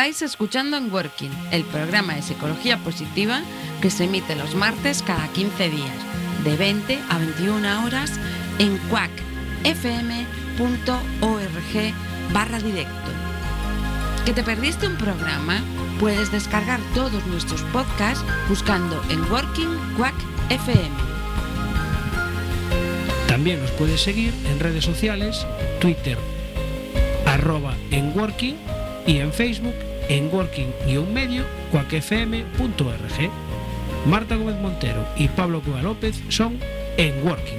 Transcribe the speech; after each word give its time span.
Estáis 0.00 0.22
escuchando 0.22 0.78
en 0.78 0.90
Working, 0.90 1.30
el 1.50 1.62
programa 1.62 2.14
de 2.14 2.22
psicología 2.22 2.78
positiva 2.78 3.42
que 3.82 3.90
se 3.90 4.04
emite 4.04 4.34
los 4.34 4.54
martes 4.54 5.02
cada 5.02 5.28
15 5.28 5.68
días, 5.68 5.92
de 6.42 6.56
20 6.56 6.98
a 7.10 7.18
21 7.18 7.84
horas 7.84 8.10
en 8.58 8.78
quackfm.org 8.88 9.12
barra 12.32 12.60
directo. 12.60 13.10
¿Que 14.24 14.32
te 14.32 14.42
perdiste 14.42 14.86
un 14.86 14.96
programa? 14.96 15.60
Puedes 16.00 16.32
descargar 16.32 16.80
todos 16.94 17.26
nuestros 17.26 17.60
podcasts 17.64 18.24
buscando 18.48 19.02
en 19.10 19.20
Working 19.30 19.76
Quack 19.98 20.14
FM. 20.48 20.96
También 23.28 23.60
nos 23.60 23.70
puedes 23.72 24.00
seguir 24.00 24.32
en 24.46 24.60
redes 24.60 24.86
sociales, 24.86 25.46
Twitter, 25.78 26.16
arroba 27.26 27.74
en 27.90 28.18
Working 28.18 28.56
y 29.06 29.18
en 29.18 29.30
Facebook 29.30 29.89
en 30.10 30.28
working-medio 30.32 31.44
cuacfm.org. 31.70 33.30
Marta 34.06 34.34
Gómez 34.34 34.56
Montero 34.56 35.06
y 35.16 35.28
Pablo 35.28 35.60
Cuba 35.60 35.82
López 35.82 36.22
son 36.28 36.58
en 36.96 37.24
Working. 37.24 37.58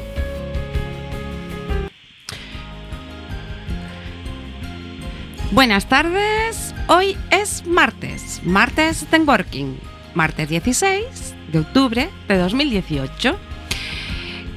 Buenas 5.51 5.87
tardes, 5.87 6.75
hoy 6.87 7.17
es 7.29 7.65
martes, 7.65 8.41
martes 8.43 9.09
de 9.09 9.19
Working, 9.19 9.77
martes 10.13 10.49
16 10.49 11.35
de 11.51 11.59
octubre 11.59 12.09
de 12.27 12.37
2018. 12.37 13.37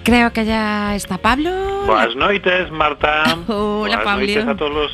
Creo 0.04 0.32
que 0.32 0.44
ya 0.44 0.94
está 0.94 1.18
Pablo. 1.18 1.84
Buenas 1.86 2.14
noches, 2.16 2.70
Marta. 2.70 3.24
Hola, 3.48 3.78
Buenas 3.78 4.04
Pablo. 4.04 4.26
noches 4.26 4.46
a 4.46 4.56
todos 4.56 4.72
los 4.72 4.92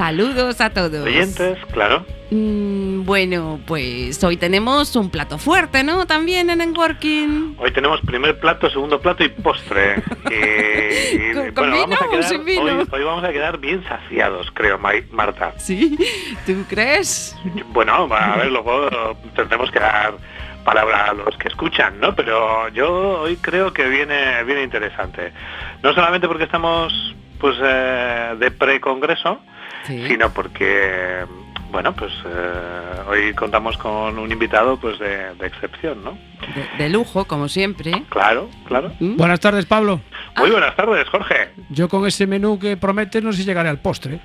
Saludos 0.00 0.62
a 0.62 0.70
todos. 0.70 1.04
oyentes, 1.06 1.58
claro. 1.74 2.06
Mm, 2.30 3.04
bueno, 3.04 3.60
pues 3.66 4.24
hoy 4.24 4.38
tenemos 4.38 4.96
un 4.96 5.10
plato 5.10 5.36
fuerte, 5.36 5.84
¿no? 5.84 6.06
También 6.06 6.48
en 6.48 6.62
el 6.62 6.70
Working. 6.70 7.56
Hoy 7.58 7.70
tenemos 7.72 8.00
primer 8.00 8.40
plato, 8.40 8.70
segundo 8.70 8.98
plato 8.98 9.24
y 9.24 9.28
postre. 9.28 9.96
Y, 10.30 11.16
y, 11.16 11.32
¿Con- 11.52 11.52
con 11.52 11.70
bueno, 11.70 11.86
vamos 11.86 12.00
a 12.00 12.04
vino 12.04 12.06
o 12.06 12.10
quedar, 12.12 12.24
sin 12.24 12.44
vino? 12.46 12.62
Hoy, 12.62 12.86
hoy 12.90 13.04
vamos 13.04 13.24
a 13.24 13.30
quedar 13.30 13.58
bien 13.58 13.84
saciados, 13.84 14.50
creo, 14.54 14.78
Marta. 14.78 15.52
Sí, 15.58 15.98
¿tú 16.46 16.64
crees? 16.66 17.36
Bueno, 17.66 18.08
a 18.10 18.36
ver, 18.38 18.50
luego 18.50 18.88
tendremos 19.36 19.70
que 19.70 19.80
dar 19.80 20.14
palabra 20.64 21.10
a 21.10 21.12
los 21.12 21.36
que 21.36 21.48
escuchan, 21.48 22.00
¿no? 22.00 22.14
Pero 22.14 22.70
yo 22.70 23.20
hoy 23.20 23.36
creo 23.36 23.74
que 23.74 23.86
viene, 23.86 24.42
viene 24.44 24.62
interesante. 24.62 25.30
No 25.82 25.92
solamente 25.92 26.26
porque 26.26 26.44
estamos 26.44 26.90
pues 27.38 27.56
eh, 27.62 28.34
de 28.38 28.50
pre-congreso, 28.50 29.40
Sí. 29.86 30.06
sino 30.08 30.30
porque 30.32 31.24
bueno 31.70 31.94
pues 31.94 32.12
eh, 32.26 33.00
hoy 33.08 33.32
contamos 33.34 33.76
con 33.78 34.18
un 34.18 34.30
invitado 34.30 34.78
pues 34.78 34.98
de, 34.98 35.34
de 35.34 35.46
excepción 35.46 36.02
no 36.04 36.18
De, 36.76 36.84
de 36.84 36.88
lujo, 36.90 37.24
como 37.26 37.48
siempre. 37.48 37.92
claro 38.10 38.48
claro 38.66 38.92
¿Mm? 39.00 39.16
Buenas 39.16 39.40
tardes, 39.40 39.66
Pablo. 39.66 40.00
muy 40.36 40.50
buenas 40.50 40.74
tardes 40.76 41.08
Jorge 41.08 41.50
Yo 41.70 41.88
con 41.88 42.06
ese 42.06 42.26
menú 42.26 42.58
que 42.58 42.76
prometes 42.76 43.22
no 43.22 43.32
sé 43.32 43.38
si 43.38 43.44
llegaré 43.44 43.68
al 43.68 43.78
postre. 43.80 44.20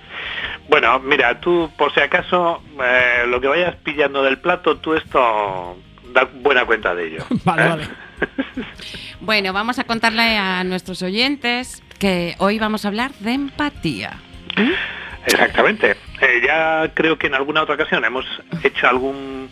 bueno 0.70 1.00
mira 1.00 1.40
tú 1.40 1.70
por 1.78 1.94
si 1.94 2.00
acaso 2.02 2.62
eh, 2.84 3.26
lo 3.28 3.40
que 3.40 3.48
vayas 3.48 3.76
pillando 3.84 4.24
del 4.24 4.40
plato 4.40 4.78
tú 4.78 4.94
esto 4.96 5.78
da 6.14 6.28
buena 6.42 6.66
cuenta 6.66 6.94
de 6.96 7.08
ello 7.08 7.26
Vale, 7.46 7.64
¿eh? 7.64 7.68
vale. 7.70 7.88
Bueno, 9.22 9.54
vamos 9.54 9.80
a 9.80 9.86
contarle 9.86 10.38
a 10.38 10.64
nuestros 10.64 11.02
oyentes 11.02 11.82
que 12.00 12.36
hoy 12.38 12.60
vamos 12.60 12.86
a 12.86 12.90
hablar 12.90 13.12
de 13.20 13.32
empatía. 13.34 14.20
Exactamente. 15.26 15.92
Eh, 16.22 16.42
ya 16.46 16.92
creo 16.94 17.18
que 17.18 17.28
en 17.28 17.36
alguna 17.36 17.64
otra 17.64 17.76
ocasión 17.76 18.04
hemos 18.06 18.26
hecho 18.64 18.88
algún 18.88 19.50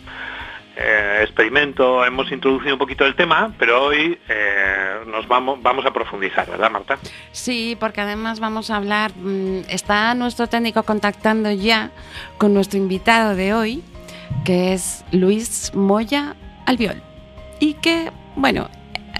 eh, 0.76 1.20
experimento 1.22 2.04
hemos 2.04 2.32
introducido 2.32 2.74
un 2.74 2.80
poquito 2.80 3.06
el 3.06 3.14
tema 3.14 3.52
pero 3.60 3.84
hoy 3.84 4.18
eh, 4.28 4.96
nos 5.06 5.28
vamos 5.28 5.62
vamos 5.62 5.86
a 5.86 5.92
profundizar 5.92 6.50
verdad 6.50 6.68
Marta 6.68 6.98
Sí, 7.30 7.76
porque 7.78 8.00
además 8.00 8.38
vamos 8.40 8.70
a 8.70 8.76
hablar, 8.76 9.12
mm, 9.16 9.64
está 9.68 10.14
nuestro 10.14 10.46
técnico 10.46 10.84
contactando 10.84 11.50
ya 11.50 11.90
con 12.38 12.54
nuestro 12.54 12.78
invitado 12.78 13.34
de 13.34 13.54
hoy, 13.54 13.82
que 14.44 14.72
es 14.72 15.04
Luis 15.10 15.72
Moya 15.74 16.36
Albiol. 16.64 17.02
Y 17.58 17.74
que, 17.74 18.12
bueno, 18.36 18.70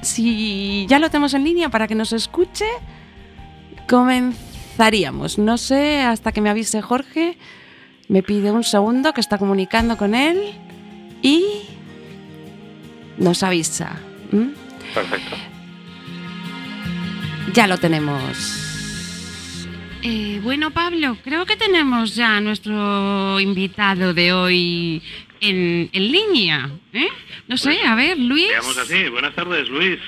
si 0.03 0.87
ya 0.87 0.99
lo 1.01 1.11
tenemos 1.11 1.35
en 1.35 1.45
línea 1.45 1.69
para 1.71 1.89
que 1.89 1.95
nos 1.95 2.13
escuche, 2.13 2.67
No 5.39 5.57
sé, 5.59 6.01
hasta 6.01 6.33
que 6.33 6.41
me 6.41 6.51
avise 6.51 6.83
Jorge, 6.83 7.37
me 8.09 8.23
pide 8.23 8.51
un 8.51 8.65
segundo 8.65 9.13
que 9.13 9.21
está 9.21 9.39
comunicando 9.39 9.97
con 9.97 10.15
él 10.15 10.53
y 11.23 11.45
nos 13.17 13.43
avisa. 13.43 13.97
perfecto 14.93 15.37
Ya 17.53 17.67
lo 17.67 17.79
tenemos. 17.79 18.61
Eh, 20.03 20.41
bueno, 20.43 20.71
Pablo, 20.71 21.17
creo 21.25 21.47
que 21.47 21.57
tenemos 21.57 22.15
ya 22.15 22.37
a 22.37 22.41
nuestro 22.41 23.41
invitado 23.41 24.13
de 24.13 24.33
hoy 24.33 25.03
en, 25.41 25.89
en 25.93 26.13
línea. 26.13 26.71
¿eh? 26.93 27.09
No 27.49 27.57
sé, 27.57 27.81
a 27.87 27.95
ver, 27.95 28.19
Luis. 28.19 28.49
Veamos 28.49 28.77
así. 28.77 29.09
Buenas 29.09 29.35
tardes, 29.35 29.69
Luis. 29.69 29.99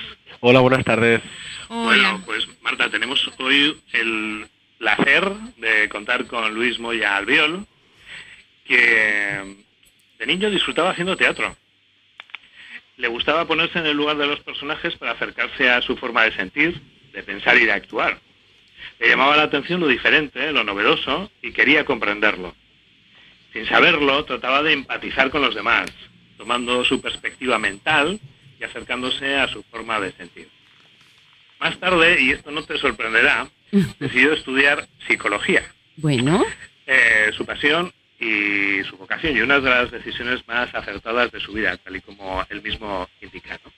Hola, 0.41 0.59
buenas 0.59 0.85
tardes. 0.85 1.21
Hola. 1.69 1.85
Bueno, 1.85 2.21
pues 2.25 2.47
Marta, 2.61 2.89
tenemos 2.89 3.27
hoy 3.39 3.75
el 3.93 4.47
placer 4.77 5.29
de 5.57 5.89
contar 5.89 6.25
con 6.27 6.53
Luis 6.53 6.79
Moya 6.79 7.17
Albiol, 7.17 7.65
que 8.65 9.57
de 10.19 10.25
niño 10.25 10.49
disfrutaba 10.49 10.91
haciendo 10.91 11.17
teatro. 11.17 11.55
Le 12.97 13.07
gustaba 13.07 13.45
ponerse 13.45 13.79
en 13.79 13.85
el 13.85 13.97
lugar 13.97 14.17
de 14.17 14.27
los 14.27 14.39
personajes 14.39 14.95
para 14.95 15.11
acercarse 15.11 15.69
a 15.69 15.81
su 15.81 15.95
forma 15.97 16.23
de 16.23 16.35
sentir, 16.35 16.81
de 17.13 17.23
pensar 17.23 17.57
y 17.57 17.65
de 17.65 17.71
actuar. 17.71 18.19
Le 18.99 19.09
llamaba 19.09 19.37
la 19.37 19.43
atención 19.43 19.79
lo 19.79 19.87
diferente, 19.87 20.51
lo 20.51 20.63
novedoso, 20.63 21.31
y 21.41 21.51
quería 21.51 21.85
comprenderlo. 21.85 22.55
Sin 23.53 23.67
saberlo, 23.67 24.25
trataba 24.25 24.63
de 24.63 24.73
empatizar 24.73 25.29
con 25.29 25.41
los 25.41 25.55
demás, 25.55 25.91
tomando 26.37 26.83
su 26.83 27.01
perspectiva 27.01 27.59
mental 27.59 28.19
y 28.59 28.63
acercándose 28.63 29.35
a 29.35 29.47
su 29.47 29.63
forma 29.63 29.99
de 29.99 30.11
sentir. 30.13 30.49
Más 31.59 31.79
tarde, 31.79 32.21
y 32.21 32.31
esto 32.31 32.51
no 32.51 32.63
te 32.63 32.77
sorprenderá, 32.77 33.47
decidió 33.71 34.33
estudiar 34.33 34.87
psicología, 35.07 35.63
Bueno, 35.97 36.45
eh, 36.85 37.31
su 37.35 37.45
pasión 37.45 37.91
y 38.19 38.83
su 38.83 38.97
vocación, 38.97 39.37
y 39.37 39.41
una 39.41 39.59
de 39.59 39.69
las 39.69 39.91
decisiones 39.91 40.47
más 40.47 40.73
acertadas 40.73 41.31
de 41.31 41.39
su 41.39 41.53
vida, 41.53 41.77
tal 41.77 41.95
y 41.95 42.01
como 42.01 42.45
él 42.49 42.61
mismo 42.61 43.07
indica. 43.21 43.59
¿no? 43.63 43.71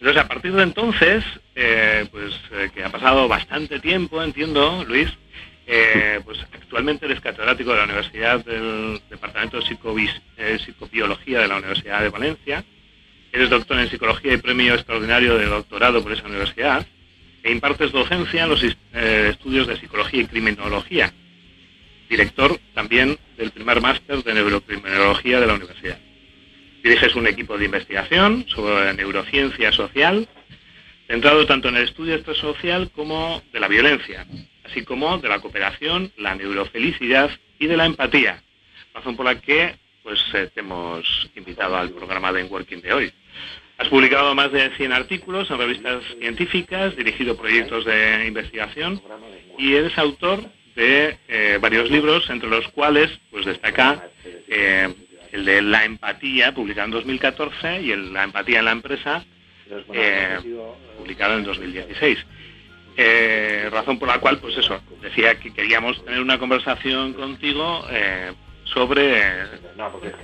Entonces, 0.00 0.22
a 0.22 0.28
partir 0.28 0.52
de 0.52 0.62
entonces, 0.62 1.24
eh, 1.54 2.06
pues 2.10 2.34
eh, 2.52 2.70
que 2.74 2.84
ha 2.84 2.90
pasado 2.90 3.28
bastante 3.28 3.80
tiempo, 3.80 4.22
entiendo, 4.22 4.84
Luis, 4.86 5.08
eh, 5.66 6.20
pues 6.24 6.38
actualmente 6.52 7.06
eres 7.06 7.20
catedrático 7.20 7.72
de 7.72 7.78
la 7.78 7.84
Universidad 7.84 8.44
del 8.44 9.00
Departamento 9.08 9.58
de 9.58 10.58
Psicobiología 10.58 11.40
de 11.40 11.48
la 11.48 11.56
Universidad 11.56 12.02
de 12.02 12.10
Valencia, 12.10 12.64
eres 13.32 13.48
doctor 13.48 13.78
en 13.78 13.88
Psicología 13.88 14.34
y 14.34 14.36
premio 14.36 14.74
extraordinario 14.74 15.38
de 15.38 15.46
doctorado 15.46 16.02
por 16.02 16.12
esa 16.12 16.26
universidad, 16.26 16.86
impartes 17.50 17.92
docencia 17.92 18.44
en 18.44 18.50
los 18.50 18.62
eh, 18.62 19.28
estudios 19.30 19.66
de 19.66 19.76
Psicología 19.76 20.22
y 20.22 20.26
Criminología, 20.26 21.12
director 22.08 22.58
también 22.74 23.18
del 23.36 23.50
primer 23.50 23.80
máster 23.80 24.22
de 24.22 24.34
Neurocriminología 24.34 25.40
de 25.40 25.46
la 25.46 25.54
universidad. 25.54 25.98
Diriges 26.82 27.14
un 27.16 27.26
equipo 27.26 27.58
de 27.58 27.64
investigación 27.64 28.46
sobre 28.48 28.94
neurociencia 28.94 29.72
social, 29.72 30.28
centrado 31.08 31.46
tanto 31.46 31.68
en 31.68 31.76
el 31.76 31.84
estudio 31.84 32.12
de 32.12 32.18
estrés 32.18 32.38
social 32.38 32.90
como 32.94 33.42
de 33.52 33.60
la 33.60 33.68
violencia, 33.68 34.26
así 34.64 34.84
como 34.84 35.18
de 35.18 35.28
la 35.28 35.40
cooperación, 35.40 36.12
la 36.16 36.34
neurofelicidad 36.34 37.30
y 37.58 37.66
de 37.66 37.76
la 37.76 37.86
empatía, 37.86 38.42
razón 38.94 39.16
por 39.16 39.26
la 39.26 39.40
que 39.40 39.74
pues 40.02 40.20
eh, 40.34 40.48
te 40.54 40.60
hemos 40.60 41.28
invitado 41.34 41.76
al 41.76 41.90
programa 41.90 42.32
de 42.32 42.44
Working 42.44 42.80
de 42.80 42.92
hoy. 42.92 43.12
Has 43.78 43.88
publicado 43.88 44.34
más 44.34 44.50
de 44.52 44.70
100 44.70 44.92
artículos 44.92 45.50
en 45.50 45.58
revistas 45.58 46.02
científicas, 46.18 46.96
dirigido 46.96 47.36
proyectos 47.36 47.84
de 47.84 48.26
investigación 48.26 49.02
y 49.58 49.74
eres 49.74 49.98
autor 49.98 50.40
de 50.74 51.18
eh, 51.28 51.58
varios 51.60 51.90
libros, 51.90 52.30
entre 52.30 52.48
los 52.48 52.68
cuales 52.68 53.10
pues 53.30 53.44
destaca 53.44 54.08
eh, 54.48 54.94
el 55.32 55.44
de 55.44 55.60
La 55.60 55.84
empatía, 55.84 56.54
publicado 56.54 56.86
en 56.86 56.92
2014, 56.92 57.82
y 57.82 57.90
el 57.90 58.14
La 58.14 58.24
empatía 58.24 58.60
en 58.60 58.64
la 58.64 58.72
empresa, 58.72 59.24
eh, 59.92 60.38
publicado 60.98 61.36
en 61.36 61.44
2016. 61.44 62.18
Eh, 62.98 63.68
razón 63.70 63.98
por 63.98 64.08
la 64.08 64.20
cual, 64.20 64.38
pues 64.38 64.56
eso, 64.56 64.80
decía 65.02 65.38
que 65.38 65.52
queríamos 65.52 66.02
tener 66.02 66.20
una 66.20 66.38
conversación 66.38 67.12
contigo 67.12 67.84
sobre, 68.64 69.44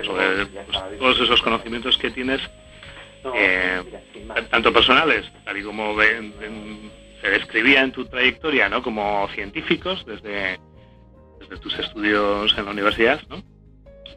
sobre 0.02 0.46
pues, 0.46 0.98
todos 0.98 1.20
esos 1.20 1.42
conocimientos 1.42 1.98
que 1.98 2.10
tienes, 2.10 2.40
eh, 3.34 3.82
tanto 4.50 4.72
personales, 4.72 5.30
tal 5.44 5.56
y 5.58 5.62
como 5.62 5.94
ven- 5.94 6.34
ven- 6.40 6.90
se 7.20 7.28
describía 7.30 7.82
en 7.82 7.92
tu 7.92 8.04
trayectoria, 8.06 8.68
¿no? 8.68 8.82
Como 8.82 9.28
científicos 9.34 10.04
desde, 10.06 10.58
desde 11.40 11.56
tus 11.58 11.78
estudios 11.78 12.52
en 12.58 12.64
la 12.64 12.70
universidad, 12.72 13.20
¿no? 13.28 13.42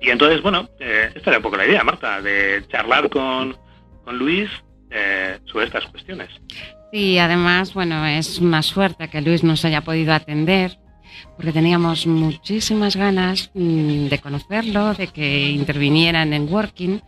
Y 0.02 0.10
entonces, 0.10 0.42
bueno, 0.42 0.70
eh, 0.80 1.12
esta 1.16 1.30
era 1.30 1.38
un 1.40 1.44
poco 1.44 1.58
la 1.58 1.66
idea, 1.68 1.84
Marta, 1.84 2.22
de 2.22 2.64
charlar 2.70 3.10
con, 3.10 3.56
con 4.04 4.18
Luis 4.18 4.50
eh, 4.92 5.40
sobre 5.46 5.66
estas 5.66 5.86
cuestiones. 5.88 6.30
Sí, 6.92 7.18
además, 7.18 7.74
bueno, 7.74 8.06
es 8.06 8.40
una 8.40 8.62
suerte 8.62 9.10
que 9.10 9.22
Luis 9.22 9.44
nos 9.44 9.66
haya 9.66 9.82
podido 9.82 10.14
atender, 10.14 10.78
porque 11.36 11.52
teníamos 11.52 12.08
muchísimas 12.08 12.96
ganas 12.96 13.52
mm, 13.54 14.08
de 14.08 14.20
conocerlo, 14.20 14.94
de 14.94 15.08
que 15.08 15.50
interviniera 15.50 16.24
en 16.24 16.48
Working, 16.52 17.02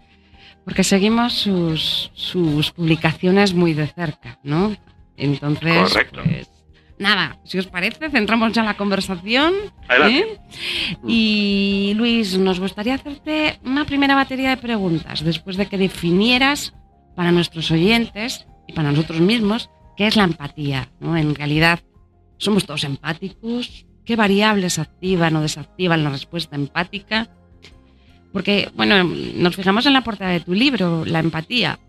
porque 0.67 0.83
seguimos 0.83 1.31
sus, 1.31 2.11
sus 2.13 2.73
publicaciones 2.73 3.53
muy 3.53 3.73
de 3.73 3.87
cerca, 3.87 4.37
¿no? 4.43 4.75
Entonces, 5.15 5.93
Correcto. 5.93 6.19
pues, 6.25 6.49
nada, 6.99 7.39
si 7.45 7.57
os 7.57 7.67
parece, 7.67 8.09
centramos 8.09 8.51
ya 8.51 8.63
la 8.63 8.75
conversación. 8.75 9.53
¿eh? 9.89 10.37
Y 11.07 11.93
Luis, 11.95 12.37
nos 12.37 12.59
gustaría 12.59 12.95
hacerte 12.95 13.61
una 13.63 13.85
primera 13.85 14.13
batería 14.13 14.49
de 14.49 14.57
preguntas, 14.57 15.23
después 15.23 15.55
de 15.55 15.67
que 15.67 15.77
definieras 15.77 16.73
para 17.15 17.31
nuestros 17.31 17.71
oyentes 17.71 18.45
y 18.67 18.73
para 18.73 18.91
nosotros 18.91 19.21
mismos 19.21 19.69
qué 19.95 20.07
es 20.07 20.17
la 20.17 20.25
empatía. 20.25 20.89
¿no? 20.99 21.15
En 21.15 21.33
realidad, 21.33 21.79
somos 22.39 22.65
todos 22.65 22.83
empáticos. 22.83 23.85
¿Qué 24.03 24.17
variables 24.17 24.79
activan 24.79 25.37
o 25.37 25.41
desactivan 25.41 26.03
la 26.03 26.09
respuesta 26.09 26.57
empática? 26.57 27.29
Porque, 28.31 28.69
bueno, 28.75 29.03
nos 29.03 29.55
fijamos 29.55 29.85
en 29.85 29.93
la 29.93 30.03
portada 30.03 30.31
de 30.31 30.39
tu 30.41 30.53
libro, 30.53 31.05
La 31.05 31.19
empatía, 31.19 31.79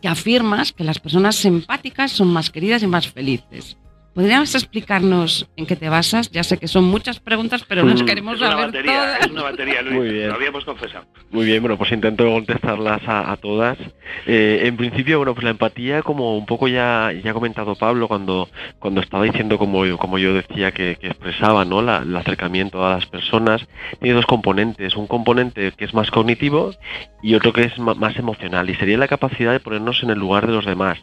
que 0.00 0.08
afirmas 0.08 0.72
que 0.72 0.84
las 0.84 0.98
personas 0.98 1.44
empáticas 1.44 2.12
son 2.12 2.28
más 2.32 2.50
queridas 2.50 2.82
y 2.82 2.86
más 2.86 3.08
felices. 3.08 3.76
¿Podrías 4.14 4.54
explicarnos 4.54 5.48
en 5.56 5.64
qué 5.64 5.74
te 5.74 5.88
basas? 5.88 6.30
Ya 6.30 6.42
sé 6.44 6.58
que 6.58 6.68
son 6.68 6.84
muchas 6.84 7.18
preguntas, 7.18 7.64
pero 7.66 7.82
nos 7.82 8.02
Mm. 8.02 8.04
queremos 8.06 8.34
Es 8.34 8.40
una 8.42 8.50
saber 8.50 8.66
batería, 8.66 8.92
todas. 8.92 9.20
es 9.20 9.26
una 9.30 9.42
batería, 9.42 9.80
Luis, 9.82 9.94
Muy 9.96 10.08
bien. 10.10 10.28
lo 10.28 10.34
habíamos 10.34 10.64
confesado. 10.66 11.06
Muy 11.30 11.46
bien, 11.46 11.62
bueno, 11.62 11.78
pues 11.78 11.92
intento 11.92 12.24
contestarlas 12.30 13.00
a, 13.08 13.32
a 13.32 13.36
todas. 13.38 13.78
Eh, 14.26 14.64
en 14.64 14.76
principio, 14.76 15.16
bueno, 15.16 15.32
pues 15.32 15.44
la 15.44 15.50
empatía, 15.50 16.02
como 16.02 16.36
un 16.36 16.44
poco 16.44 16.68
ya, 16.68 17.10
ya 17.24 17.30
ha 17.30 17.34
comentado 17.34 17.74
Pablo 17.74 18.06
cuando, 18.06 18.50
cuando 18.78 19.00
estaba 19.00 19.24
diciendo, 19.24 19.56
como, 19.56 19.86
yo- 19.86 19.96
como 19.96 20.18
yo 20.18 20.34
decía, 20.34 20.72
que, 20.72 20.96
que 21.00 21.06
expresaba 21.06 21.64
¿no? 21.64 21.80
La- 21.80 21.98
el 22.02 22.14
acercamiento 22.14 22.84
a 22.86 22.90
las 22.94 23.06
personas, 23.06 23.66
tiene 24.00 24.14
dos 24.14 24.26
componentes. 24.26 24.94
Un 24.94 25.06
componente 25.06 25.72
que 25.72 25.86
es 25.86 25.94
más 25.94 26.10
cognitivo 26.10 26.74
y 27.22 27.34
otro 27.34 27.54
que 27.54 27.62
es 27.62 27.78
ma- 27.78 27.94
más 27.94 28.14
emocional. 28.16 28.68
Y 28.68 28.74
sería 28.74 28.98
la 28.98 29.08
capacidad 29.08 29.52
de 29.52 29.60
ponernos 29.60 30.02
en 30.02 30.10
el 30.10 30.18
lugar 30.18 30.46
de 30.46 30.52
los 30.52 30.66
demás, 30.66 30.98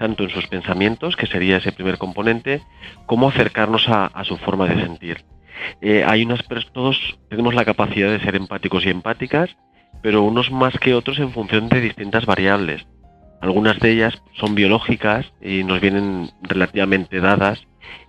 tanto 0.00 0.24
en 0.24 0.30
sus 0.30 0.46
pensamientos, 0.46 1.14
que 1.14 1.26
sería 1.26 1.58
ese 1.58 1.72
primer 1.72 1.98
componente, 1.98 2.62
como 3.04 3.28
acercarnos 3.28 3.86
a, 3.86 4.24
su 4.24 4.38
forma 4.38 4.66
de 4.66 4.80
sentir. 4.80 5.24
Eh, 5.82 6.02
hay 6.06 6.26
todos 6.72 7.18
tenemos 7.28 7.52
la 7.52 7.66
capacidad 7.66 8.10
de 8.10 8.18
ser 8.20 8.34
empáticos 8.34 8.86
y 8.86 8.88
empáticas, 8.88 9.50
pero 10.00 10.22
unos 10.22 10.50
más 10.50 10.72
que 10.78 10.94
otros 10.94 11.18
en 11.18 11.32
función 11.32 11.68
de 11.68 11.82
distintas 11.82 12.24
variables. 12.24 12.86
Algunas 13.40 13.78
de 13.78 13.92
ellas 13.92 14.22
son 14.34 14.54
biológicas 14.54 15.32
y 15.40 15.64
nos 15.64 15.80
vienen 15.80 16.30
relativamente 16.42 17.20
dadas 17.20 17.66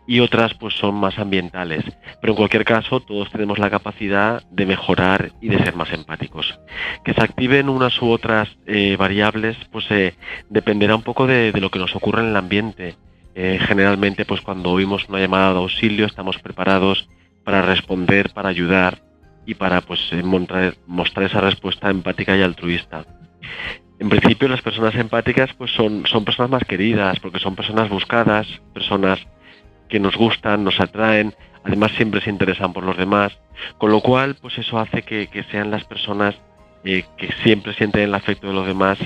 y 0.07 0.19
otras 0.19 0.53
pues 0.55 0.73
son 0.75 0.95
más 0.95 1.17
ambientales. 1.19 1.85
Pero 2.19 2.33
en 2.33 2.37
cualquier 2.37 2.65
caso 2.65 2.99
todos 2.99 3.31
tenemos 3.31 3.59
la 3.59 3.69
capacidad 3.69 4.43
de 4.51 4.65
mejorar 4.65 5.31
y 5.41 5.49
de 5.49 5.63
ser 5.63 5.75
más 5.75 5.91
empáticos. 5.93 6.59
Que 7.05 7.13
se 7.13 7.21
activen 7.21 7.69
unas 7.69 8.01
u 8.01 8.09
otras 8.09 8.49
eh, 8.65 8.95
variables 8.97 9.57
pues 9.71 9.85
eh, 9.89 10.15
dependerá 10.49 10.95
un 10.95 11.03
poco 11.03 11.27
de, 11.27 11.51
lo 11.53 11.71
que 11.71 11.79
nos 11.79 11.95
ocurra 11.95 12.21
en 12.21 12.29
el 12.29 12.35
ambiente. 12.35 12.95
Eh, 13.35 13.59
generalmente 13.65 14.25
pues 14.25 14.41
cuando 14.41 14.71
oímos 14.71 15.07
una 15.07 15.19
llamada 15.19 15.53
de 15.53 15.59
auxilio 15.59 16.05
estamos 16.05 16.37
preparados 16.39 17.07
para 17.45 17.61
responder, 17.61 18.31
para 18.33 18.49
ayudar 18.49 19.01
y 19.45 19.55
para 19.55 19.81
pues 19.81 20.11
mostrar 20.85 21.25
esa 21.25 21.41
respuesta 21.41 21.89
empática 21.89 22.35
y 22.35 22.41
altruista. 22.41 23.05
En 24.01 24.09
principio 24.09 24.47
las 24.47 24.63
personas 24.63 24.95
empáticas 24.95 25.51
pues 25.55 25.69
son, 25.69 26.07
son 26.07 26.25
personas 26.25 26.49
más 26.49 26.63
queridas 26.63 27.19
porque 27.19 27.37
son 27.37 27.55
personas 27.55 27.87
buscadas, 27.87 28.47
personas 28.73 29.19
que 29.89 29.99
nos 29.99 30.17
gustan, 30.17 30.63
nos 30.63 30.79
atraen, 30.79 31.35
además 31.63 31.91
siempre 31.91 32.19
se 32.19 32.31
interesan 32.31 32.73
por 32.73 32.83
los 32.83 32.97
demás, 32.97 33.37
con 33.77 33.91
lo 33.91 34.01
cual 34.01 34.37
pues 34.41 34.57
eso 34.57 34.79
hace 34.79 35.03
que, 35.03 35.45
sean 35.51 35.69
las 35.69 35.83
personas 35.83 36.33
eh, 36.83 37.05
que 37.15 37.31
siempre 37.43 37.75
sienten 37.75 38.01
el 38.01 38.15
afecto 38.15 38.47
de 38.47 38.53
los 38.53 38.65
demás 38.65 38.97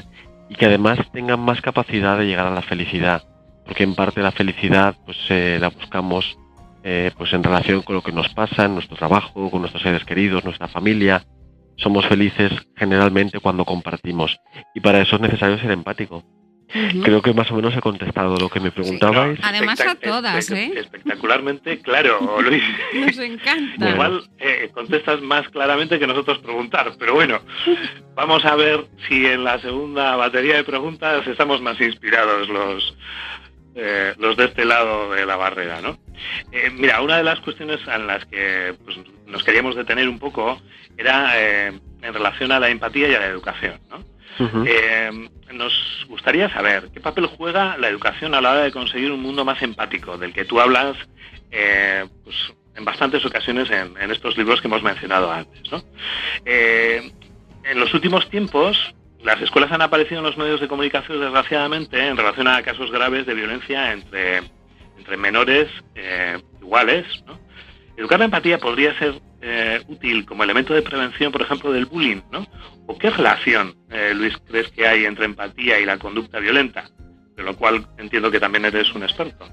y 0.48 0.56
que 0.56 0.66
además 0.66 1.00
tengan 1.12 1.42
más 1.42 1.60
capacidad 1.60 2.18
de 2.18 2.28
llegar 2.28 2.48
a 2.48 2.52
la 2.52 2.62
felicidad, 2.62 3.22
porque 3.66 3.84
en 3.84 3.96
parte 3.96 4.22
la 4.22 4.32
felicidad 4.32 4.96
pues 5.04 5.18
eh, 5.28 5.58
la 5.60 5.72
buscamos 5.72 6.38
eh, 6.86 7.12
pues 7.18 7.34
en 7.34 7.44
relación 7.44 7.82
con 7.82 7.96
lo 7.96 8.02
que 8.02 8.14
nos 8.14 8.30
pasa 8.30 8.64
en 8.64 8.76
nuestro 8.76 8.96
trabajo, 8.96 9.52
con 9.52 9.60
nuestros 9.60 9.84
seres 9.84 10.06
queridos, 10.06 10.46
nuestra 10.46 10.70
familia. 10.70 11.22
Somos 11.78 12.06
felices 12.08 12.52
generalmente 12.76 13.40
cuando 13.40 13.66
compartimos 13.66 14.38
y 14.74 14.80
para 14.80 15.02
eso 15.02 15.16
es 15.16 15.22
necesario 15.22 15.58
ser 15.60 15.72
empático. 15.72 16.24
Creo 17.04 17.22
que 17.22 17.34
más 17.34 17.50
o 17.52 17.56
menos 17.56 17.76
he 17.76 17.80
contestado 17.80 18.38
lo 18.38 18.50
que 18.50 18.60
me 18.60 18.72
preguntabais. 18.72 19.38
Sí, 19.38 19.42
no, 19.42 19.48
Además 19.48 19.80
a 19.82 19.96
todas, 19.96 20.52
¿eh? 20.52 20.74
Espectacularmente 20.76 21.80
claro, 21.80 22.42
Luis. 22.42 22.64
Nos 22.94 23.18
encanta. 23.20 23.76
Bueno. 23.78 23.94
Igual 23.94 24.30
eh, 24.40 24.70
contestas 24.74 25.22
más 25.22 25.48
claramente 25.50 26.00
que 26.00 26.08
nosotros 26.08 26.40
preguntar, 26.40 26.94
pero 27.00 27.14
bueno, 27.14 27.40
vamos 28.16 28.44
a 28.46 28.56
ver 28.56 28.88
si 29.08 29.26
en 29.26 29.44
la 29.44 29.60
segunda 29.60 30.16
batería 30.16 30.56
de 30.56 30.64
preguntas 30.64 31.26
estamos 31.28 31.62
más 31.62 31.80
inspirados 31.80 32.50
los, 32.50 32.98
eh, 33.76 34.14
los 34.18 34.36
de 34.36 34.46
este 34.46 34.66
lado 34.66 35.12
de 35.12 35.26
la 35.26 35.36
barrera, 35.36 35.82
¿no? 35.82 35.98
Eh, 36.52 36.72
mira, 36.72 37.02
una 37.02 37.18
de 37.18 37.24
las 37.24 37.40
cuestiones 37.42 37.80
en 37.88 38.08
las 38.08 38.26
que 38.26 38.74
pues, 38.84 38.98
nos 39.28 39.44
queríamos 39.44 39.76
detener 39.76 40.10
un 40.10 40.20
poco 40.20 40.60
era 40.98 41.40
eh, 41.40 41.80
en 42.02 42.14
relación 42.14 42.52
a 42.52 42.60
la 42.60 42.70
empatía 42.70 43.10
y 43.10 43.16
a 43.16 43.20
la 43.20 43.28
educación, 43.28 43.80
¿no? 43.90 44.04
Eh, 44.66 45.30
nos 45.54 46.06
gustaría 46.10 46.50
saber 46.50 46.90
qué 46.94 47.00
papel 47.00 47.26
juega 47.28 47.78
la 47.78 47.88
educación 47.88 48.36
a 48.36 48.42
la 48.42 48.52
hora 48.52 48.64
de 48.64 48.72
conseguir 48.72 49.12
un 49.12 49.22
mundo 49.22 49.46
más 49.46 49.62
empático, 49.62 50.18
del 50.18 50.34
que 50.34 50.44
tú 50.44 50.60
hablas 50.60 50.98
eh, 51.52 52.06
pues, 52.24 52.36
en 52.76 52.84
bastantes 52.84 53.26
ocasiones 53.26 53.70
en, 53.72 53.96
en 53.98 54.12
estos 54.12 54.38
libros 54.38 54.62
que 54.62 54.68
hemos 54.68 54.84
mencionado 54.84 55.32
antes. 55.32 55.72
¿no? 55.72 55.82
Eh, 56.46 57.12
en 57.64 57.80
los 57.80 57.94
últimos 57.94 58.30
tiempos, 58.30 58.94
las 59.24 59.42
escuelas 59.42 59.72
han 59.72 59.82
aparecido 59.82 60.20
en 60.20 60.26
los 60.26 60.38
medios 60.38 60.60
de 60.60 60.68
comunicación, 60.68 61.20
desgraciadamente, 61.20 62.06
en 62.06 62.18
relación 62.18 62.48
a 62.48 62.62
casos 62.62 62.92
graves 62.92 63.26
de 63.26 63.34
violencia 63.34 63.94
entre, 63.94 64.42
entre 64.98 65.18
menores 65.18 65.68
eh, 65.96 66.38
iguales. 66.62 67.06
¿no? 67.26 67.40
Educar 67.98 68.20
la 68.20 68.26
empatía 68.26 68.60
podría 68.60 68.98
ser 69.00 69.14
eh, 69.42 69.82
útil 69.88 70.26
como 70.26 70.44
elemento 70.44 70.74
de 70.74 70.82
prevención, 70.82 71.32
por 71.32 71.42
ejemplo, 71.42 71.72
del 71.72 71.86
bullying, 71.86 72.22
¿no? 72.32 72.46
¿O 72.88 72.98
qué 72.98 73.10
relación, 73.10 73.76
eh, 73.90 74.14
Luis, 74.16 74.36
crees 74.48 74.70
que 74.70 74.88
hay 74.88 75.06
entre 75.06 75.26
empatía 75.26 75.80
y 75.80 75.86
la 75.86 75.98
conducta 75.98 76.40
violenta? 76.40 76.90
De 77.36 77.44
lo 77.44 77.56
cual 77.56 77.86
entiendo 77.98 78.32
que 78.32 78.40
también 78.40 78.66
eres 78.66 78.94
un 78.96 79.04
experto. 79.04 79.48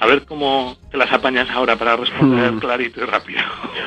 A 0.00 0.06
ver 0.06 0.24
cómo 0.26 0.76
te 0.90 0.96
las 0.96 1.12
apañas 1.12 1.48
ahora 1.50 1.76
para 1.76 1.96
responder 1.96 2.52
Hmm. 2.52 2.58
clarito 2.60 3.00
y 3.02 3.04
rápido. 3.04 3.40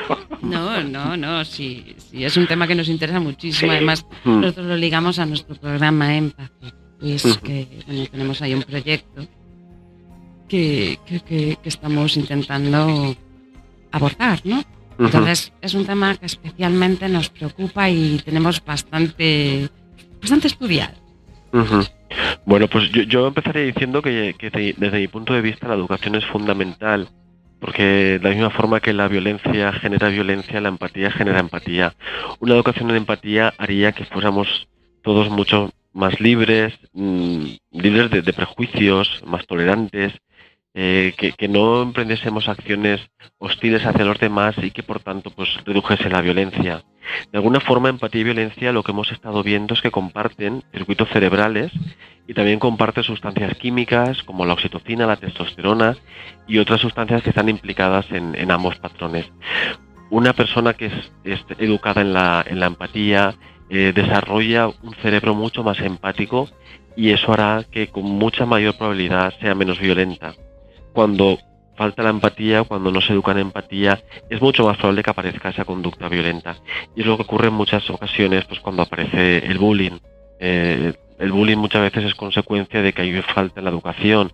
No, 0.42 0.82
no, 0.82 1.16
no, 1.16 1.44
sí, 1.44 1.94
sí, 1.98 2.24
es 2.24 2.36
un 2.36 2.48
tema 2.48 2.66
que 2.66 2.74
nos 2.74 2.88
interesa 2.88 3.20
muchísimo. 3.20 3.70
Sí. 3.70 3.76
Además, 3.76 4.04
Mm. 4.24 4.40
nosotros 4.40 4.66
lo 4.66 4.76
ligamos 4.76 5.18
a 5.20 5.24
nuestro 5.26 5.54
programa 5.54 6.16
Empathy, 6.16 6.72
Luis, 7.00 7.24
Ujú. 7.24 7.40
que 7.46 7.68
bueno, 7.86 8.06
tenemos 8.10 8.42
ahí 8.42 8.52
un 8.52 8.62
proyecto 8.64 9.24
que, 10.48 10.98
que, 11.06 11.20
que- 11.20 11.56
que 11.62 11.68
estamos 11.68 12.16
intentando 12.16 13.14
abordar, 13.92 14.40
¿no? 14.44 14.62
Entonces, 14.98 15.52
es 15.60 15.74
un 15.74 15.86
tema 15.86 16.16
que 16.16 16.26
especialmente 16.26 17.08
nos 17.08 17.28
preocupa 17.30 17.88
y 17.90 18.20
tenemos 18.24 18.64
bastante, 18.64 19.68
bastante 20.20 20.46
estudiado. 20.48 20.94
Bueno, 22.44 22.68
pues 22.68 22.90
yo, 22.92 23.02
yo 23.02 23.26
empezaría 23.26 23.62
diciendo 23.62 24.02
que, 24.02 24.34
que 24.38 24.50
de- 24.50 24.74
desde 24.76 24.98
mi 25.00 25.08
punto 25.08 25.32
de 25.34 25.40
vista 25.40 25.68
la 25.68 25.74
educación 25.74 26.14
es 26.14 26.24
fundamental, 26.26 27.08
porque 27.60 27.82
de 27.82 28.20
la 28.20 28.30
misma 28.30 28.50
forma 28.50 28.80
que 28.80 28.92
la 28.92 29.08
violencia 29.08 29.72
genera 29.72 30.08
violencia, 30.08 30.60
la 30.60 30.68
empatía 30.68 31.10
genera 31.10 31.40
empatía. 31.40 31.94
Una 32.40 32.54
educación 32.54 32.90
en 32.90 32.96
empatía 32.96 33.54
haría 33.58 33.92
que 33.92 34.04
fuéramos 34.04 34.68
todos 35.02 35.30
mucho 35.30 35.70
más 35.92 36.20
libres, 36.20 36.74
mm, 36.92 37.44
libres 37.72 38.10
de, 38.10 38.22
de 38.22 38.32
prejuicios, 38.32 39.22
más 39.26 39.46
tolerantes, 39.46 40.12
eh, 40.74 41.12
que, 41.16 41.48
no 41.48 41.82
emprendiésemos 41.82 42.48
acciones 42.48 43.00
hostiles 43.36 43.84
hacia 43.84 44.06
los 44.06 44.18
demás 44.18 44.54
y 44.62 44.70
que 44.70 44.82
por 44.82 45.00
tanto 45.00 45.30
pues 45.30 45.48
redujese 45.66 46.08
la 46.08 46.22
violencia. 46.22 46.82
De 47.30 47.38
alguna 47.38 47.60
forma, 47.60 47.90
empatía 47.90 48.22
y 48.22 48.24
violencia 48.24 48.72
lo 48.72 48.82
que 48.82 48.92
hemos 48.92 49.12
estado 49.12 49.42
viendo 49.42 49.74
es 49.74 49.82
que 49.82 49.90
comparten 49.90 50.62
circuitos 50.72 51.10
cerebrales 51.10 51.72
y 52.26 52.32
también 52.32 52.58
comparten 52.58 53.04
sustancias 53.04 53.54
químicas 53.58 54.22
como 54.22 54.46
la 54.46 54.54
oxitocina, 54.54 55.06
la 55.06 55.16
testosterona 55.16 55.96
y 56.48 56.58
otras 56.58 56.80
sustancias 56.80 57.22
que 57.22 57.30
están 57.30 57.50
implicadas 57.50 58.06
en, 58.10 58.50
ambos 58.50 58.78
patrones. 58.78 59.26
Una 60.08 60.32
persona 60.32 60.72
que 60.74 60.86
es, 61.24 61.44
educada 61.58 62.00
en 62.00 62.14
la, 62.14 62.44
en 62.46 62.60
la 62.60 62.66
empatía 62.66 63.34
eh, 63.68 63.92
desarrolla 63.94 64.68
un 64.68 64.94
cerebro 65.02 65.34
mucho 65.34 65.62
más 65.62 65.80
empático 65.80 66.48
y 66.96 67.10
eso 67.10 67.32
hará 67.32 67.64
que 67.70 67.88
con 67.88 68.04
mucha 68.04 68.46
mayor 68.46 68.76
probabilidad 68.76 69.34
sea 69.40 69.54
menos 69.54 69.78
violenta. 69.78 70.34
Cuando 70.92 71.38
falta 71.76 72.02
la 72.02 72.10
empatía, 72.10 72.64
cuando 72.64 72.90
no 72.90 73.00
se 73.00 73.12
educa 73.12 73.32
en 73.32 73.38
empatía, 73.38 74.00
es 74.28 74.40
mucho 74.40 74.64
más 74.64 74.76
probable 74.76 75.02
que 75.02 75.10
aparezca 75.10 75.50
esa 75.50 75.64
conducta 75.64 76.08
violenta. 76.08 76.56
Y 76.94 77.00
es 77.00 77.06
lo 77.06 77.16
que 77.16 77.22
ocurre 77.22 77.48
en 77.48 77.54
muchas 77.54 77.88
ocasiones 77.90 78.44
pues 78.44 78.60
cuando 78.60 78.82
aparece 78.82 79.38
el 79.38 79.58
bullying. 79.58 79.98
Eh, 80.38 80.92
el 81.18 81.30
bullying 81.30 81.56
muchas 81.56 81.82
veces 81.82 82.04
es 82.04 82.14
consecuencia 82.16 82.82
de 82.82 82.92
que 82.92 83.02
hay 83.02 83.22
falta 83.22 83.60
en 83.60 83.64
la 83.64 83.70
educación. 83.70 84.32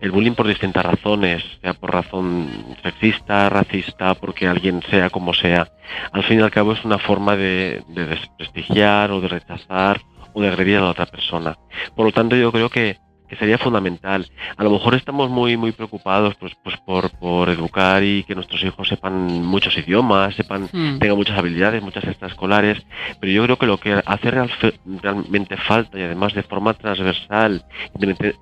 El 0.00 0.10
bullying 0.10 0.32
por 0.32 0.48
distintas 0.48 0.84
razones, 0.84 1.44
sea 1.60 1.74
por 1.74 1.92
razón 1.92 2.48
sexista, 2.82 3.50
racista, 3.50 4.14
porque 4.14 4.46
alguien 4.46 4.82
sea 4.88 5.10
como 5.10 5.34
sea. 5.34 5.68
Al 6.10 6.22
fin 6.24 6.40
y 6.40 6.42
al 6.42 6.50
cabo 6.50 6.72
es 6.72 6.84
una 6.84 6.98
forma 6.98 7.36
de, 7.36 7.82
de 7.88 8.06
desprestigiar 8.06 9.10
o 9.10 9.20
de 9.20 9.28
rechazar 9.28 10.00
o 10.32 10.40
de 10.40 10.48
agredir 10.48 10.78
a 10.78 10.82
la 10.82 10.90
otra 10.90 11.06
persona. 11.06 11.58
Por 11.94 12.06
lo 12.06 12.12
tanto, 12.12 12.34
yo 12.34 12.50
creo 12.50 12.70
que 12.70 12.96
que 13.32 13.38
sería 13.38 13.56
fundamental. 13.56 14.30
A 14.58 14.62
lo 14.62 14.70
mejor 14.70 14.94
estamos 14.94 15.30
muy 15.30 15.56
muy 15.56 15.72
preocupados 15.72 16.34
pues, 16.34 16.52
pues 16.62 16.76
por, 16.84 17.08
por 17.12 17.48
educar 17.48 18.04
y 18.04 18.24
que 18.24 18.34
nuestros 18.34 18.62
hijos 18.62 18.86
sepan 18.88 19.42
muchos 19.42 19.74
idiomas, 19.78 20.34
sepan, 20.34 20.68
hmm. 20.70 20.98
tengan 20.98 21.16
muchas 21.16 21.38
habilidades, 21.38 21.82
muchas 21.82 22.04
extraescolares, 22.04 22.84
pero 23.20 23.32
yo 23.32 23.42
creo 23.44 23.56
que 23.56 23.66
lo 23.66 23.78
que 23.78 24.02
hace 24.04 24.30
realmente 24.30 25.56
falta 25.56 25.98
y 25.98 26.02
además 26.02 26.34
de 26.34 26.42
forma 26.42 26.74
transversal, 26.74 27.64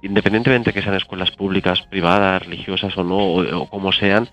independientemente 0.02 0.72
que 0.72 0.82
sean 0.82 0.96
escuelas 0.96 1.30
públicas, 1.30 1.82
privadas, 1.82 2.44
religiosas 2.44 2.98
o 2.98 3.04
no, 3.04 3.18
o, 3.18 3.70
como 3.70 3.92
sean, 3.92 4.28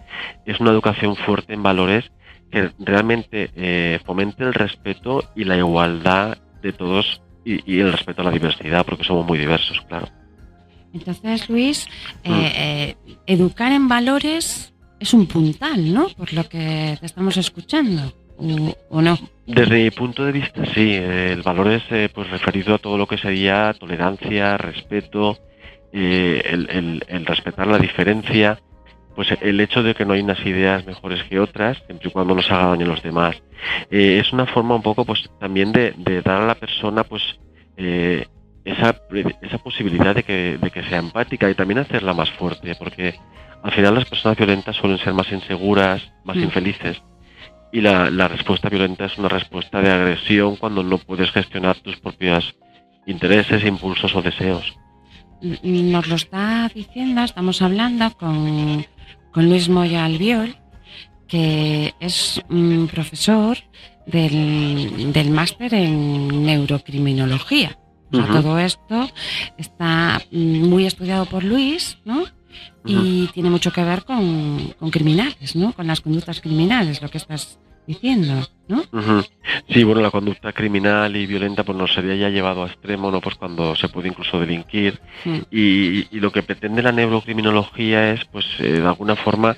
es 0.47 0.59
una 0.59 0.71
educación 0.71 1.15
fuerte 1.17 1.53
en 1.53 1.61
valores 1.61 2.11
que 2.51 2.71
realmente 2.79 3.51
eh, 3.55 3.99
fomente 4.07 4.43
el 4.43 4.55
respeto 4.55 5.23
y 5.35 5.43
la 5.43 5.55
igualdad 5.55 6.39
de 6.63 6.73
todos 6.73 7.21
y, 7.45 7.79
el 7.79 7.91
respeto 7.91 8.23
a 8.23 8.25
la 8.25 8.31
diversidad, 8.31 8.85
porque 8.85 9.03
somos 9.03 9.25
muy 9.25 9.37
diversos, 9.37 9.79
claro. 9.87 10.07
Entonces, 10.93 11.49
Luis, 11.49 11.87
eh, 12.23 12.29
mm. 12.29 12.33
eh, 12.33 12.95
educar 13.25 13.71
en 13.71 13.87
valores 13.87 14.73
es 14.99 15.13
un 15.13 15.27
puntal, 15.27 15.93
¿no? 15.93 16.07
Por 16.09 16.33
lo 16.33 16.43
que 16.47 16.97
te 16.99 17.05
estamos 17.05 17.37
escuchando, 17.37 18.13
¿o, 18.89 19.01
no? 19.01 19.17
Desde 19.45 19.83
mi 19.83 19.91
punto 19.91 20.25
de 20.25 20.31
vista, 20.31 20.65
sí. 20.73 20.93
El 20.93 21.43
valor 21.43 21.71
es 21.71 21.83
eh, 21.91 22.09
pues 22.13 22.29
referido 22.29 22.75
a 22.75 22.79
todo 22.79 22.97
lo 22.97 23.07
que 23.07 23.17
sería 23.17 23.73
tolerancia, 23.79 24.57
respeto, 24.57 25.37
el, 25.91 27.01
el, 27.07 27.25
respetar 27.25 27.67
la 27.67 27.79
diferencia, 27.79 28.59
pues 29.15 29.29
el 29.41 29.59
hecho 29.59 29.81
de 29.81 29.95
que 29.95 30.05
no 30.05 30.13
hay 30.13 30.21
unas 30.21 30.43
ideas 30.45 30.85
mejores 30.85 31.23
que 31.23 31.39
otras, 31.39 31.77
siempre 31.85 32.09
y 32.09 32.11
cuando 32.11 32.35
no 32.35 32.41
se 32.41 32.53
haga 32.53 32.67
daño 32.67 32.85
a 32.85 32.89
los 32.89 33.03
demás. 33.03 33.41
es 33.89 34.31
una 34.33 34.45
forma 34.45 34.75
un 34.75 34.83
poco, 34.83 35.05
pues 35.05 35.29
también 35.39 35.71
de, 35.71 35.93
de 35.97 36.21
dar 36.21 36.41
a 36.41 36.47
la 36.47 36.55
persona, 36.55 37.03
pues 37.03 37.23
esa, 38.67 38.95
esa 39.41 39.57
posibilidad 39.59 40.13
de 40.13 40.23
que, 40.23 40.57
de 40.61 40.71
que 40.71 40.83
sea 40.83 40.99
empática 40.99 41.49
y 41.49 41.55
también 41.55 41.79
hacerla 41.79 42.13
más 42.13 42.29
fuerte, 42.31 42.75
porque 42.75 43.15
al 43.63 43.71
final 43.71 43.95
las 43.95 44.05
personas 44.05 44.37
violentas 44.37 44.75
suelen 44.75 44.99
ser 44.99 45.13
más 45.13 45.31
inseguras, 45.31 46.01
más 46.25 46.35
mm. 46.35 46.43
infelices. 46.43 47.01
Y 47.71 47.81
la, 47.81 48.09
la, 48.09 48.27
respuesta 48.27 48.69
violenta 48.69 49.05
es 49.05 49.17
una 49.17 49.29
respuesta 49.29 49.81
de 49.81 49.91
agresión 49.91 50.55
cuando 50.57 50.83
no 50.83 50.97
puedes 50.97 51.31
gestionar 51.31 51.77
tus 51.79 51.97
propios 51.97 52.55
intereses, 53.05 53.63
impulsos 53.63 54.13
o 54.15 54.21
deseos. 54.21 54.77
Nos 55.41 56.07
lo 56.07 56.15
está 56.15 56.69
diciendo, 56.73 57.23
estamos 57.23 57.61
hablando 57.61 58.11
con, 58.17 58.85
con 59.31 59.49
Luis 59.49 59.69
Moya 59.69 60.05
Albiol, 60.05 60.55
que 61.27 61.93
es 61.99 62.41
un 62.49 62.89
profesor 62.91 63.57
del, 64.05 65.11
del 65.13 65.29
máster 65.29 65.73
en 65.73 66.45
neurocriminología. 66.45 67.77
Todo 68.11 68.59
esto 68.59 69.09
está 69.57 70.21
muy 70.31 70.85
estudiado 70.85 71.25
por 71.25 71.43
Luis, 71.43 71.97
¿no? 72.05 72.25
Y 72.85 73.27
tiene 73.33 73.49
mucho 73.49 73.71
que 73.71 73.83
ver 73.83 74.05
con, 74.05 74.73
criminales, 74.91 75.55
¿no? 75.55 75.73
Con 75.73 75.87
las 75.87 76.01
conductas 76.01 76.39
criminales, 76.39 77.01
lo 77.01 77.09
que 77.09 77.17
estás 77.17 77.59
diciendo, 77.85 78.47
¿no? 78.67 78.83
Sí, 79.69 79.83
bueno, 79.83 80.01
la 80.01 80.11
conducta 80.11 80.53
criminal 80.53 81.15
y 81.15 81.25
violenta 81.25 81.63
pues 81.63 81.77
nos 81.77 81.93
sería 81.93 82.15
ya 82.15 82.29
llevado 82.29 82.63
a 82.63 82.67
extremo, 82.67 83.11
¿no? 83.11 83.21
Pues 83.21 83.35
cuando 83.35 83.75
se 83.75 83.89
puede 83.89 84.09
incluso 84.09 84.39
delinquir. 84.39 84.99
Y, 85.51 86.19
lo 86.19 86.31
que 86.31 86.43
pretende 86.43 86.81
la 86.81 86.91
neurocriminología 86.91 88.11
es, 88.11 88.25
pues, 88.25 88.45
eh, 88.59 88.79
de 88.79 88.87
alguna 88.87 89.15
forma, 89.15 89.57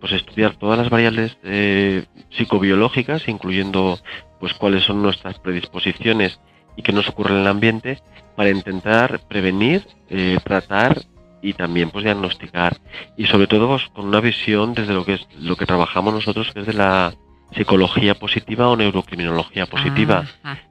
pues 0.00 0.12
estudiar 0.12 0.56
todas 0.56 0.78
las 0.78 0.90
variables 0.90 1.36
eh, 1.42 2.06
psicobiológicas, 2.30 3.28
incluyendo, 3.28 3.98
pues, 4.38 4.54
cuáles 4.54 4.84
son 4.84 5.02
nuestras 5.02 5.38
predisposiciones 5.40 6.40
y 6.78 6.82
que 6.82 6.92
nos 6.92 7.08
ocurre 7.08 7.34
en 7.34 7.40
el 7.40 7.48
ambiente 7.48 8.00
para 8.36 8.50
intentar 8.50 9.18
prevenir, 9.28 9.84
eh, 10.08 10.38
tratar 10.44 11.02
y 11.42 11.52
también 11.54 11.90
pues 11.90 12.04
diagnosticar. 12.04 12.76
Y 13.16 13.26
sobre 13.26 13.48
todo 13.48 13.66
pues, 13.66 13.88
con 13.88 14.06
una 14.06 14.20
visión 14.20 14.74
desde 14.74 14.94
lo 14.94 15.04
que 15.04 15.14
es 15.14 15.26
lo 15.40 15.56
que 15.56 15.66
trabajamos 15.66 16.14
nosotros 16.14 16.52
que 16.52 16.60
es 16.60 16.66
de 16.66 16.74
la 16.74 17.14
psicología 17.52 18.14
positiva 18.14 18.68
o 18.68 18.76
neurocriminología 18.76 19.66
positiva 19.66 20.26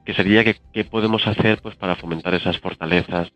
que 0.06 0.14
sería 0.14 0.44
que 0.44 0.56
qué 0.72 0.84
podemos 0.84 1.26
hacer 1.26 1.60
pues 1.60 1.74
para 1.74 1.96
fomentar 1.96 2.34
esas 2.34 2.56
fortalezas 2.58 3.32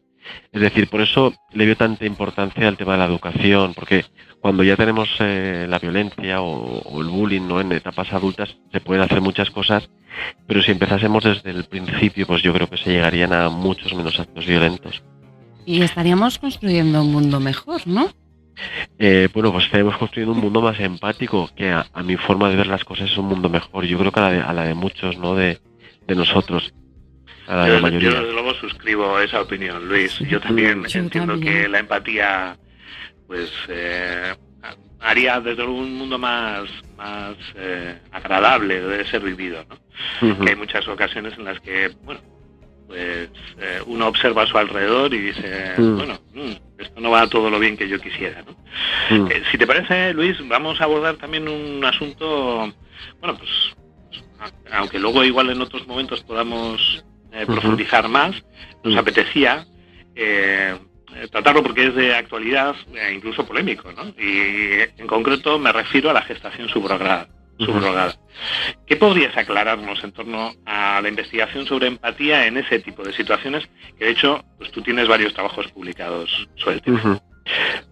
es 0.53 0.61
decir, 0.61 0.89
por 0.89 1.01
eso 1.01 1.33
le 1.53 1.67
veo 1.67 1.77
tanta 1.77 2.07
importancia 2.07 2.69
al 2.69 2.77
tema 2.77 2.93
de 2.93 2.99
la 2.99 3.07
educación, 3.07 3.75
porque 3.75 4.05
cuando 4.41 4.63
ya 4.63 4.77
tenemos 4.77 5.09
eh, 5.21 5.67
la 5.69 5.79
violencia 5.79 6.41
o, 6.43 7.01
el 7.01 7.09
bullying 7.09 7.47
¿no? 7.47 7.61
en 7.61 7.73
etapas 7.73 8.13
adultas, 8.13 8.57
se 8.71 8.81
pueden 8.81 9.03
hacer 9.03 9.21
muchas 9.21 9.51
cosas, 9.51 9.89
pero 10.47 10.63
si 10.63 10.73
empezásemos 10.73 11.25
desde 11.25 11.51
el 11.51 11.65
principio, 11.65 12.27
pues 12.27 12.43
yo 12.43 12.53
creo 12.53 12.69
que 12.69 12.77
se 12.77 12.91
llegarían 12.91 13.33
a 13.33 13.49
muchos 13.49 13.95
menos 13.95 14.19
actos 14.19 14.47
violentos. 14.47 15.03
Y 15.65 15.83
estaríamos 15.83 16.39
construyendo 16.39 17.03
un 17.03 17.13
mundo 17.13 17.39
mejor, 17.39 17.87
¿no? 17.87 18.09
Eh, 18.99 19.29
bueno, 19.33 19.53
pues 19.53 19.65
estaríamos 19.65 19.97
construyendo 19.97 20.35
un 20.35 20.41
mundo 20.41 20.61
más 20.61 20.79
empático, 20.81 21.49
que 21.55 21.71
a, 21.71 21.87
mi 22.05 22.17
forma 22.17 22.51
de 22.51 22.57
ver 22.57 22.67
las 22.67 22.85
cosas 22.85 23.11
es 23.11 23.17
un 23.17 23.27
mundo 23.27 23.49
mejor. 23.49 23.85
Yo 23.85 23.99
creo 23.99 24.13
que 24.13 24.21
a 24.21 24.25
la 24.25 24.31
de, 24.31 24.41
a 24.41 24.53
la 24.53 24.65
de 24.65 24.75
muchos, 24.75 25.17
¿no? 25.19 25.35
De, 25.35 25.61
de 26.07 26.15
nosotros 26.15 26.75
yo, 27.49 27.89
desde 27.89 28.33
luego 28.33 28.55
suscribo 28.55 29.19
esa 29.19 29.41
opinión, 29.41 29.89
Luis. 29.89 30.19
Yo 30.21 30.41
también 30.41 30.85
entiendo 30.93 31.39
que 31.41 31.69
la 31.69 31.81
empatía, 31.81 32.57
pues, 33.27 33.51
eh, 33.69 34.35
haría 35.01 35.41
desde 35.41 35.65
luego 35.65 35.79
un 35.79 35.95
mundo 35.95 36.19
más, 36.19 36.65
más 36.97 37.35
eh, 37.57 37.99
agradable 38.13 38.81
de 38.81 39.05
ser 39.07 39.23
vivido, 39.23 39.65
¿no? 39.69 40.39
Que 40.39 40.51
hay 40.51 40.57
muchas 40.57 40.87
ocasiones 40.89 41.37
en 41.37 41.45
las 41.45 41.61
que, 41.61 41.91
bueno, 42.05 42.21
pues 42.87 43.29
eh, 43.59 43.81
uno 43.87 44.09
observa 44.09 44.43
a 44.43 44.47
su 44.47 44.57
alrededor 44.59 45.13
y 45.13 45.19
dice, 45.19 45.73
mm. 45.77 45.97
bueno, 45.97 46.21
mm, 46.35 46.53
esto 46.79 47.01
no 47.01 47.11
va 47.11 47.27
todo 47.27 47.51
lo 47.51 47.59
bien 47.59 47.77
que 47.77 47.89
yo 47.89 47.99
quisiera, 47.99 48.43
¿no? 48.43 48.53
Mm. 49.11 49.29
si 49.51 49.59
te 49.59 49.67
parece, 49.67 50.13
Luis, 50.15 50.37
vamos 50.47 50.81
a 50.81 50.85
abordar 50.85 51.17
también 51.17 51.49
un 51.49 51.85
asunto, 51.85 52.73
bueno, 53.21 53.37
pues 53.37 53.51
aunque 54.73 54.99
luego 54.99 55.25
igual 55.25 55.51
en 55.51 55.61
otros 55.61 55.87
momentos 55.87 56.23
podamos 56.23 57.05
eh, 57.33 57.47
profundizar 57.47 58.09
más, 58.09 58.43
nos 58.85 58.97
apetecía 58.97 59.67
eh, 60.15 60.77
tratarlo 61.31 61.63
porque 61.63 61.87
es 61.89 61.95
de 61.95 62.15
actualidad 62.15 62.75
e 62.95 63.13
incluso 63.13 63.47
polémico, 63.47 63.93
¿no? 63.93 64.09
Y 64.19 64.81
en 64.99 65.07
concreto 65.07 65.59
me 65.59 65.73
refiero 65.73 66.11
a 66.11 66.13
la 66.13 66.23
gestación 66.23 66.69
subrogada. 66.69 67.29
subrogada. 67.59 68.17
¿Qué 68.87 68.97
podrías 68.97 69.37
aclararnos 69.37 70.03
en 70.05 70.13
torno 70.13 70.53
a 70.65 71.01
la 71.01 71.09
investigación 71.09 71.67
sobre 71.67 71.89
empatía 71.89 72.47
en 72.47 72.57
ese 72.57 72.81
tipo 72.81 73.03
de 73.03 73.13
situaciones? 73.13 73.69
Que 73.99 74.07
de 74.07 74.11
hecho, 74.11 74.45
pues 74.59 74.71
tú 74.71 74.83
tienes 74.83 75.07
varios 75.07 75.35
trabajos 75.35 75.69
publicados 75.69 76.49
sobre 76.57 76.77
el 76.77 76.83
tema. 76.83 77.23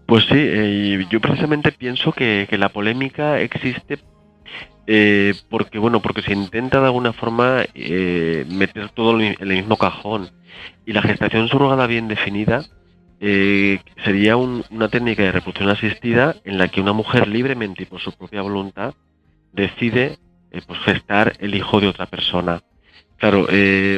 Pues 0.06 0.24
sí, 0.24 1.06
yo 1.10 1.20
precisamente 1.20 1.72
pienso 1.72 2.12
que, 2.12 2.46
que, 2.48 2.58
la 2.58 2.68
polémica 2.68 3.40
existe 3.40 3.98
eh, 4.92 5.34
porque 5.48 5.78
bueno, 5.78 6.02
porque 6.02 6.20
se 6.20 6.32
intenta 6.32 6.80
de 6.80 6.86
alguna 6.86 7.12
forma 7.12 7.62
eh, 7.76 8.44
meter 8.48 8.88
todo 8.88 9.20
en 9.20 9.36
el 9.38 9.48
mismo 9.48 9.76
cajón 9.76 10.28
y 10.84 10.92
la 10.92 11.00
gestación 11.00 11.46
subrogada 11.46 11.86
bien 11.86 12.08
definida 12.08 12.64
eh, 13.20 13.78
sería 14.02 14.36
una 14.36 14.88
técnica 14.88 15.22
de 15.22 15.30
reproducción 15.30 15.68
asistida 15.68 16.34
en 16.42 16.58
la 16.58 16.66
que 16.66 16.80
una 16.80 16.92
mujer 16.92 17.28
libremente 17.28 17.84
y 17.84 17.86
por 17.86 18.00
su 18.00 18.10
propia 18.10 18.42
voluntad 18.42 18.94
decide 19.52 20.18
pues 20.66 20.80
gestar 20.80 21.34
el 21.38 21.54
hijo 21.54 21.80
de 21.80 21.86
otra 21.86 22.06
persona. 22.06 22.60
Claro, 23.16 23.46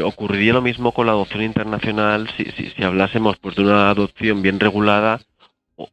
ocurriría 0.04 0.52
lo 0.52 0.60
mismo 0.60 0.92
con 0.92 1.06
la 1.06 1.12
adopción 1.12 1.42
internacional 1.42 2.28
si, 2.36 2.44
si, 2.50 2.68
si 2.68 2.82
hablásemos 2.82 3.38
pues, 3.38 3.56
de 3.56 3.62
una 3.62 3.88
adopción 3.88 4.42
bien 4.42 4.60
regulada 4.60 5.22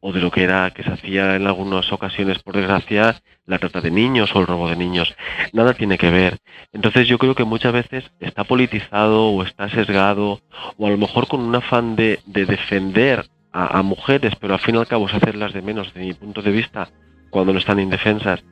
o, 0.00 0.12
de 0.12 0.20
lo 0.20 0.30
que 0.30 0.42
era 0.42 0.70
que 0.70 0.82
se 0.82 0.90
hacía 0.90 1.36
en 1.36 1.46
algunas 1.46 1.92
ocasiones, 1.92 2.38
por 2.40 2.56
desgracia, 2.56 3.20
la 3.46 3.58
trata 3.58 3.80
de 3.80 3.90
niños 3.90 4.34
o 4.34 4.40
el 4.40 4.46
robo 4.46 4.68
de 4.68 4.76
niños. 4.76 5.14
Nada 5.52 5.74
tiene 5.74 5.98
que 5.98 6.10
ver. 6.10 6.38
Entonces 6.72 7.08
yo 7.08 7.18
creo 7.18 7.34
que 7.34 7.44
muchas 7.44 7.72
veces 7.72 8.10
está 8.20 8.44
politizado 8.44 9.28
o 9.28 9.42
está 9.42 9.68
sesgado 9.68 10.40
o 10.76 10.86
a 10.86 10.90
lo 10.90 10.98
mejor 10.98 11.26
con 11.26 11.40
un 11.40 11.54
afán 11.54 11.96
de, 11.96 12.20
defender 12.26 13.26
a, 13.52 13.82
mujeres, 13.82 14.34
pero 14.40 14.54
al 14.54 14.60
fin 14.60 14.76
y 14.76 14.78
al 14.78 14.86
cabo 14.86 15.08
es 15.08 15.14
hacerlas 15.14 15.52
de 15.52 15.62
menos, 15.62 15.88
desde 15.88 16.06
mi 16.06 16.14
punto 16.14 16.40
de 16.40 16.52
vista, 16.52 16.88
cuando 17.30 17.52
no 17.52 17.58
están 17.58 17.80
indefensas, 17.80 18.44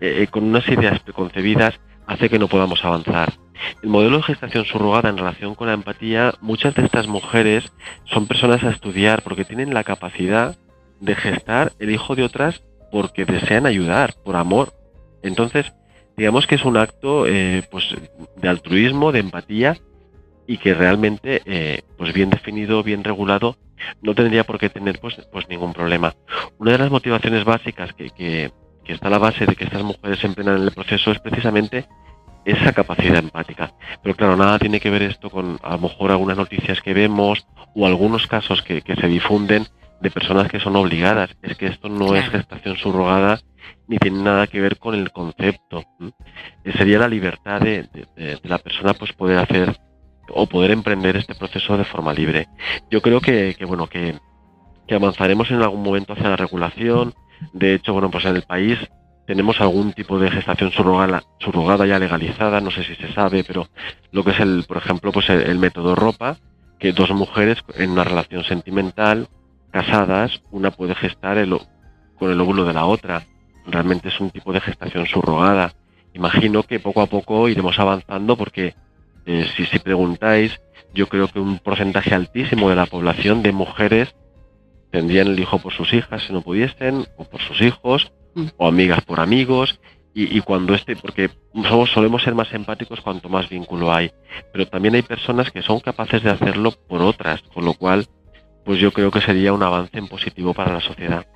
eh, 0.00 0.22
eh, 0.22 0.26
con 0.28 0.44
unas 0.44 0.66
ideas 0.68 0.98
preconcebidas, 1.00 1.78
hace 2.06 2.30
que 2.30 2.38
no 2.38 2.48
podamos 2.48 2.82
avanzar. 2.84 3.34
El 3.82 3.90
modelo 3.90 4.16
de 4.18 4.22
gestación 4.22 4.64
subrogada 4.64 5.10
en 5.10 5.18
relación 5.18 5.54
con 5.54 5.66
la 5.68 5.74
empatía, 5.74 6.34
muchas 6.40 6.74
de 6.74 6.84
estas 6.84 7.06
mujeres 7.06 7.70
son 8.04 8.26
personas 8.26 8.64
a 8.64 8.70
estudiar 8.70 9.22
porque 9.22 9.44
tienen 9.44 9.74
la 9.74 9.84
capacidad 9.84 10.56
de 11.00 11.14
gestar 11.14 11.72
el 11.78 11.90
hijo 11.90 12.14
de 12.14 12.24
otras 12.24 12.62
porque 12.90 13.24
desean 13.24 13.66
ayudar, 13.66 14.14
por 14.24 14.36
amor. 14.36 14.72
Entonces, 15.22 15.72
digamos 16.16 16.46
que 16.46 16.56
es 16.56 16.64
un 16.64 16.76
acto 16.76 17.26
eh, 17.26 17.62
pues, 17.70 17.94
de 18.36 18.48
altruismo, 18.48 19.12
de 19.12 19.20
empatía 19.20 19.78
y 20.46 20.58
que 20.58 20.74
realmente, 20.74 21.42
eh, 21.46 21.82
pues 21.96 22.12
bien 22.12 22.30
definido, 22.30 22.82
bien 22.82 23.04
regulado, 23.04 23.56
no 24.02 24.14
tendría 24.14 24.44
por 24.44 24.58
qué 24.58 24.68
tener 24.68 24.98
pues, 25.00 25.16
pues 25.32 25.48
ningún 25.48 25.72
problema. 25.72 26.14
Una 26.58 26.72
de 26.72 26.78
las 26.78 26.90
motivaciones 26.90 27.44
básicas 27.44 27.92
que, 27.92 28.10
que, 28.10 28.50
que 28.84 28.92
está 28.92 29.08
a 29.08 29.10
la 29.10 29.18
base 29.18 29.46
de 29.46 29.56
que 29.56 29.64
estas 29.64 29.82
mujeres 29.82 30.18
se 30.18 30.26
en 30.26 30.48
el 30.48 30.72
proceso 30.72 31.12
es 31.12 31.20
precisamente 31.20 31.86
esa 32.44 32.72
capacidad 32.72 33.18
empática. 33.18 33.72
Pero 34.02 34.16
claro, 34.16 34.36
nada 34.36 34.58
tiene 34.58 34.80
que 34.80 34.90
ver 34.90 35.02
esto 35.02 35.30
con 35.30 35.58
a 35.62 35.72
lo 35.72 35.78
mejor 35.78 36.10
algunas 36.10 36.36
noticias 36.36 36.80
que 36.80 36.94
vemos 36.94 37.46
o 37.74 37.86
algunos 37.86 38.26
casos 38.26 38.62
que, 38.62 38.82
que 38.82 38.96
se 38.96 39.06
difunden 39.06 39.66
de 40.00 40.10
personas 40.10 40.48
que 40.48 40.60
son 40.60 40.76
obligadas. 40.76 41.30
Es 41.42 41.56
que 41.56 41.66
esto 41.66 41.88
no 41.88 42.14
es 42.14 42.28
gestación 42.30 42.76
subrogada 42.76 43.40
ni 43.86 43.98
tiene 43.98 44.22
nada 44.22 44.46
que 44.46 44.60
ver 44.60 44.78
con 44.78 44.94
el 44.94 45.10
concepto. 45.10 45.84
Eh, 46.64 46.72
sería 46.76 46.98
la 46.98 47.08
libertad 47.08 47.60
de, 47.60 47.88
la 48.44 48.58
persona 48.58 48.94
pues 48.94 49.12
poder 49.12 49.38
hacer 49.38 49.76
o 50.28 50.46
poder 50.46 50.70
emprender 50.70 51.16
este 51.16 51.34
proceso 51.34 51.76
de 51.76 51.84
forma 51.84 52.14
libre. 52.14 52.46
Yo 52.90 53.02
creo 53.02 53.20
que, 53.20 53.56
bueno 53.66 53.88
que, 53.88 54.16
que 54.86 54.94
avanzaremos 54.94 55.50
en 55.50 55.62
algún 55.62 55.82
momento 55.82 56.12
hacia 56.12 56.28
la 56.28 56.36
regulación. 56.36 57.14
De 57.52 57.74
hecho, 57.74 57.92
bueno, 57.92 58.10
pues 58.10 58.24
en 58.26 58.36
el 58.36 58.42
país 58.42 58.78
tenemos 59.30 59.60
algún 59.60 59.92
tipo 59.92 60.18
de 60.18 60.30
gestación 60.30 60.72
surrogada, 60.72 61.22
surrogada 61.38 61.86
ya 61.86 61.98
legalizada, 61.98 62.60
no 62.60 62.70
sé 62.70 62.82
si 62.84 62.96
se 62.96 63.12
sabe, 63.12 63.44
pero 63.44 63.68
lo 64.10 64.24
que 64.24 64.32
es 64.32 64.40
el, 64.40 64.64
por 64.66 64.78
ejemplo, 64.78 65.12
pues 65.12 65.28
el, 65.30 65.58
método 65.58 65.94
ropa, 65.94 66.36
que 66.78 66.92
dos 66.92 67.10
mujeres 67.10 67.58
en 67.76 67.90
una 67.90 68.02
relación 68.02 68.42
sentimental, 68.42 69.28
casadas, 69.70 70.42
una 70.50 70.70
puede 70.70 70.94
gestar 70.94 71.38
el, 71.38 71.56
con 72.18 72.30
el 72.30 72.40
óvulo 72.40 72.64
de 72.64 72.72
la 72.72 72.86
otra. 72.86 73.24
Realmente 73.66 74.08
es 74.08 74.20
un 74.20 74.30
tipo 74.30 74.52
de 74.52 74.60
gestación 74.60 75.06
subrogada. 75.06 75.74
Imagino 76.12 76.62
que 76.62 76.80
poco 76.80 77.02
a 77.02 77.06
poco 77.06 77.48
iremos 77.48 77.78
avanzando 77.78 78.36
porque 78.36 78.74
eh, 79.26 79.46
si, 79.56 79.64
si 79.66 79.78
preguntáis, 79.78 80.60
yo 80.92 81.08
creo 81.08 81.28
que 81.28 81.38
un 81.38 81.58
porcentaje 81.58 82.14
altísimo 82.14 82.68
de 82.68 82.76
la 82.76 82.86
población 82.86 83.42
de 83.42 83.52
mujeres 83.52 84.14
tendrían 84.90 85.28
el 85.28 85.38
hijo 85.38 85.58
por 85.58 85.72
sus 85.72 85.92
hijas 85.92 86.24
si 86.24 86.32
no 86.32 86.42
pudiesen, 86.42 87.06
o 87.16 87.24
por 87.24 87.40
sus 87.40 87.60
hijos, 87.60 88.12
o 88.56 88.66
amigas 88.66 89.02
por 89.02 89.20
amigos, 89.20 89.80
y, 90.12 90.40
cuando 90.40 90.74
este, 90.74 90.96
porque 90.96 91.30
somos, 91.68 91.90
solemos 91.92 92.22
ser 92.22 92.34
más 92.34 92.52
empáticos 92.52 93.00
cuanto 93.00 93.28
más 93.28 93.48
vínculo 93.48 93.94
hay, 93.94 94.10
pero 94.52 94.66
también 94.66 94.96
hay 94.96 95.02
personas 95.02 95.52
que 95.52 95.62
son 95.62 95.78
capaces 95.78 96.22
de 96.22 96.30
hacerlo 96.30 96.72
por 96.72 97.00
otras, 97.00 97.42
con 97.54 97.64
lo 97.64 97.74
cual, 97.74 98.06
pues 98.64 98.78
yo 98.78 98.92
creo 98.92 99.10
que 99.10 99.20
sería 99.20 99.52
un 99.52 99.62
avance 99.62 99.96
en 99.96 100.08
positivo 100.08 100.54
para 100.54 100.74
la 100.74 100.80
sociedad. 100.80 101.26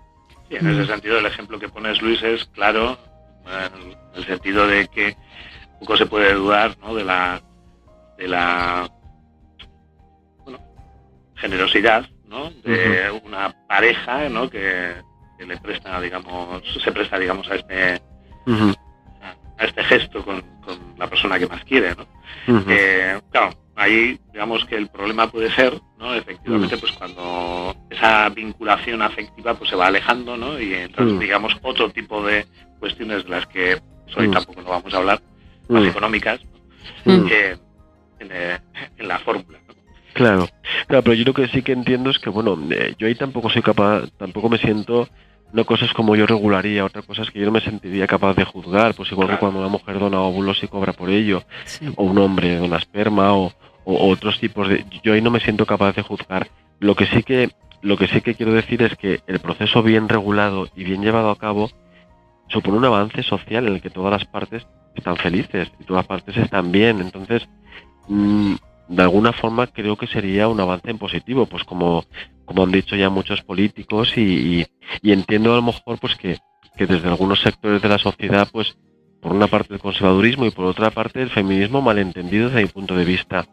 Sí, 0.48 0.56
en 0.56 0.68
ese 0.68 0.86
sentido 0.86 1.18
el 1.18 1.26
ejemplo 1.26 1.58
que 1.58 1.68
pones 1.68 2.00
Luis 2.02 2.22
es 2.22 2.44
claro, 2.46 2.98
en 3.46 3.96
el 4.14 4.26
sentido 4.26 4.66
de 4.66 4.88
que 4.88 5.16
poco 5.80 5.96
se 5.96 6.06
puede 6.06 6.34
dudar 6.34 6.76
¿no? 6.78 6.94
de 6.94 7.04
la 7.04 7.42
de 8.18 8.28
la 8.28 8.88
bueno, 10.44 10.60
generosidad 11.36 12.08
¿no? 12.26 12.50
de 12.50 13.10
una 13.24 13.54
pareja 13.66 14.28
¿no? 14.28 14.48
que 14.48 14.94
que 15.38 15.46
le 15.46 15.56
presta, 15.58 16.00
digamos, 16.00 16.62
se 16.82 16.92
presta, 16.92 17.18
digamos, 17.18 17.50
a 17.50 17.56
este, 17.56 18.00
a, 19.58 19.64
este 19.64 19.84
gesto 19.84 20.24
con, 20.24 20.42
la 20.96 21.08
persona 21.08 21.38
que 21.38 21.46
más 21.46 21.64
quiere, 21.64 21.94
¿no? 21.94 22.06
Eh, 22.68 23.20
claro, 23.30 23.50
ahí, 23.76 24.18
digamos 24.32 24.64
que 24.66 24.76
el 24.76 24.88
problema 24.88 25.30
puede 25.30 25.50
ser, 25.50 25.80
¿no? 25.98 26.14
Efectivamente, 26.14 26.76
pues 26.76 26.92
cuando 26.92 27.74
esa 27.90 28.28
vinculación 28.28 29.02
afectiva 29.02 29.54
pues 29.54 29.70
se 29.70 29.76
va 29.76 29.88
alejando, 29.88 30.36
¿no? 30.36 30.60
Y 30.60 30.74
entonces, 30.74 31.18
digamos, 31.18 31.56
otro 31.62 31.90
tipo 31.90 32.24
de 32.24 32.46
cuestiones 32.78 33.24
de 33.24 33.30
las 33.30 33.46
que 33.46 33.80
hoy 34.16 34.30
tampoco 34.30 34.62
no 34.62 34.70
vamos 34.70 34.92
a 34.94 34.98
hablar, 34.98 35.20
más 35.68 35.84
económicas, 35.86 36.40
que 37.04 37.56
eh, 38.20 38.58
en, 38.98 39.08
la 39.08 39.18
fórmula. 39.20 39.58
Claro, 40.12 40.48
claro, 40.86 41.02
pero 41.02 41.14
yo 41.14 41.24
lo 41.24 41.34
que 41.34 41.48
sí 41.48 41.62
que 41.62 41.72
entiendo 41.72 42.10
es 42.10 42.18
que, 42.18 42.30
bueno, 42.30 42.56
eh, 42.70 42.94
yo 42.98 43.06
ahí 43.06 43.14
tampoco 43.16 43.50
soy 43.50 43.62
capaz, 43.62 44.08
tampoco 44.16 44.48
me 44.48 44.58
siento 44.58 45.08
no 45.54 45.64
cosas 45.64 45.92
como 45.92 46.16
yo 46.16 46.26
regularía, 46.26 46.84
otra 46.84 47.02
cosa 47.02 47.22
es 47.22 47.30
que 47.30 47.38
yo 47.38 47.46
no 47.46 47.52
me 47.52 47.60
sentiría 47.60 48.08
capaz 48.08 48.34
de 48.34 48.44
juzgar, 48.44 48.92
pues 48.94 49.12
igual 49.12 49.28
que 49.28 49.38
cuando 49.38 49.60
una 49.60 49.68
mujer 49.68 50.00
dona 50.00 50.20
óvulos 50.20 50.60
y 50.64 50.66
cobra 50.66 50.92
por 50.92 51.10
ello, 51.10 51.44
o 51.94 52.02
un 52.02 52.18
hombre 52.18 52.56
dona 52.56 52.76
esperma, 52.76 53.32
o, 53.34 53.52
otros 53.84 54.40
tipos 54.40 54.68
de... 54.68 54.84
Yo 55.04 55.12
ahí 55.12 55.22
no 55.22 55.30
me 55.30 55.38
siento 55.38 55.64
capaz 55.64 55.94
de 55.94 56.02
juzgar. 56.02 56.48
Lo 56.80 56.96
que 56.96 57.06
sí 57.06 57.22
que, 57.22 57.50
lo 57.82 57.96
que 57.96 58.08
sí 58.08 58.20
que 58.20 58.34
quiero 58.34 58.52
decir 58.52 58.82
es 58.82 58.96
que 58.96 59.20
el 59.28 59.38
proceso 59.38 59.82
bien 59.84 60.08
regulado 60.08 60.68
y 60.74 60.82
bien 60.82 61.02
llevado 61.02 61.30
a 61.30 61.38
cabo 61.38 61.70
supone 62.48 62.78
un 62.78 62.86
avance 62.86 63.22
social 63.22 63.68
en 63.68 63.74
el 63.74 63.80
que 63.80 63.90
todas 63.90 64.10
las 64.10 64.24
partes 64.24 64.66
están 64.96 65.16
felices 65.16 65.70
y 65.78 65.84
todas 65.84 66.00
las 66.00 66.08
partes 66.08 66.36
están 66.36 66.72
bien. 66.72 67.00
Entonces, 67.00 67.46
mm, 68.08 68.54
de 68.88 69.02
alguna 69.02 69.32
forma 69.32 69.66
creo 69.66 69.96
que 69.96 70.06
sería 70.06 70.48
un 70.48 70.60
avance 70.60 70.90
en 70.90 70.98
positivo, 70.98 71.46
pues 71.46 71.64
como, 71.64 72.04
como 72.44 72.64
han 72.64 72.72
dicho 72.72 72.96
ya 72.96 73.08
muchos 73.08 73.42
políticos 73.42 74.16
y, 74.16 74.66
entiendo 75.02 75.52
a 75.52 75.56
lo 75.56 75.62
mejor 75.62 75.98
pues 75.98 76.16
que, 76.16 76.38
que, 76.76 76.86
desde 76.86 77.08
algunos 77.08 77.40
sectores 77.40 77.80
de 77.80 77.88
la 77.88 77.98
sociedad 77.98 78.48
pues 78.52 78.76
por 79.20 79.32
una 79.32 79.46
parte 79.46 79.74
el 79.74 79.80
conservadurismo 79.80 80.44
y 80.46 80.50
por 80.50 80.66
otra 80.66 80.90
parte 80.90 81.22
el 81.22 81.30
feminismo 81.30 81.80
malentendido 81.80 82.48
desde 82.48 82.62
mi 82.62 82.68
punto 82.68 82.94
de 82.94 83.04
vista, 83.04 83.46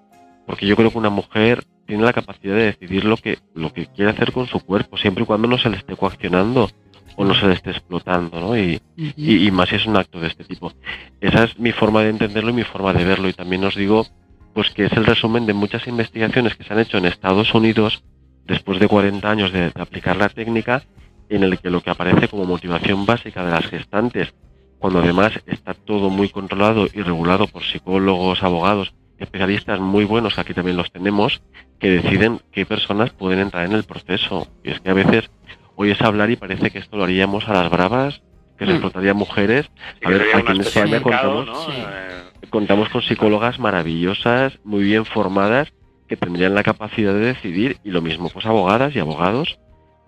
porque 0.46 0.68
yo 0.68 0.76
creo 0.76 0.92
que 0.92 0.98
una 0.98 1.10
mujer 1.10 1.64
tiene 1.86 2.04
la 2.04 2.14
capacidad 2.14 2.56
de 2.56 2.66
decidir 2.66 3.06
lo 3.06 3.16
que, 3.16 3.40
lo 3.54 3.72
que 3.72 3.88
quiere 3.88 4.12
hacer 4.12 4.34
con 4.34 4.48
su 4.48 4.60
cuerpo, 4.60 4.98
siempre 4.98 5.24
y 5.24 5.28
cuando 5.28 5.48
no 5.48 5.58
se 5.58 5.70
le 5.70 5.78
esté 5.78 5.96
coaccionando 5.96 6.70
o 7.16 7.26
no 7.26 7.34
se 7.34 7.48
le 7.48 7.54
esté 7.54 7.72
explotando, 7.72 8.40
¿no? 8.40 8.58
Y, 8.58 8.82
y, 8.96 9.48
y 9.48 9.52
más 9.52 9.70
si 9.70 9.76
es 9.76 9.86
un 9.86 9.98
acto 9.98 10.20
de 10.20 10.28
este 10.28 10.44
tipo. 10.44 10.72
Esa 11.20 11.44
es 11.44 11.60
mi 11.60 11.72
forma 11.72 12.02
de 12.02 12.10
entenderlo 12.10 12.52
y 12.52 12.54
mi 12.54 12.64
forma 12.64 12.94
de 12.94 13.04
verlo. 13.04 13.28
Y 13.28 13.34
también 13.34 13.64
os 13.66 13.76
digo 13.76 14.08
pues 14.54 14.70
que 14.72 14.86
es 14.86 14.92
el 14.94 15.06
resumen 15.06 15.46
de 15.46 15.54
muchas 15.54 15.88
investigaciones 15.88 16.56
que 16.56 16.64
se 16.64 16.74
han 16.74 16.80
hecho 16.80 16.98
en 16.98 17.06
Estados 17.06 17.54
Unidos 17.54 18.04
después 18.46 18.80
de 18.80 18.88
40 18.88 19.30
años 19.30 19.52
de, 19.52 19.72
aplicar 19.76 20.18
la 20.18 20.30
técnica, 20.30 20.84
en 21.30 21.44
el 21.44 21.60
que 21.60 21.70
lo 21.70 21.82
que 21.82 21.90
aparece 21.90 22.28
como 22.28 22.46
motivación 22.46 23.06
básica 23.06 23.46
de 23.46 23.52
las 23.52 23.68
gestantes, 23.68 24.34
cuando 24.80 25.00
además 25.00 25.32
está 25.46 25.74
todo 25.74 26.10
muy 26.10 26.30
controlado 26.30 26.88
y 26.92 27.02
regulado 27.02 27.48
por 27.48 27.64
psicólogos, 27.64 28.44
abogados, 28.44 28.94
especialistas 29.18 29.80
muy 29.80 30.04
buenos, 30.04 30.38
aquí 30.40 30.54
también 30.54 30.78
los 30.78 30.92
tenemos, 30.92 31.42
que 31.80 31.90
deciden 31.90 32.42
qué 32.52 32.66
personas 32.66 33.12
pueden 33.12 33.40
entrar 33.40 33.66
en 33.66 33.74
el 33.74 33.84
proceso. 33.84 34.48
Y 34.64 34.72
es 34.72 34.80
que 34.82 34.90
a 34.90 34.94
veces 34.94 35.30
oyes 35.76 36.02
hablar 36.02 36.30
y 36.32 36.36
parece 36.36 36.72
que 36.72 36.80
esto 36.80 36.98
lo 36.98 37.04
haríamos 37.04 37.48
a 37.48 37.54
las 37.54 37.70
bravas, 37.70 38.22
que 38.58 38.66
se 38.66 38.72
mm. 38.72 38.76
explotaría 38.76 39.14
mujeres. 39.14 39.70
a 40.04 40.10
ver, 40.10 40.26
aquí 40.34 40.52
en 40.52 40.62
España 40.62 41.02
contamos, 41.02 41.50
eh, 41.72 42.31
contamos 42.52 42.90
con 42.90 43.02
psicólogas 43.02 43.58
maravillosas, 43.58 44.60
muy 44.64 44.84
bien 44.84 45.06
formadas, 45.06 45.74
que 46.08 46.18
tendrían 46.18 46.54
la 46.54 46.64
capacidad 46.64 47.14
de 47.14 47.34
decidir, 47.34 47.78
y 47.84 47.90
lo 47.90 48.02
mismo 48.02 48.30
pues 48.30 48.46
abogadas 48.46 48.96
y 48.96 49.00
abogados, 49.00 49.58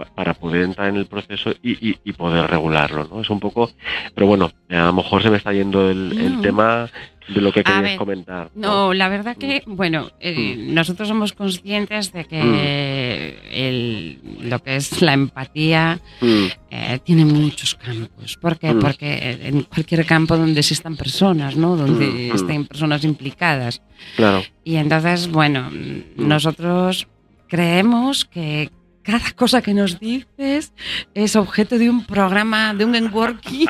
para 0.05 0.33
poder 0.33 0.63
entrar 0.63 0.89
en 0.89 0.97
el 0.97 1.05
proceso 1.05 1.51
y, 1.61 1.97
y, 2.03 2.13
poder 2.13 2.49
regularlo, 2.49 3.07
¿no? 3.09 3.21
Es 3.21 3.29
un 3.29 3.39
poco, 3.39 3.71
pero 4.13 4.27
bueno, 4.27 4.51
a 4.69 4.85
lo 4.85 4.93
mejor 4.93 5.21
se 5.23 5.29
me 5.29 5.37
está 5.37 5.53
yendo 5.53 5.89
el, 5.89 6.17
el 6.19 6.37
mm. 6.37 6.41
tema 6.41 6.89
de 7.27 7.41
lo 7.41 7.51
que 7.51 7.63
querías 7.63 7.97
comentar. 7.97 8.49
¿no? 8.55 8.93
la 8.93 9.07
verdad 9.07 9.37
que, 9.37 9.63
mm. 9.65 9.75
bueno, 9.75 10.11
eh, 10.19 10.55
mm. 10.57 10.73
nosotros 10.73 11.07
somos 11.07 11.33
conscientes 11.33 12.11
de 12.11 12.25
que 12.25 12.43
mm. 12.43 13.53
el, 13.53 14.19
lo 14.41 14.59
que 14.59 14.75
es 14.75 15.01
la 15.01 15.13
empatía 15.13 15.99
eh, 16.21 16.99
tiene 17.03 17.25
muchos 17.25 17.75
campos. 17.75 18.37
¿Por 18.37 18.57
qué? 18.57 18.73
Porque 18.73 19.39
en 19.43 19.63
cualquier 19.63 20.05
campo 20.05 20.37
donde 20.37 20.59
existan 20.59 20.95
personas, 20.95 21.55
¿no? 21.55 21.75
Donde 21.75 22.29
estén 22.29 22.65
personas 22.65 23.03
implicadas. 23.03 23.81
Claro. 24.15 24.43
Y 24.63 24.75
entonces, 24.75 25.29
bueno, 25.29 25.69
nosotros 26.17 27.07
creemos 27.47 28.25
que 28.25 28.69
cada 29.03 29.31
cosa 29.35 29.61
que 29.61 29.73
nos 29.73 29.99
dices 29.99 30.73
es 31.13 31.35
objeto 31.35 31.77
de 31.77 31.89
un 31.89 32.05
programa, 32.05 32.73
de 32.73 32.85
un 32.85 32.91
networking 32.91 33.67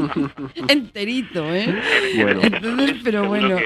enterito, 0.68 1.52
¿eh? 1.54 1.74
Bueno, 2.16 2.40
Entonces, 2.42 2.96
pero 3.02 3.26
bueno. 3.26 3.56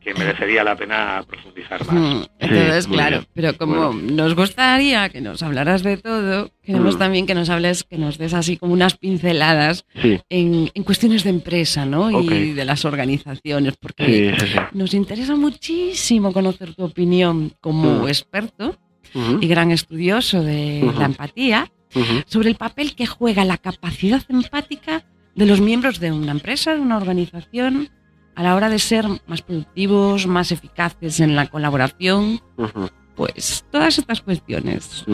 Que, 0.00 0.14
merecería 0.14 0.62
la 0.62 0.76
pena 0.76 1.24
profundizar 1.26 1.84
más. 1.84 1.96
Mm, 1.96 2.22
entonces, 2.38 2.86
claro, 2.86 3.24
pero 3.34 3.58
como 3.58 3.92
nos 3.92 4.36
gustaría 4.36 5.08
que 5.08 5.20
nos 5.20 5.42
hablaras 5.42 5.82
de 5.82 5.96
todo, 5.96 6.52
queremos 6.62 6.94
mm. 6.94 6.98
también 6.98 7.26
que 7.26 7.34
nos 7.34 7.50
hables, 7.50 7.82
que 7.82 7.98
nos 7.98 8.16
des 8.16 8.34
así 8.34 8.56
como 8.56 8.72
unas 8.72 8.96
pinceladas 8.96 9.84
en, 10.30 10.68
cuestiones 10.84 11.24
de 11.24 11.30
empresa, 11.30 11.86
¿no? 11.86 12.22
Y 12.22 12.52
de 12.52 12.64
las 12.64 12.84
organizaciones, 12.84 13.74
porque 13.76 14.36
nos 14.72 14.94
interesa 14.94 15.34
muchísimo 15.34 16.32
conocer 16.32 16.72
tu 16.74 16.84
opinión 16.84 17.52
como 17.60 18.04
mm. 18.04 18.08
experto 18.08 18.76
y 19.14 19.46
gran 19.46 19.70
estudioso 19.70 20.42
de 20.42 20.92
la 20.98 21.06
empatía, 21.06 21.70
sobre 22.26 22.48
el 22.50 22.56
papel 22.56 22.94
que 22.94 23.06
juega 23.06 23.44
la 23.44 23.58
capacidad 23.58 24.22
empática 24.28 25.04
de 25.34 25.46
los 25.46 25.60
miembros 25.60 26.00
de 26.00 26.12
una 26.12 26.32
empresa, 26.32 26.74
de 26.74 26.80
una 26.80 26.96
organización, 26.96 27.90
a 28.34 28.42
la 28.42 28.54
hora 28.56 28.68
de 28.68 28.78
ser 28.78 29.06
más 29.26 29.42
productivos, 29.42 30.26
más 30.26 30.50
eficaces 30.52 31.20
en 31.20 31.36
la 31.36 31.46
colaboración. 31.46 32.40
Pues 33.16 33.64
todas 33.70 33.98
estas 33.98 34.20
cuestiones? 34.20 35.04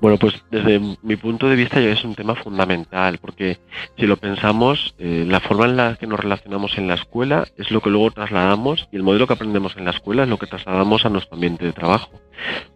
Bueno, 0.00 0.18
pues 0.18 0.34
desde 0.50 0.80
mi 1.02 1.16
punto 1.16 1.48
de 1.48 1.56
vista 1.56 1.80
es 1.80 2.04
un 2.04 2.14
tema 2.14 2.34
fundamental, 2.34 3.18
porque 3.18 3.58
si 3.96 4.06
lo 4.06 4.16
pensamos, 4.16 4.94
eh, 4.98 5.24
la 5.26 5.40
forma 5.40 5.64
en 5.66 5.76
la 5.76 5.96
que 5.96 6.06
nos 6.06 6.20
relacionamos 6.20 6.76
en 6.76 6.88
la 6.88 6.94
escuela 6.94 7.46
es 7.56 7.70
lo 7.70 7.80
que 7.80 7.90
luego 7.90 8.10
trasladamos 8.10 8.88
y 8.92 8.96
el 8.96 9.02
modelo 9.02 9.26
que 9.26 9.32
aprendemos 9.32 9.76
en 9.76 9.84
la 9.84 9.92
escuela 9.92 10.24
es 10.24 10.28
lo 10.28 10.38
que 10.38 10.46
trasladamos 10.46 11.06
a 11.06 11.08
nuestro 11.08 11.34
ambiente 11.34 11.64
de 11.64 11.72
trabajo. 11.72 12.20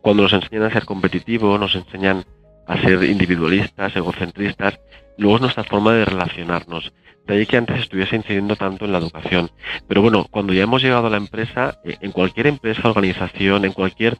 Cuando 0.01 0.23
nos 0.23 0.33
enseñan 0.33 0.65
a 0.65 0.73
ser 0.73 0.87
competitivos, 0.87 1.61
nos 1.61 1.75
enseñan 1.75 2.25
a 2.67 2.81
ser 2.81 3.03
individualistas, 3.05 3.97
egocentristas, 3.97 4.79
luego 5.17 5.37
es 5.37 5.43
nuestra 5.43 5.65
forma 5.65 5.93
de 5.93 6.05
relacionarnos. 6.05 6.93
De 7.27 7.35
ahí 7.35 7.47
que 7.47 7.59
antes 7.59 7.81
estuviese 7.81 8.17
incidiendo 8.17 8.57
tanto 8.57 8.87
en 8.87 8.93
la 8.93 8.99
educación. 8.99 9.51
Pero 9.87 10.01
bueno, 10.01 10.27
cuando 10.31 10.55
ya 10.55 10.63
hemos 10.63 10.83
llegado 10.83 11.09
a 11.09 11.11
la 11.11 11.19
empresa, 11.19 11.79
eh, 11.85 11.97
en 12.01 12.13
cualquier 12.13 12.47
empresa, 12.47 12.89
organización, 12.89 13.67
en 13.67 13.73
cualquier, 13.73 14.17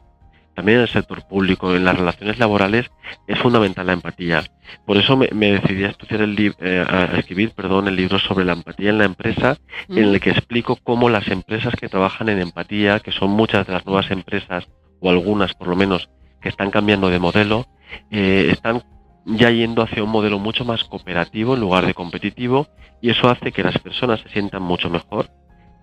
también 0.59 0.79
en 0.79 0.81
el 0.81 0.89
sector 0.89 1.25
público, 1.25 1.73
en 1.73 1.85
las 1.85 1.97
relaciones 1.97 2.37
laborales, 2.37 2.91
es 3.27 3.39
fundamental 3.39 3.87
la 3.87 3.93
empatía. 3.93 4.43
Por 4.85 4.97
eso 4.97 5.15
me, 5.15 5.27
decidí 5.29 5.85
a 5.85 5.87
estudiar 5.87 6.19
el 6.19 6.53
eh, 6.59 6.85
a 6.85 7.17
escribir, 7.17 7.51
perdón, 7.51 7.87
el 7.87 7.95
libro 7.95 8.19
sobre 8.19 8.43
la 8.43 8.51
empatía 8.51 8.89
en 8.89 8.97
la 8.97 9.05
empresa, 9.05 9.57
en 9.87 9.99
el 9.99 10.19
que 10.19 10.31
explico 10.31 10.75
cómo 10.75 11.07
las 11.07 11.29
empresas 11.29 11.73
que 11.79 11.87
trabajan 11.87 12.27
en 12.27 12.41
empatía, 12.41 12.99
que 12.99 13.13
son 13.13 13.29
muchas 13.29 13.67
de 13.67 13.71
las 13.71 13.85
nuevas 13.85 14.11
empresas, 14.11 14.67
o 14.99 15.09
algunas 15.09 15.53
por 15.53 15.69
lo 15.69 15.77
menos, 15.77 16.09
que 16.41 16.49
están 16.49 16.71
cambiando 16.71 17.09
de 17.09 17.19
modelo, 17.19 17.65
eh, 18.11 18.49
están 18.51 18.83
ya 19.23 19.51
yendo 19.51 19.81
hacia 19.81 20.03
un 20.03 20.09
modelo 20.09 20.39
mucho 20.39 20.65
más 20.65 20.83
cooperativo 20.83 21.53
en 21.53 21.61
lugar 21.61 21.85
de 21.85 21.93
competitivo 21.93 22.67
y 23.01 23.11
eso 23.11 23.29
hace 23.29 23.53
que 23.53 23.63
las 23.63 23.77
personas 23.79 24.19
se 24.19 24.27
sientan 24.27 24.63
mucho 24.63 24.89
mejor 24.89 25.29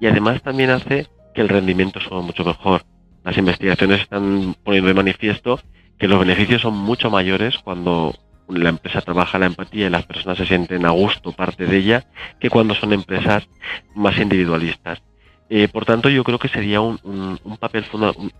y 0.00 0.06
además 0.06 0.42
también 0.42 0.68
hace 0.68 1.06
que 1.34 1.40
el 1.40 1.48
rendimiento 1.48 1.98
sea 1.98 2.18
mucho 2.18 2.44
mejor. 2.44 2.84
Las 3.26 3.36
investigaciones 3.38 4.02
están 4.02 4.54
poniendo 4.62 4.86
de 4.86 4.94
manifiesto 4.94 5.58
que 5.98 6.06
los 6.06 6.20
beneficios 6.20 6.62
son 6.62 6.74
mucho 6.74 7.10
mayores 7.10 7.58
cuando 7.58 8.14
la 8.48 8.68
empresa 8.68 9.00
trabaja 9.00 9.36
la 9.40 9.46
empatía 9.46 9.88
y 9.88 9.90
las 9.90 10.06
personas 10.06 10.38
se 10.38 10.46
sienten 10.46 10.86
a 10.86 10.90
gusto 10.90 11.32
parte 11.32 11.66
de 11.66 11.76
ella 11.76 12.04
que 12.38 12.50
cuando 12.50 12.76
son 12.76 12.92
empresas 12.92 13.48
más 13.96 14.16
individualistas. 14.18 15.02
Eh, 15.50 15.66
por 15.66 15.84
tanto, 15.84 16.08
yo 16.08 16.22
creo 16.22 16.38
que 16.38 16.46
sería 16.46 16.80
un, 16.80 17.40
papel 17.58 17.84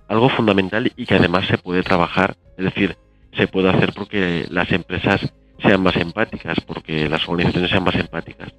algo 0.07 0.29
fundamental 0.29 0.92
y 0.96 1.05
que 1.05 1.14
además 1.14 1.49
se 1.49 1.59
puede 1.59 1.83
trabajar. 1.83 2.37
Es 2.57 2.66
decir, 2.66 2.96
se 3.37 3.49
puede 3.49 3.70
hacer 3.70 3.92
porque 3.92 4.46
las 4.51 4.70
empresas 4.70 5.33
sean 5.62 5.83
más 5.83 5.96
empáticas, 5.96 6.61
porque 6.61 7.09
las 7.09 7.29
organizaciones 7.29 7.70
sean 7.72 7.83
más 7.83 7.96
empáticas. 7.96 8.53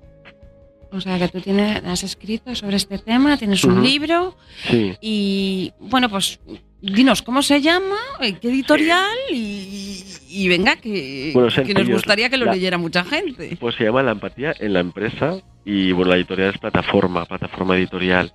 O 0.92 1.02
sea, 1.02 1.20
que 1.20 1.28
tú 1.28 1.42
tienes, 1.42 1.84
has 1.86 2.04
escrito 2.04 2.56
sobre 2.56 2.78
este 2.78 2.98
tema, 2.98 3.38
tienes 3.38 3.64
un 3.64 3.84
libro 3.84 4.38
sí. 4.70 4.94
y 5.02 5.74
bueno, 5.80 6.10
pues 6.10 6.40
dinos 6.82 7.22
cómo 7.22 7.42
se 7.42 7.62
llama, 7.62 7.98
qué 8.20 8.50
editorial 8.50 9.18
y, 9.32 10.48
venga, 10.48 10.76
que, 10.76 11.34
nos 11.36 11.90
gustaría 11.90 12.30
que 12.30 12.38
lo 12.38 12.52
leyera 12.52 12.78
mucha 12.78 13.04
gente. 13.04 13.58
Pues 13.60 13.76
se 13.76 13.86
llama 13.86 14.04
La 14.04 14.12
empatía 14.12 14.54
en 14.60 14.74
la 14.74 14.80
empresa 14.80 15.38
y 15.66 15.92
bueno, 15.92 16.12
la 16.12 16.18
editorial 16.18 16.52
es 16.54 16.60
plataforma, 16.60 17.26
plataforma 17.26 17.76
editorial 17.76 18.34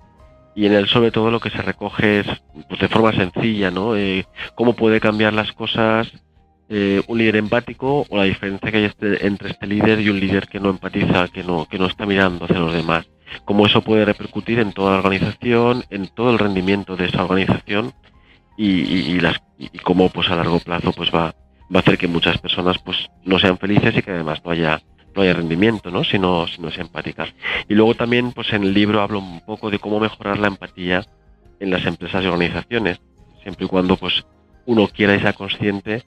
y 0.55 0.67
en 0.67 0.75
él 0.75 0.89
sobre 0.89 1.11
todo 1.11 1.31
lo 1.31 1.41
que 1.41 1.51
se 1.51 1.63
recoge 1.63 2.21
es 2.21 2.27
pues, 2.69 2.81
de 2.81 2.89
forma 2.89 3.13
sencilla, 3.13 3.71
¿no? 3.71 3.97
Eh, 3.97 4.27
cómo 4.55 4.75
puede 4.75 5.01
cambiar 5.01 5.33
las 5.33 5.53
cosas 5.53 6.13
eh, 6.75 7.03
un 7.07 7.19
líder 7.19 7.37
empático 7.37 8.07
o 8.09 8.17
la 8.17 8.25
diferencia 8.25 8.71
que 8.71 8.79
hay 8.79 8.85
este, 8.85 9.27
entre 9.27 9.51
este 9.51 9.67
líder 9.67 10.01
y 10.01 10.09
un 10.09 10.19
líder 10.19 10.49
que 10.49 10.59
no 10.59 10.71
empatiza, 10.71 11.29
que 11.29 11.45
no, 11.45 11.67
que 11.67 11.79
no 11.79 11.85
está 11.85 12.07
mirando 12.07 12.47
hacia 12.47 12.61
los 12.61 12.73
demás. 12.73 13.05
Cómo 13.45 13.67
eso 13.67 13.83
puede 13.83 14.07
repercutir 14.07 14.59
en 14.59 14.73
toda 14.73 14.93
la 14.93 14.99
organización, 15.01 15.85
en 15.91 16.09
todo 16.09 16.31
el 16.31 16.39
rendimiento 16.39 16.97
de 16.97 17.09
esa 17.09 17.25
organización 17.25 17.93
y, 18.57 19.21
las, 19.21 19.37
y 19.59 19.79
cómo 19.81 20.09
pues 20.09 20.31
a 20.31 20.37
largo 20.37 20.61
plazo 20.61 20.93
pues 20.93 21.11
va, 21.11 21.35
va 21.75 21.77
a 21.77 21.79
hacer 21.81 21.99
que 21.99 22.09
muchas 22.09 22.39
personas 22.39 22.79
pues 22.79 22.97
no 23.23 23.39
sean 23.39 23.59
felices 23.59 23.95
y 23.95 24.03
que 24.03 24.11
además 24.11 24.41
no 24.43 24.51
haya 24.51 24.81
no 25.15 25.21
haya 25.21 25.35
rendimiento, 25.35 25.91
¿no? 25.91 26.05
Si 26.05 26.19
no, 26.19 26.47
si 26.47 26.63
no 26.63 26.69
es 26.69 26.79
empática. 26.79 27.29
Y 27.69 27.75
luego 27.75 27.95
también, 27.95 28.33
pues 28.33 28.51
en 28.55 28.63
el 28.63 28.73
libro 28.73 29.03
hablo 29.03 29.19
un 29.19 29.43
poco 29.43 29.69
de 29.69 29.79
cómo 29.79 30.01
mejorar 30.01 30.39
la 30.39 30.49
empatía 30.49 31.05
en 31.61 31.71
las 31.71 31.85
empresas 31.85 32.25
y 32.25 32.29
organizaciones, 32.29 32.99
siempre 33.43 33.67
y 33.67 33.69
cuando 33.69 33.99
pues 33.99 34.25
uno 34.67 34.89
quiera 34.89 35.15
y 35.15 35.21
sea 35.21 35.33
consciente 35.33 36.05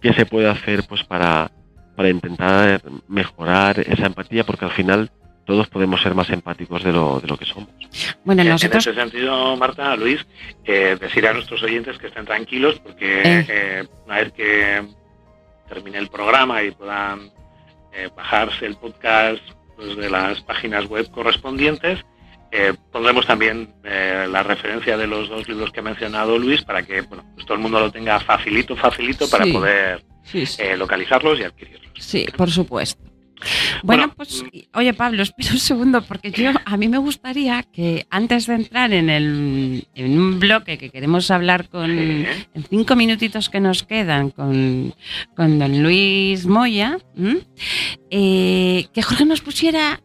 qué 0.00 0.12
se 0.12 0.26
puede 0.26 0.48
hacer 0.48 0.84
pues 0.88 1.04
para, 1.04 1.50
para 1.96 2.08
intentar 2.08 2.80
mejorar 3.08 3.80
esa 3.80 4.06
empatía, 4.06 4.44
porque 4.44 4.64
al 4.64 4.70
final 4.70 5.10
todos 5.44 5.68
podemos 5.68 6.00
ser 6.00 6.14
más 6.14 6.30
empáticos 6.30 6.84
de 6.84 6.92
lo, 6.92 7.18
de 7.20 7.26
lo 7.26 7.36
que 7.36 7.44
somos. 7.44 7.68
Bueno, 8.24 8.42
En 8.42 8.52
ese 8.52 8.94
sentido, 8.94 9.56
Marta, 9.56 9.96
Luis, 9.96 10.24
eh, 10.64 10.96
decir 11.00 11.26
a 11.26 11.32
nuestros 11.32 11.62
oyentes 11.62 11.98
que 11.98 12.06
estén 12.06 12.24
tranquilos, 12.24 12.78
porque 12.78 13.20
eh. 13.22 13.46
Eh, 13.48 13.88
una 14.06 14.16
vez 14.16 14.32
que 14.32 14.82
termine 15.68 15.98
el 15.98 16.08
programa 16.08 16.62
y 16.62 16.70
puedan 16.70 17.30
eh, 17.92 18.08
bajarse 18.14 18.66
el 18.66 18.76
podcast 18.76 19.42
pues, 19.76 19.96
de 19.96 20.08
las 20.08 20.40
páginas 20.42 20.86
web 20.86 21.10
correspondientes. 21.10 21.98
Eh, 22.52 22.74
pondremos 22.90 23.26
también 23.26 23.72
eh, 23.84 24.26
la 24.28 24.42
referencia 24.42 24.96
de 24.96 25.06
los 25.06 25.28
dos 25.28 25.48
libros 25.48 25.70
que 25.70 25.80
ha 25.80 25.84
mencionado 25.84 26.36
Luis 26.38 26.62
para 26.62 26.82
que 26.82 27.02
bueno, 27.02 27.24
pues 27.34 27.46
todo 27.46 27.54
el 27.54 27.62
mundo 27.62 27.78
lo 27.78 27.92
tenga 27.92 28.18
facilito, 28.20 28.74
facilito 28.74 29.28
para 29.30 29.46
poder 29.46 30.04
localizarlos 30.76 31.38
y 31.38 31.44
adquirirlos. 31.44 31.92
Sí, 31.98 32.26
por 32.36 32.50
supuesto. 32.50 33.10
Bueno, 33.82 34.12
pues, 34.14 34.44
oye 34.74 34.92
Pablo, 34.94 35.22
espera 35.22 35.52
un 35.52 35.58
segundo, 35.58 36.02
porque 36.02 36.30
yo 36.30 36.50
a 36.64 36.76
mí 36.76 36.88
me 36.88 36.98
gustaría 36.98 37.62
que 37.62 38.06
antes 38.10 38.46
de 38.46 38.54
entrar 38.54 38.92
en, 38.92 39.08
el, 39.08 39.86
en 39.94 40.18
un 40.18 40.38
bloque 40.38 40.78
que 40.78 40.90
queremos 40.90 41.30
hablar 41.30 41.68
con, 41.68 41.90
en 41.90 42.64
cinco 42.68 42.96
minutitos 42.96 43.48
que 43.48 43.60
nos 43.60 43.82
quedan 43.82 44.30
con, 44.30 44.94
con 45.34 45.58
don 45.58 45.82
Luis 45.82 46.46
Moya, 46.46 46.98
eh, 48.10 48.86
que 48.92 49.02
Jorge 49.02 49.24
nos 49.24 49.40
pusiera 49.40 50.00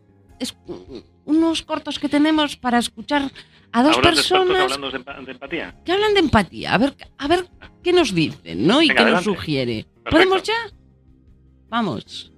unos 1.26 1.62
cortos 1.64 2.00
que 2.00 2.10
tenemos 2.10 2.56
para 2.56 2.78
escuchar 2.78 3.32
a 3.72 3.84
dos 3.84 3.98
personas 3.98 4.72
hablando 4.72 4.92
de 4.92 5.32
empatía. 5.32 5.76
que 5.84 5.92
hablan 5.92 6.14
de 6.14 6.20
empatía. 6.22 6.74
A 6.74 6.78
ver, 6.78 6.96
a 7.18 7.28
ver 7.28 7.46
qué 7.84 7.92
nos 7.92 8.14
dicen, 8.14 8.66
¿no? 8.66 8.82
Y 8.82 8.90
qué 8.90 9.04
nos 9.04 9.24
sugiere. 9.24 9.86
¿Podemos 10.10 10.44
ya? 10.44 10.54
Vamos. 11.70 12.32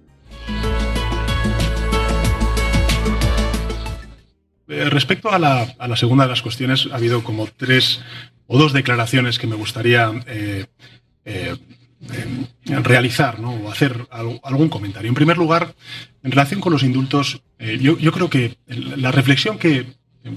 Eh, 4.68 4.90
respecto 4.90 5.30
a 5.30 5.38
la, 5.38 5.96
segunda 5.96 6.24
de 6.24 6.30
las 6.30 6.42
cuestiones, 6.42 6.88
ha 6.92 6.96
habido 6.96 7.24
como 7.24 7.46
tres 7.46 8.00
o 8.46 8.58
dos 8.58 8.72
declaraciones 8.72 9.38
que 9.38 9.46
me 9.46 9.56
gustaría 9.56 10.12
eh, 10.26 10.66
eh, 11.24 11.56
realizar 12.66 13.40
¿no? 13.40 13.52
o 13.52 13.70
hacer 13.70 14.06
algún 14.10 14.68
comentario. 14.68 15.08
En 15.08 15.14
primer 15.14 15.36
lugar, 15.36 15.74
en 16.22 16.30
relación 16.30 16.60
con 16.60 16.72
los 16.72 16.82
indultos, 16.82 17.42
yo, 17.58 18.12
creo 18.12 18.30
que 18.30 18.56
la 18.66 19.10
reflexión 19.10 19.58
que 19.58 19.86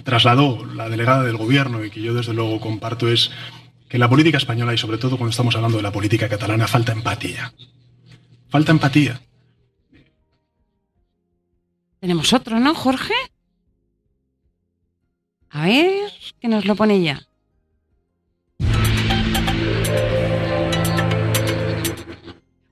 trasladó 0.03 0.65
la 0.65 0.89
delegada 0.89 1.23
del 1.23 1.37
gobierno 1.37 1.83
y 1.83 1.89
que 1.89 2.01
yo 2.01 2.13
desde 2.13 2.33
luego 2.33 2.59
comparto 2.59 3.07
es 3.07 3.31
que 3.89 3.97
en 3.97 4.01
la 4.01 4.09
política 4.09 4.37
española 4.37 4.73
y 4.73 4.77
sobre 4.77 4.97
todo 4.97 5.17
cuando 5.17 5.31
estamos 5.31 5.55
hablando 5.55 5.77
de 5.77 5.83
la 5.83 5.91
política 5.91 6.29
catalana 6.29 6.67
falta 6.67 6.93
empatía. 6.93 7.53
Falta 8.49 8.71
empatía. 8.71 9.21
Tenemos 11.99 12.33
otro, 12.33 12.59
¿no, 12.59 12.73
Jorge? 12.73 13.13
A 15.49 15.65
ver, 15.65 16.11
que 16.39 16.47
nos 16.47 16.65
lo 16.65 16.75
pone 16.75 17.01
ya. 17.01 17.21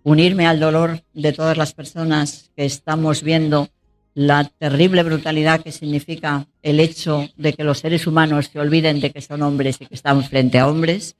Unirme 0.10 0.48
al 0.48 0.60
dolor 0.60 1.04
de 1.14 1.34
todas 1.34 1.56
las 1.56 1.76
personas 1.76 2.50
que 2.56 2.66
estamos 2.66 3.22
viendo 3.22 3.70
la 4.16 4.44
terrible 4.44 5.04
brutalidad 5.04 5.62
que 5.62 5.72
significa 5.72 6.48
el 6.64 6.80
hecho 6.80 7.30
de 7.38 7.54
que 7.54 7.64
los 7.64 7.78
seres 7.78 8.08
humanos 8.08 8.50
se 8.52 8.60
olviden 8.60 9.02
de 9.02 9.12
que 9.12 9.22
son 9.22 9.44
hombres 9.44 9.78
y 9.80 9.86
que 9.86 9.94
están 9.94 10.24
frente 10.24 10.58
a 10.58 10.68
hombres, 10.68 11.16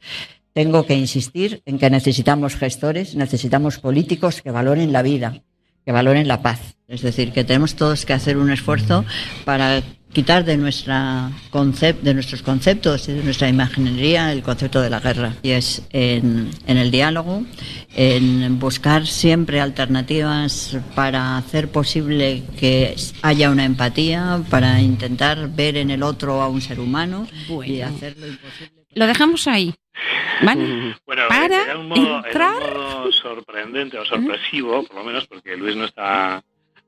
tengo 0.54 0.88
que 0.88 0.96
insistir 0.96 1.62
en 1.68 1.78
que 1.78 1.92
necesitamos 1.92 2.56
gestores, 2.56 3.14
necesitamos 3.14 3.78
políticos 3.78 4.42
que 4.42 4.50
valoren 4.50 4.92
la 4.92 5.04
vida, 5.04 5.44
que 5.86 5.92
valoren 5.92 6.28
la 6.28 6.42
paz. 6.42 6.76
Es 6.88 7.04
decir, 7.04 7.32
que 7.32 7.44
tenemos 7.44 7.76
todos 7.76 8.08
que 8.08 8.14
hacer 8.14 8.38
un 8.38 8.50
esfuerzo 8.50 9.06
para 9.46 9.84
quitar 10.14 10.44
de, 10.44 10.58
nuestra 10.58 11.32
concept, 11.50 12.04
de 12.04 12.14
nuestros 12.14 12.42
conceptos 12.42 13.08
y 13.10 13.14
de 13.14 13.24
nuestra 13.24 13.48
imaginería 13.48 14.32
el 14.32 14.42
concepto 14.42 14.82
de 14.82 14.90
la 14.90 15.00
guerra. 15.00 15.34
Y 15.44 15.52
es 15.52 15.88
en, 15.92 16.50
el 16.66 16.92
diálogo, 16.92 17.44
en 17.96 18.60
buscar 18.60 19.06
siempre 19.08 19.62
alternativas 19.62 20.78
para 20.96 21.38
hacer 21.38 21.72
posible 21.72 22.44
que 22.60 22.96
haya 23.22 23.50
una 23.50 23.66
empatía, 23.66 24.42
para 24.50 24.82
intentar 24.82 25.50
ver 25.50 25.78
en 25.78 25.92
el 25.92 26.04
otro 26.04 26.42
a 26.42 26.50
un 26.50 26.62
ser 26.62 26.80
humano 26.80 27.28
y 27.66 27.82
hacer 27.82 28.18
lo 28.18 28.28
imposible. 28.28 28.86
Lo 28.96 29.08
dejamos 29.08 29.48
ahí. 29.48 29.74
Bueno, 30.42 31.28
para 31.28 31.78
un 31.78 31.90
modo, 31.90 33.12
sorprendente 33.12 33.98
o 33.98 34.06
sorpresivo, 34.06 34.84
por 34.84 34.96
lo 34.96 35.04
menos 35.04 35.28
porque 35.28 35.58
Luis 35.58 35.76
no 35.76 35.84
está 35.84 36.42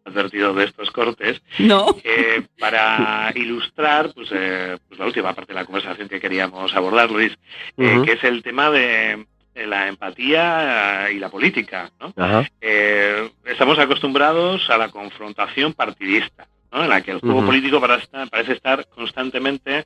advertido 0.05 0.53
de 0.53 0.65
estos 0.65 0.91
cortes, 0.91 1.41
no. 1.59 1.95
Eh, 2.03 2.43
para 2.59 3.31
ilustrar 3.35 4.13
pues, 4.13 4.29
eh, 4.31 4.77
pues, 4.87 4.99
la 4.99 5.05
última 5.05 5.33
parte 5.33 5.53
de 5.53 5.59
la 5.59 5.65
conversación 5.65 6.07
que 6.09 6.19
queríamos 6.19 6.73
abordar, 6.75 7.11
Luis, 7.11 7.37
eh, 7.77 8.01
que 8.05 8.13
es 8.13 8.23
el 8.23 8.41
tema 8.43 8.69
de 8.69 9.25
eh, 9.53 9.67
la 9.67 9.89
empatía 9.89 11.09
y 11.11 11.19
la 11.19 11.29
política. 11.29 11.91
¿no? 11.99 12.13
Eh, 12.61 13.29
estamos 13.43 13.77
acostumbrados 13.79 14.69
a 14.69 14.77
la 14.77 14.87
confrontación 14.89 15.73
partidista, 15.73 16.47
¿no? 16.71 16.83
en 16.83 16.89
la 16.89 17.01
que 17.01 17.11
el 17.11 17.19
juego 17.19 17.45
político 17.45 17.81
parece 17.81 18.53
estar 18.53 18.87
constantemente 18.87 19.85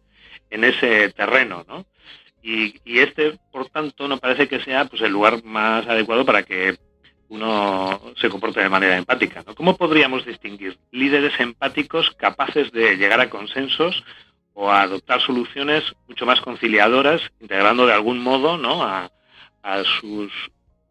en 0.51 0.63
ese 0.65 1.09
terreno. 1.13 1.65
¿no? 1.67 1.85
Y, 2.43 2.79
y 2.85 2.99
este, 2.99 3.39
por 3.51 3.67
tanto, 3.69 4.07
no 4.07 4.17
parece 4.17 4.47
que 4.47 4.59
sea 4.59 4.85
pues, 4.85 5.01
el 5.01 5.11
lugar 5.11 5.43
más 5.43 5.87
adecuado 5.87 6.25
para 6.25 6.43
que 6.43 6.77
uno 7.29 7.99
se 8.17 8.29
comporte 8.29 8.61
de 8.61 8.69
manera 8.69 8.97
empática. 8.97 9.43
¿no? 9.45 9.55
¿Cómo 9.55 9.75
podríamos 9.75 10.25
distinguir 10.25 10.77
líderes 10.91 11.39
empáticos 11.39 12.11
capaces 12.11 12.71
de 12.71 12.97
llegar 12.97 13.19
a 13.19 13.29
consensos 13.29 14.03
o 14.53 14.71
a 14.71 14.81
adoptar 14.81 15.21
soluciones 15.21 15.83
mucho 16.07 16.25
más 16.25 16.41
conciliadoras, 16.41 17.21
integrando 17.39 17.85
de 17.85 17.93
algún 17.93 18.19
modo 18.19 18.57
¿no? 18.57 18.83
a, 18.83 19.11
a 19.63 19.83
sus 19.83 20.31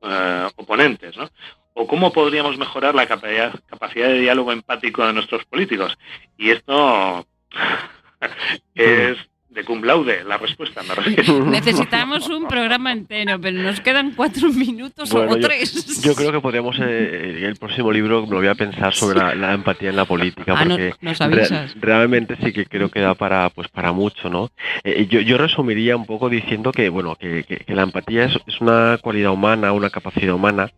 eh, 0.02 0.48
oponentes? 0.56 1.16
¿no? 1.16 1.30
¿O 1.72 1.86
cómo 1.86 2.12
podríamos 2.12 2.56
mejorar 2.58 2.94
la 2.94 3.06
capacidad, 3.06 3.54
capacidad 3.66 4.08
de 4.08 4.20
diálogo 4.20 4.52
empático 4.52 5.06
de 5.06 5.12
nuestros 5.12 5.44
políticos? 5.44 5.96
Y 6.36 6.50
esto 6.50 7.26
es 8.74 9.18
de 9.54 9.64
cum 9.64 9.82
laude 9.84 10.24
la 10.24 10.36
respuesta, 10.36 10.82
me 10.82 10.94
refiero. 10.94 11.44
Necesitamos 11.50 12.28
un 12.28 12.46
programa 12.48 12.90
entero, 12.92 13.40
pero 13.40 13.62
nos 13.62 13.80
quedan 13.80 14.12
cuatro 14.16 14.50
minutos 14.52 15.10
Bueno, 15.10 15.32
o 15.32 15.36
yo- 15.36 15.46
tres. 15.46 16.02
Yo 16.02 16.14
creo 16.14 16.32
que 16.32 16.40
podemos, 16.40 16.76
eh, 16.80 17.44
el 17.46 17.56
próximo 17.56 17.92
libro 17.92 18.22
me 18.26 18.30
lo 18.32 18.36
voy 18.38 18.48
a 18.48 18.54
pensar 18.54 18.92
sobre 18.94 19.18
la, 19.18 19.34
la 19.34 19.54
empatía 19.54 19.90
en 19.90 19.96
la 19.96 20.04
política, 20.04 20.54
Ah, 20.56 20.64
no, 20.64 20.76
porque 20.76 20.94
Re- 21.00 21.68
realmente 21.80 22.36
sí 22.42 22.52
que 22.52 22.66
creo 22.66 22.90
que 22.90 23.00
da 23.00 23.14
para 23.14 23.48
pues 23.50 23.68
para 23.68 23.92
mucho 23.92 24.28
no 24.28 24.50
Eh, 24.82 25.06
yo, 25.08 25.20
yo 25.20 25.38
resumiría 25.38 25.96
un 25.96 26.06
poco 26.06 26.28
diciendo 26.28 26.72
que 26.72 26.88
bueno 26.88 27.14
que, 27.16 27.44
que- 27.44 27.58
que 27.58 27.74
la 27.74 27.82
empatía 27.82 28.24
es, 28.24 28.36
es 28.46 28.60
una 28.60 28.98
cualidad 29.00 29.30
humana 29.32 29.72
una 29.72 29.90
capacidad 29.90 30.34
humana 30.34 30.70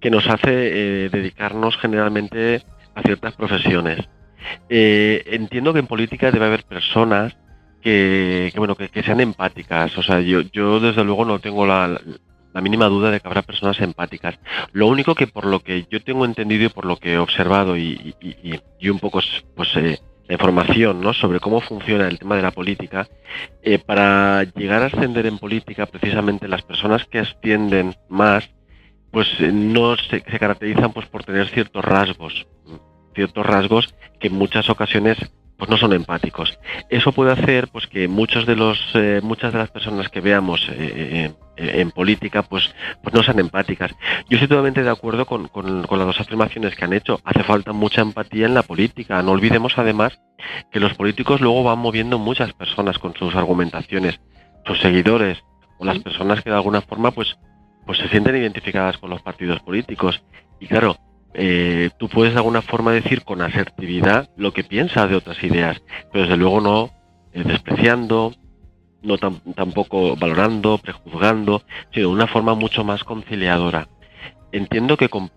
que 0.00 0.10
nos 0.10 0.26
hace 0.28 0.50
eh, 0.50 1.08
dedicarnos 1.10 1.76
generalmente 1.78 2.62
a 2.94 3.02
ciertas 3.02 3.34
profesiones 3.34 4.06
Eh, 4.68 5.24
entiendo 5.26 5.72
que 5.72 5.80
en 5.80 5.86
política 5.86 6.30
debe 6.30 6.46
haber 6.46 6.64
personas 6.64 7.34
que, 7.82 8.50
que, 8.52 8.58
bueno 8.58 8.74
que, 8.74 8.88
que 8.88 9.02
sean 9.02 9.20
empáticas 9.20 9.96
o 9.98 10.02
sea 10.02 10.20
yo 10.20 10.40
yo 10.52 10.80
desde 10.80 11.04
luego 11.04 11.24
no 11.24 11.38
tengo 11.38 11.66
la, 11.66 12.00
la 12.52 12.60
mínima 12.60 12.86
duda 12.86 13.10
de 13.10 13.20
que 13.20 13.28
habrá 13.28 13.42
personas 13.42 13.80
empáticas 13.80 14.38
lo 14.72 14.86
único 14.88 15.14
que 15.14 15.26
por 15.26 15.44
lo 15.46 15.60
que 15.60 15.86
yo 15.90 16.02
tengo 16.02 16.24
entendido 16.24 16.64
y 16.64 16.68
por 16.68 16.84
lo 16.84 16.96
que 16.96 17.14
he 17.14 17.18
observado 17.18 17.76
y, 17.76 18.14
y- 18.20 18.60
y- 18.80 18.88
un 18.90 18.98
poco 18.98 19.20
pues 19.54 19.68
eh, 19.76 19.98
la 20.28 20.34
información 20.34 21.00
¿no? 21.00 21.12
sobre 21.14 21.40
cómo 21.40 21.60
funciona 21.60 22.06
el 22.06 22.18
tema 22.18 22.36
de 22.36 22.42
la 22.42 22.50
política, 22.50 23.08
eh, 23.62 23.78
para 23.78 24.44
llegar 24.44 24.82
a 24.82 24.86
ascender 24.86 25.24
en 25.26 25.38
política, 25.38 25.86
precisamente 25.86 26.46
las 26.48 26.62
personas 26.62 27.06
que 27.06 27.20
ascienden 27.20 27.96
más, 28.10 28.48
pues 29.10 29.26
eh, 29.40 29.50
no 29.50 29.96
se, 29.96 30.20
se 30.20 30.38
caracterizan 30.38 30.92
pues 30.92 31.06
por 31.06 31.24
tener 31.24 31.48
ciertos 31.48 31.82
rasgos, 31.82 32.46
ciertos 33.14 33.46
rasgos 33.46 33.94
que 34.20 34.28
en 34.28 34.34
muchas 34.34 34.68
ocasiones 34.68 35.16
pues 35.58 35.68
no 35.68 35.76
son 35.76 35.92
empáticos. 35.92 36.58
Eso 36.88 37.10
puede 37.12 37.32
hacer 37.32 37.68
pues 37.68 37.86
que 37.88 38.06
muchos 38.08 38.46
de 38.46 38.54
los 38.56 38.78
eh, 38.94 39.20
muchas 39.22 39.52
de 39.52 39.58
las 39.58 39.70
personas 39.70 40.08
que 40.08 40.20
veamos 40.20 40.66
eh, 40.70 41.32
eh, 41.56 41.80
en 41.80 41.90
política 41.90 42.42
pues 42.44 42.72
pues 43.02 43.12
no 43.12 43.22
sean 43.24 43.40
empáticas. 43.40 43.90
Yo 44.30 44.36
estoy 44.36 44.46
totalmente 44.48 44.84
de 44.84 44.90
acuerdo 44.90 45.26
con, 45.26 45.48
con- 45.48 45.82
con 45.82 45.98
las 45.98 46.06
dos 46.06 46.20
afirmaciones 46.20 46.76
que 46.76 46.84
han 46.84 46.92
hecho. 46.92 47.20
Hace 47.24 47.42
falta 47.42 47.72
mucha 47.72 48.02
empatía 48.02 48.46
en 48.46 48.54
la 48.54 48.62
política. 48.62 49.20
No 49.22 49.32
olvidemos 49.32 49.76
además 49.76 50.20
que 50.70 50.78
los 50.80 50.94
políticos 50.94 51.40
luego 51.40 51.64
van 51.64 51.80
moviendo 51.80 52.18
muchas 52.18 52.52
personas 52.52 52.98
con 52.98 53.14
sus 53.14 53.34
argumentaciones, 53.34 54.20
sus 54.64 54.78
seguidores 54.80 55.42
o 55.78 55.84
las 55.84 55.98
personas 55.98 56.40
que 56.42 56.50
de 56.50 56.56
alguna 56.56 56.80
forma 56.82 57.10
pues 57.10 57.36
pues 57.84 57.98
se 57.98 58.08
sienten 58.10 58.36
identificadas 58.36 58.98
con 58.98 59.10
los 59.10 59.22
partidos 59.22 59.58
políticos. 59.60 60.22
Y 60.60 60.66
claro, 60.68 60.96
eh, 61.34 61.90
tú 61.98 62.08
puedes 62.08 62.32
de 62.34 62.38
alguna 62.38 62.62
forma 62.62 62.92
decir 62.92 63.22
con 63.22 63.42
asertividad 63.42 64.28
lo 64.36 64.52
que 64.52 64.64
piensas 64.64 65.08
de 65.08 65.16
otras 65.16 65.42
ideas, 65.42 65.80
pero 66.12 66.24
desde 66.24 66.36
luego 66.36 66.60
no 66.60 66.90
eh, 67.32 67.42
despreciando, 67.44 68.34
no 69.02 69.16
tam- 69.18 69.40
tampoco 69.54 70.16
valorando, 70.16 70.78
prejuzgando, 70.78 71.62
sino 71.92 72.08
de 72.08 72.14
una 72.14 72.26
forma 72.26 72.54
mucho 72.54 72.82
más 72.84 73.04
conciliadora. 73.04 73.88
Entiendo 74.52 74.96
que 74.96 75.08
con, 75.08 75.30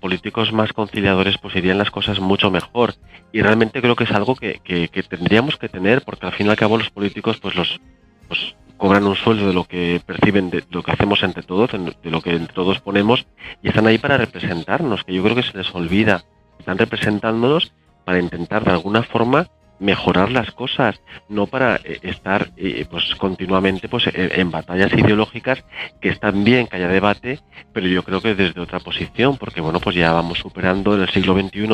políticos 0.00 0.52
más 0.52 0.72
conciliadores 0.72 1.36
pues 1.38 1.56
irían 1.56 1.78
las 1.78 1.90
cosas 1.90 2.20
mucho 2.20 2.48
mejor 2.48 2.94
y 3.32 3.42
realmente 3.42 3.80
creo 3.82 3.96
que 3.96 4.04
es 4.04 4.10
algo 4.12 4.36
que, 4.36 4.60
que- 4.62 4.88
que 4.88 5.02
tendríamos 5.02 5.56
que 5.56 5.68
tener 5.68 6.02
porque 6.02 6.26
al 6.26 6.32
fin 6.32 6.46
y 6.46 6.50
al 6.50 6.56
cabo 6.56 6.78
los 6.78 6.90
políticos 6.90 7.38
pues 7.42 7.56
los 7.56 7.80
pues 8.28 8.54
cobran 8.78 9.06
un 9.06 9.16
sueldo 9.16 9.48
de 9.48 9.52
lo 9.52 9.64
que 9.64 10.00
perciben 10.06 10.48
de 10.48 10.64
lo 10.70 10.82
que 10.82 10.92
hacemos 10.92 11.22
entre 11.22 11.42
todos 11.42 11.70
de 11.72 12.10
lo 12.10 12.22
que 12.22 12.30
entre 12.30 12.54
todos 12.54 12.80
ponemos 12.80 13.26
y 13.62 13.68
están 13.68 13.86
ahí 13.86 13.98
para 13.98 14.16
representarnos 14.16 15.04
que 15.04 15.12
yo 15.12 15.22
creo 15.22 15.36
que 15.36 15.42
se 15.42 15.56
les 15.56 15.74
olvida. 15.74 16.24
Están 16.58 16.78
representándonos 16.78 17.72
para 18.04 18.20
intentar 18.20 18.64
de 18.64 18.70
alguna 18.70 19.02
forma 19.02 19.48
mejorar 19.80 20.32
las 20.32 20.50
cosas 20.52 21.00
no 21.28 21.46
para 21.46 21.76
eh, 21.76 22.00
estar 22.02 22.50
eh, 22.56 22.86
pues 22.90 23.14
continuamente 23.16 23.88
pues 23.88 24.06
en, 24.08 24.40
en 24.40 24.50
batallas 24.50 24.92
ideológicas 24.92 25.64
que 26.00 26.08
están 26.08 26.42
bien 26.44 26.66
que 26.66 26.76
haya 26.76 26.88
debate 26.88 27.40
pero 27.72 27.86
yo 27.86 28.02
creo 28.02 28.20
que 28.20 28.34
desde 28.34 28.60
otra 28.60 28.80
posición 28.80 29.36
porque 29.36 29.60
bueno 29.60 29.78
pues 29.78 29.94
ya 29.94 30.12
vamos 30.12 30.38
superando 30.38 30.94
en 30.94 31.02
el 31.02 31.10
siglo 31.10 31.38
XXI 31.38 31.68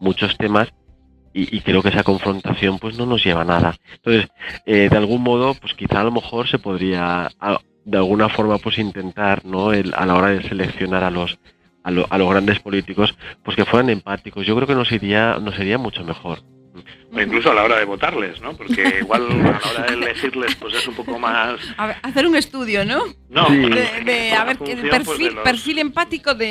muchos 0.00 0.36
temas 0.36 0.72
y, 1.34 1.60
creo 1.60 1.82
que 1.82 1.88
esa 1.88 2.04
confrontación 2.04 2.78
pues 2.78 2.96
no 2.96 3.06
nos 3.06 3.24
lleva 3.24 3.42
a 3.42 3.44
nada. 3.44 3.74
Entonces 3.96 4.28
eh, 4.66 4.88
de 4.88 4.96
algún 4.96 5.22
modo 5.22 5.54
pues 5.54 5.74
quizá 5.74 6.00
a 6.00 6.04
lo 6.04 6.12
mejor 6.12 6.48
se 6.48 6.58
podría 6.58 7.28
de 7.84 7.96
alguna 7.98 8.28
forma 8.28 8.58
pues 8.58 8.78
intentar 8.78 9.44
no 9.44 9.72
El- 9.72 9.92
a 9.94 10.06
la 10.06 10.14
hora 10.14 10.28
de 10.28 10.42
seleccionar 10.42 11.02
a 11.04 11.10
los 11.10 11.38
a, 11.82 11.90
lo- 11.90 12.06
a 12.08 12.16
los 12.18 12.30
grandes 12.30 12.60
políticos 12.60 13.14
pues 13.42 13.56
que 13.56 13.64
fueran 13.66 13.90
empáticos. 13.90 14.46
Yo 14.46 14.54
creo 14.56 14.66
que 14.68 14.74
nos 14.74 14.90
iría 14.92 15.38
nos 15.40 15.58
iría 15.58 15.76
mucho 15.78 16.04
mejor 16.04 16.38
O 17.12 17.20
incluso 17.20 17.50
a 17.50 17.54
la 17.54 17.62
hora 17.64 17.78
de 17.78 17.84
votarles, 17.84 18.40
¿no? 18.40 18.56
Porque 18.56 18.98
igual 19.00 19.22
a 19.30 19.34
la 19.44 19.70
hora 19.70 19.82
de 19.86 19.94
elegirles 19.94 20.54
pues 20.56 20.74
es 20.74 20.88
un 20.88 20.94
poco 20.94 21.18
más... 21.18 21.60
A 21.76 21.86
ver, 21.86 21.96
hacer 22.02 22.26
un 22.26 22.34
estudio, 22.36 22.84
¿no? 22.84 23.04
No, 23.30 23.46
Sí. 23.46 23.56
De, 23.58 24.02
de, 24.04 24.32
a 24.32 24.44
ver, 24.44 24.56
función, 24.56 24.78
el 24.80 24.88
pues, 24.88 25.04
perfil, 25.04 25.28
de 25.28 25.34
los- 25.34 25.44
perfil 25.44 25.78
empático 25.78 26.34
de, 26.34 26.46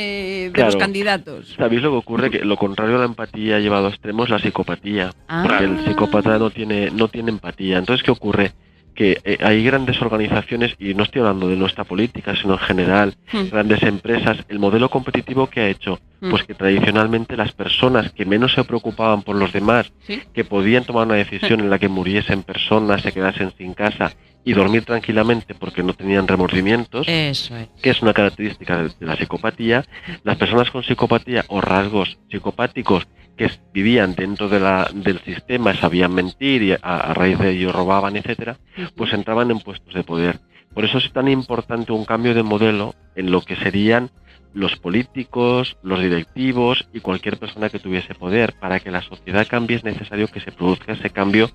de 0.47 0.51
Claro. 0.53 0.67
los 0.71 0.75
candidatos. 0.77 1.53
sabéis 1.57 1.81
lo 1.81 1.91
que 1.91 1.97
ocurre 1.97 2.29
que 2.31 2.39
lo 2.45 2.55
contrario 2.57 2.95
a 2.95 2.99
la 2.99 3.05
empatía 3.05 3.59
llevado 3.59 3.87
a 3.87 3.89
extremos 3.89 4.29
la 4.29 4.39
psicopatía 4.39 5.11
Ah. 5.27 5.43
porque 5.47 5.65
el 5.65 5.85
psicópata 5.85 6.37
no 6.37 6.49
tiene 6.49 6.89
no 6.91 7.07
tiene 7.09 7.29
empatía 7.31 7.77
entonces 7.77 8.03
qué 8.03 8.11
ocurre 8.11 8.53
que 8.93 9.19
eh, 9.23 9.37
hay 9.41 9.63
grandes 9.63 10.01
organizaciones 10.01 10.75
y 10.79 10.93
no 10.93 11.03
estoy 11.03 11.21
hablando 11.21 11.47
de 11.47 11.55
nuestra 11.55 11.83
política 11.83 12.35
sino 12.35 12.53
en 12.53 12.59
general 12.59 13.15
Hmm. 13.31 13.49
grandes 13.51 13.81
empresas 13.83 14.37
el 14.49 14.59
modelo 14.59 14.89
competitivo 14.89 15.47
que 15.47 15.61
ha 15.61 15.67
hecho 15.69 15.99
Mm. 16.21 16.29
pues 16.29 16.43
que 16.43 16.53
tradicionalmente 16.53 17.35
las 17.35 17.51
personas 17.51 18.11
que 18.13 18.23
menos 18.25 18.53
se 18.53 18.63
preocupaban 18.63 19.23
por 19.23 19.35
los 19.35 19.51
demás 19.51 19.91
Sí. 20.07 20.21
que 20.33 20.45
podían 20.45 20.85
tomar 20.85 21.05
una 21.07 21.15
decisión 21.15 21.59
en 21.59 21.69
la 21.69 21.79
que 21.79 21.89
muriesen 21.89 22.43
personas 22.43 23.01
se 23.01 23.11
quedasen 23.11 23.51
sin 23.57 23.73
casa 23.73 24.13
y 24.45 24.53
dormir 24.53 24.85
tranquilamente 24.85 25.53
porque 25.53 25.83
no 25.83 25.93
tenían 25.93 26.25
remordimientos 26.27 27.07
Eso 27.09 27.57
es. 27.57 27.67
que 27.81 27.89
es 27.89 28.01
una 28.01 28.13
característica 28.13 28.83
de 28.83 28.91
la 29.05 29.15
psicopatía, 29.17 29.83
las 30.23 30.37
personas 30.37 30.69
con 30.71 30.83
psicopatía 30.83 31.43
o 31.49 31.59
rasgos 31.59 32.17
psicopáticos 32.31 33.05
que 33.37 33.49
vivían 33.73 34.15
dentro 34.15 34.49
de 34.49 34.59
la, 34.59 34.89
del 34.93 35.19
sistema, 35.21 35.73
sabían 35.75 36.13
mentir 36.13 36.63
y 36.63 36.71
a, 36.73 36.77
a 36.81 37.13
raíz 37.13 37.39
de 37.39 37.51
ello 37.51 37.71
robaban, 37.71 38.15
etcétera, 38.15 38.57
pues 38.95 39.13
entraban 39.13 39.51
en 39.51 39.59
puestos 39.59 39.93
de 39.93 40.03
poder. 40.03 40.39
Por 40.73 40.85
eso 40.85 40.97
es 40.97 41.11
tan 41.11 41.27
importante 41.27 41.91
un 41.91 42.05
cambio 42.05 42.33
de 42.33 42.43
modelo 42.43 42.95
en 43.15 43.31
lo 43.31 43.41
que 43.41 43.55
serían 43.55 44.09
los 44.53 44.75
políticos, 44.77 45.77
los 45.83 45.99
directivos 45.99 46.87
y 46.93 46.99
cualquier 46.99 47.37
persona 47.37 47.69
que 47.69 47.79
tuviese 47.79 48.15
poder. 48.15 48.53
Para 48.59 48.79
que 48.79 48.91
la 48.91 49.01
sociedad 49.01 49.47
cambie 49.47 49.77
es 49.77 49.83
necesario 49.83 50.27
que 50.27 50.39
se 50.39 50.51
produzca 50.51 50.93
ese 50.93 51.09
cambio 51.09 51.49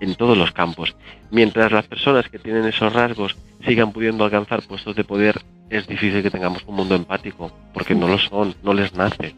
en 0.00 0.14
todos 0.14 0.36
los 0.36 0.52
campos. 0.52 0.94
Mientras 1.30 1.72
las 1.72 1.86
personas 1.86 2.28
que 2.28 2.38
tienen 2.38 2.64
esos 2.64 2.92
rasgos 2.92 3.36
sigan 3.64 3.92
pudiendo 3.92 4.24
alcanzar 4.24 4.62
puestos 4.62 4.94
de 4.96 5.04
poder, 5.04 5.40
es 5.70 5.86
difícil 5.86 6.22
que 6.22 6.30
tengamos 6.30 6.64
un 6.66 6.76
mundo 6.76 6.94
empático, 6.94 7.50
porque 7.72 7.94
no 7.94 8.08
lo 8.08 8.18
son, 8.18 8.54
no 8.62 8.74
les 8.74 8.94
nace. 8.94 9.34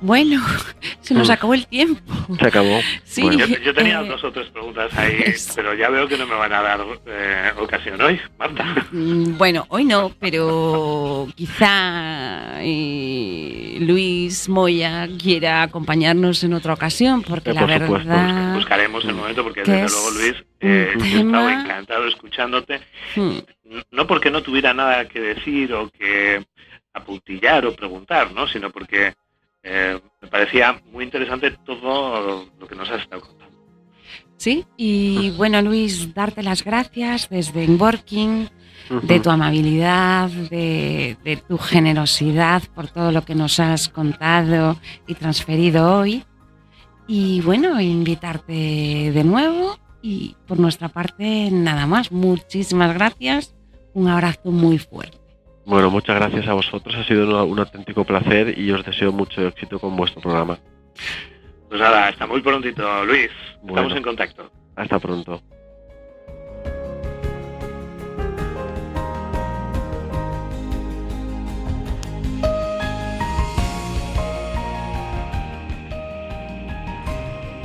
Bueno, 0.00 0.42
se 1.00 1.14
nos 1.14 1.28
Mm. 1.28 1.32
acabó 1.32 1.54
el 1.54 1.66
tiempo. 1.68 2.12
Se 2.40 2.48
acabó. 2.48 2.80
Sí. 3.04 3.22
Bueno. 3.22 3.46
Yo, 3.46 3.56
yo 3.60 3.72
tenía 3.72 4.00
Eh, 4.00 4.08
dos 4.08 4.22
o 4.24 4.32
tres 4.32 4.48
preguntas 4.48 4.92
ahí, 4.96 5.16
es- 5.26 5.52
pero 5.54 5.72
ya 5.74 5.88
veo 5.90 6.08
que 6.08 6.18
no 6.18 6.26
me 6.26 6.34
van 6.34 6.52
a 6.52 6.60
dar 6.60 6.80
eh, 7.06 7.52
ocasión 7.58 8.00
hoy, 8.02 8.20
Marta. 8.36 8.64
Mm, 8.90 9.38
Bueno, 9.38 9.64
hoy 9.68 9.84
no, 9.84 10.10
pero 10.18 11.28
quizá 11.36 12.54
eh, 12.62 13.76
Luis 13.80 14.48
Moya 14.48 15.08
quiera 15.22 15.62
acompañarnos 15.62 16.42
en 16.42 16.54
otra 16.54 16.74
ocasión, 16.74 17.22
porque 17.22 17.50
Eh, 17.50 17.54
la 17.54 17.60
por 17.60 17.70
supuesto. 17.70 18.08
verdad... 18.08 18.54
Buscaremos 18.56 19.04
el 19.04 19.14
momento 19.14 19.42
porque 19.44 19.62
que 19.62 19.70
desde 19.70 19.86
es 19.86 19.92
luego, 19.92 20.10
Luis, 20.10 20.44
eh, 20.60 20.92
yo 20.98 21.18
tema- 21.18 21.62
encantado 21.62 22.06
escuchándote. 22.08 22.80
Mm, 23.16 23.38
No 23.90 24.06
porque 24.06 24.30
no 24.30 24.42
tuviera 24.42 24.74
nada 24.74 25.06
que 25.08 25.20
decir 25.20 25.72
o 25.72 25.88
que 25.90 26.44
apuntillar 26.94 27.66
o 27.66 27.74
preguntar, 27.74 28.32
¿no? 28.32 28.46
Sino 28.48 28.70
porque 28.70 29.14
eh, 29.62 30.00
me 30.22 30.28
parecía 30.28 30.80
muy 30.90 31.04
interesante 31.04 31.50
todo 31.64 32.46
lo 32.58 32.66
que 32.66 32.74
nos 32.74 32.90
has 32.90 33.02
estado 33.02 33.22
contando. 33.22 33.54
Sí, 34.36 34.66
y 34.76 35.30
bueno 35.36 35.62
Luis, 35.62 36.12
darte 36.14 36.42
las 36.42 36.64
gracias 36.64 37.28
desde 37.28 37.66
Working 37.66 38.48
de 39.02 39.20
tu 39.20 39.30
amabilidad, 39.30 40.28
de, 40.28 41.16
de 41.24 41.36
tu 41.36 41.56
generosidad 41.56 42.62
por 42.74 42.88
todo 42.88 43.10
lo 43.12 43.24
que 43.24 43.34
nos 43.34 43.58
has 43.58 43.88
contado 43.88 44.76
y 45.06 45.14
transferido 45.14 45.98
hoy. 45.98 46.24
Y 47.06 47.40
bueno, 47.42 47.80
invitarte 47.80 48.52
de 49.12 49.24
nuevo 49.24 49.78
y 50.02 50.36
por 50.46 50.58
nuestra 50.58 50.88
parte 50.88 51.48
nada 51.50 51.86
más. 51.86 52.12
Muchísimas 52.12 52.92
gracias. 52.94 53.54
Un 53.94 54.08
abrazo 54.08 54.50
muy 54.50 54.78
fuerte. 54.78 55.23
Bueno, 55.66 55.90
muchas 55.90 56.16
gracias 56.16 56.46
a 56.46 56.54
vosotros. 56.54 56.94
Ha 56.94 57.04
sido 57.04 57.24
un, 57.24 57.50
un 57.52 57.58
auténtico 57.58 58.04
placer 58.04 58.58
y 58.58 58.70
os 58.70 58.84
deseo 58.84 59.12
mucho 59.12 59.46
éxito 59.46 59.78
con 59.78 59.96
vuestro 59.96 60.20
programa. 60.20 60.58
Pues 61.68 61.80
nada, 61.80 62.08
hasta 62.08 62.26
muy 62.26 62.42
prontito, 62.42 63.04
Luis. 63.04 63.30
Estamos 63.66 63.96
en 63.96 64.02
contacto. 64.02 64.50
Hasta 64.76 64.98
pronto. 64.98 65.40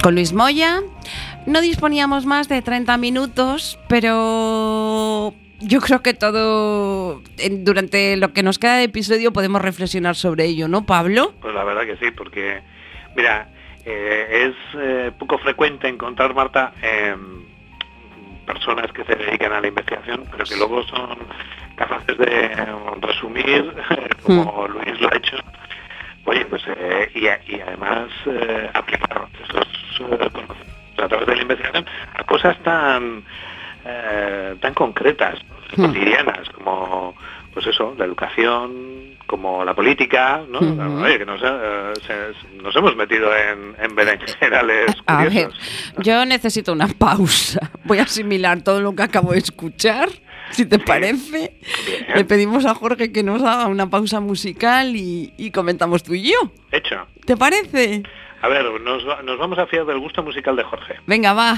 Con 0.01 0.15
Luis 0.15 0.31
Moya 0.31 0.81
no 1.45 1.61
disponíamos 1.61 2.25
más 2.25 2.47
de 2.47 2.61
30 2.61 2.97
minutos, 2.97 3.77
pero 3.87 5.33
yo 5.61 5.81
creo 5.81 6.01
que 6.01 6.13
todo 6.13 7.21
durante 7.51 8.17
lo 8.17 8.33
que 8.33 8.43
nos 8.43 8.59
queda 8.59 8.77
de 8.77 8.83
episodio 8.83 9.33
podemos 9.33 9.61
reflexionar 9.61 10.15
sobre 10.15 10.45
ello, 10.45 10.67
¿no, 10.67 10.85
Pablo? 10.85 11.33
Pues 11.41 11.53
la 11.53 11.63
verdad 11.63 11.83
que 11.83 11.97
sí, 11.97 12.11
porque, 12.11 12.61
mira, 13.15 13.49
eh, 13.85 14.49
es 14.49 14.79
eh, 14.79 15.11
poco 15.17 15.37
frecuente 15.37 15.87
encontrar, 15.87 16.33
Marta, 16.33 16.73
em, 16.81 17.43
personas 18.45 18.91
que 18.91 19.03
se 19.03 19.15
dedican 19.15 19.53
a 19.53 19.61
la 19.61 19.67
investigación, 19.67 20.25
pero 20.31 20.43
que 20.43 20.55
luego 20.55 20.83
son 20.83 21.17
capaces 21.75 22.17
de 22.17 22.45
em, 22.45 23.01
resumir, 23.01 23.73
como 24.23 24.67
Luis 24.67 24.99
lo 24.99 25.09
ha 25.11 25.17
hecho, 25.17 25.37
oye, 26.25 26.45
pues, 26.45 26.61
eh, 26.67 27.11
y, 27.15 27.53
y 27.55 27.61
además 27.61 28.09
eh, 28.25 28.69
aplicar 28.73 29.27
esos 29.43 29.67
eh, 30.11 30.29
conocimientos 30.31 30.57
a 30.97 31.07
través 31.07 31.27
de 31.27 31.35
la 31.35 31.41
investigación 31.41 31.85
a 32.13 32.23
cosas 32.23 32.57
tan 32.63 33.23
eh, 33.89 34.55
tan 34.61 34.73
concretas, 34.73 35.35
Hmm. 35.75 35.85
cotidianas, 35.85 36.49
como 36.49 37.13
pues 37.53 37.67
eso, 37.67 37.93
la 37.97 38.05
educación, 38.05 39.15
como 39.27 39.63
la 39.65 39.73
política, 39.75 40.41
¿no? 40.49 40.59
Oye, 41.03 41.19
que 41.19 41.25
nos, 41.25 41.39
eh, 41.43 41.93
se- 42.07 42.57
nos 42.63 42.75
hemos 42.75 42.95
metido 42.95 43.29
en, 43.35 43.75
en 43.79 43.95
berenjenales 43.95 44.95
A 45.07 45.25
ver, 45.25 45.49
yo 45.99 46.25
necesito 46.25 46.71
una 46.73 46.87
pausa. 46.87 47.71
Voy 47.85 47.99
a 47.99 48.03
asimilar 48.03 48.61
todo 48.63 48.81
lo 48.81 48.95
que 48.95 49.03
acabo 49.03 49.31
de 49.33 49.39
escuchar, 49.39 50.09
si 50.51 50.65
te 50.65 50.79
parece. 50.79 51.57
Bien, 51.85 52.05
Le 52.15 52.25
pedimos 52.25 52.65
a 52.65 52.73
Jorge 52.73 53.11
que 53.11 53.21
nos 53.23 53.43
haga 53.43 53.67
una 53.67 53.89
pausa 53.89 54.19
musical 54.19 54.95
y, 54.95 55.33
y 55.37 55.51
comentamos 55.51 56.01
tú 56.03 56.13
y 56.15 56.31
yo. 56.31 56.37
hecho. 56.71 57.05
¿Te 57.25 57.35
parece? 57.37 58.01
A 58.41 58.47
ver, 58.47 58.65
nos, 58.81 59.03
nos 59.23 59.37
vamos 59.37 59.59
a 59.59 59.67
fiar 59.67 59.85
del 59.85 59.99
gusto 59.99 60.23
musical 60.23 60.55
de 60.55 60.63
Jorge. 60.63 60.95
Venga, 61.05 61.33
va. 61.33 61.57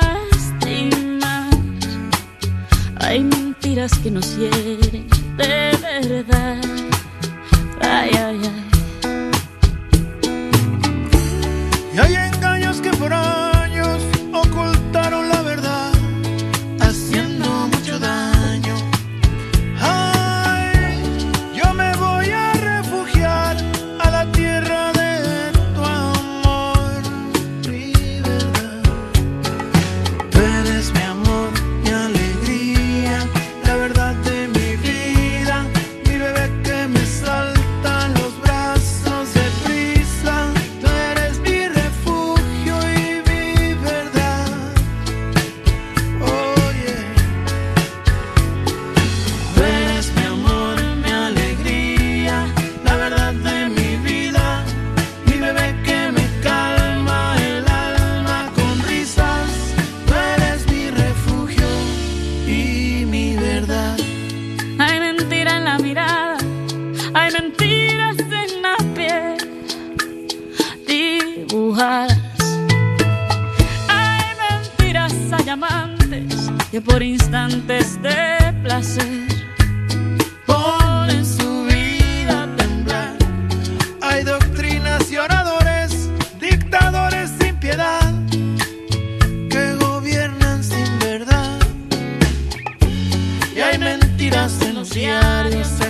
Hay 3.11 3.25
mentiras 3.25 3.91
que 3.99 4.09
nos 4.09 4.37
hieren 4.37 4.79
de 5.35 5.77
verdad. 5.81 6.61
Ay, 7.81 8.09
ay, 8.13 8.39
ay. 8.41 9.29
Y 11.93 11.99
hay 11.99 12.15
engaños 12.15 12.79
que 12.79 12.89
por 12.91 13.13
años 13.13 13.50
Hay 64.79 64.99
mentira 64.99 65.57
en 65.57 65.63
la 65.63 65.77
mirada, 65.77 66.37
hay 67.13 67.31
mentiras 67.31 68.17
en 68.19 68.61
la 68.61 68.75
piel. 68.95 69.37
Dibujadas. 70.85 72.17
Hay 73.87 74.23
mentiras, 74.49 75.13
hay 75.31 75.49
amantes 75.49 76.51
que 76.69 76.81
por 76.81 77.01
instantes 77.01 78.01
de 78.01 78.53
placer 78.63 79.30
diarios, 94.93 95.80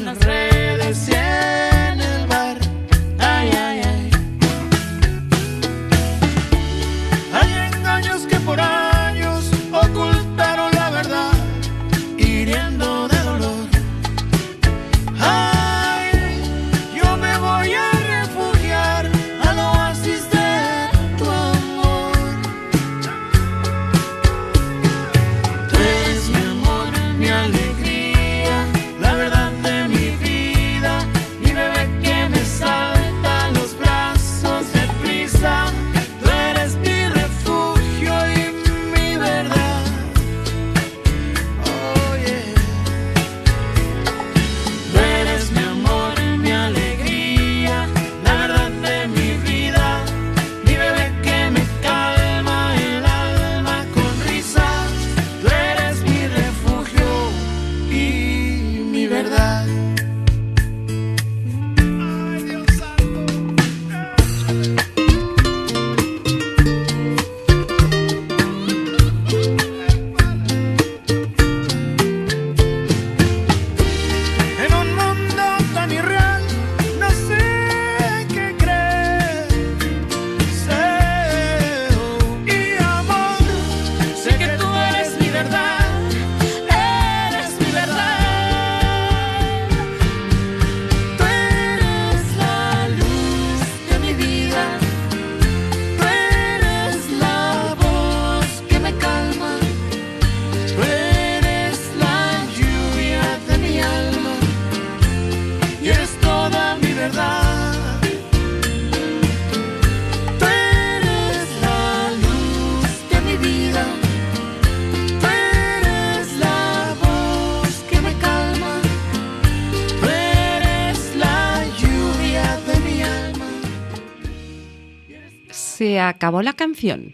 acabó 126.01 126.41
la 126.41 126.53
canción. 126.53 127.13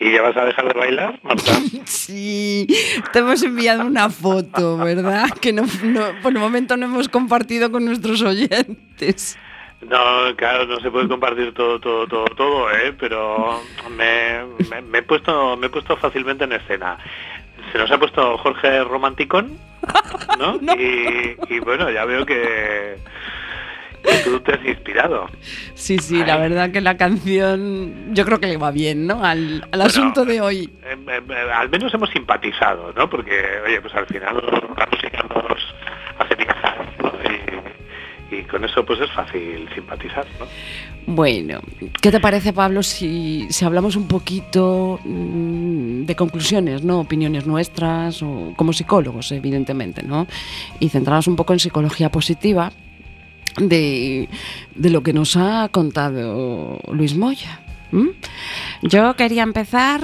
¿Y 0.00 0.10
ya 0.12 0.22
vas 0.22 0.36
a 0.36 0.44
dejar 0.46 0.72
de 0.72 0.78
bailar, 0.80 1.20
Marta? 1.22 1.52
Sí, 1.84 2.66
te 3.12 3.20
hemos 3.20 3.42
enviado 3.42 3.86
una 3.86 4.10
foto, 4.10 4.76
¿verdad? 4.78 5.28
Que 5.40 5.52
no, 5.52 5.62
no- 5.84 6.20
por 6.22 6.32
el 6.32 6.38
momento 6.38 6.76
no 6.76 6.86
hemos 6.86 7.08
compartido 7.08 7.70
con 7.70 7.84
nuestros 7.84 8.20
oyentes. 8.22 9.38
No, 9.82 10.34
claro, 10.36 10.66
no 10.66 10.80
se 10.80 10.90
puede 10.90 11.08
compartir 11.08 11.52
todo, 11.54 11.78
todo, 11.80 12.06
todo, 12.06 12.24
todo, 12.36 12.70
¿eh? 12.72 12.92
Pero 12.98 13.60
me, 13.96 14.40
me- 14.70 14.82
me 14.82 14.98
he 14.98 15.02
puesto, 15.02 15.56
me 15.56 15.66
he 15.66 15.70
puesto 15.70 15.96
fácilmente 15.96 16.44
en 16.44 16.52
escena. 16.52 16.98
Se 17.70 17.78
nos 17.78 17.90
ha 17.90 17.98
puesto 17.98 18.36
Jorge 18.38 18.82
Romanticón, 18.84 19.56
¿no? 20.38 20.56
Y, 20.78 21.36
y 21.54 21.58
bueno, 21.60 21.90
ya 21.90 22.04
veo 22.04 22.24
que 22.26 22.96
tú 24.24 24.40
te 24.40 24.54
has 24.54 24.64
inspirado. 24.64 25.26
Sí, 25.74 25.98
sí, 25.98 26.24
la 26.24 26.36
verdad 26.36 26.70
que 26.70 26.80
la 26.80 26.96
canción 26.96 28.14
yo 28.14 28.24
creo 28.24 28.40
que 28.40 28.46
le 28.46 28.56
va 28.56 28.70
bien, 28.70 29.06
¿no? 29.06 29.24
Al, 29.24 29.66
al 29.70 29.80
asunto 29.80 30.24
de 30.24 30.40
hoy. 30.40 30.70
Eh, 30.84 30.96
eh, 31.08 31.20
eh, 31.28 31.52
al 31.54 31.68
menos 31.70 31.92
hemos 31.94 32.10
simpatizado, 32.10 32.92
¿no? 32.92 33.08
Porque, 33.08 33.32
oye, 33.64 33.80
pues 33.80 33.94
al 33.94 34.06
final 34.06 34.36
la 34.76 34.86
música 34.90 35.22
nos 35.22 35.60
hace 36.18 36.34
viajar, 36.34 36.86
¿no? 37.02 37.12
Y, 38.30 38.36
y 38.36 38.42
con 38.44 38.64
eso 38.64 38.84
pues 38.84 39.00
es 39.00 39.10
fácil 39.12 39.68
simpatizar, 39.74 40.26
¿no? 40.38 40.46
Bueno, 41.06 41.60
¿qué 42.00 42.12
te 42.12 42.20
parece, 42.20 42.52
Pablo, 42.52 42.82
si, 42.82 43.48
si 43.50 43.64
hablamos 43.64 43.96
un 43.96 44.06
poquito 44.06 45.00
mm, 45.04 46.04
de 46.04 46.14
conclusiones, 46.16 46.84
¿no? 46.84 47.00
Opiniones 47.00 47.44
nuestras, 47.44 48.22
o 48.22 48.52
como 48.56 48.72
psicólogos, 48.72 49.32
evidentemente, 49.32 50.02
¿no? 50.02 50.28
Y 50.78 50.90
centrarnos 50.90 51.26
un 51.26 51.34
poco 51.34 51.52
en 51.54 51.58
psicología 51.58 52.10
positiva 52.10 52.72
de, 53.56 54.28
de 54.74 54.90
lo 54.90 55.02
que 55.02 55.12
nos 55.12 55.36
ha 55.36 55.68
contado 55.70 56.78
Luis 56.92 57.16
Moya. 57.16 57.60
Yo 58.82 59.14
quería 59.16 59.42
empezar 59.42 60.00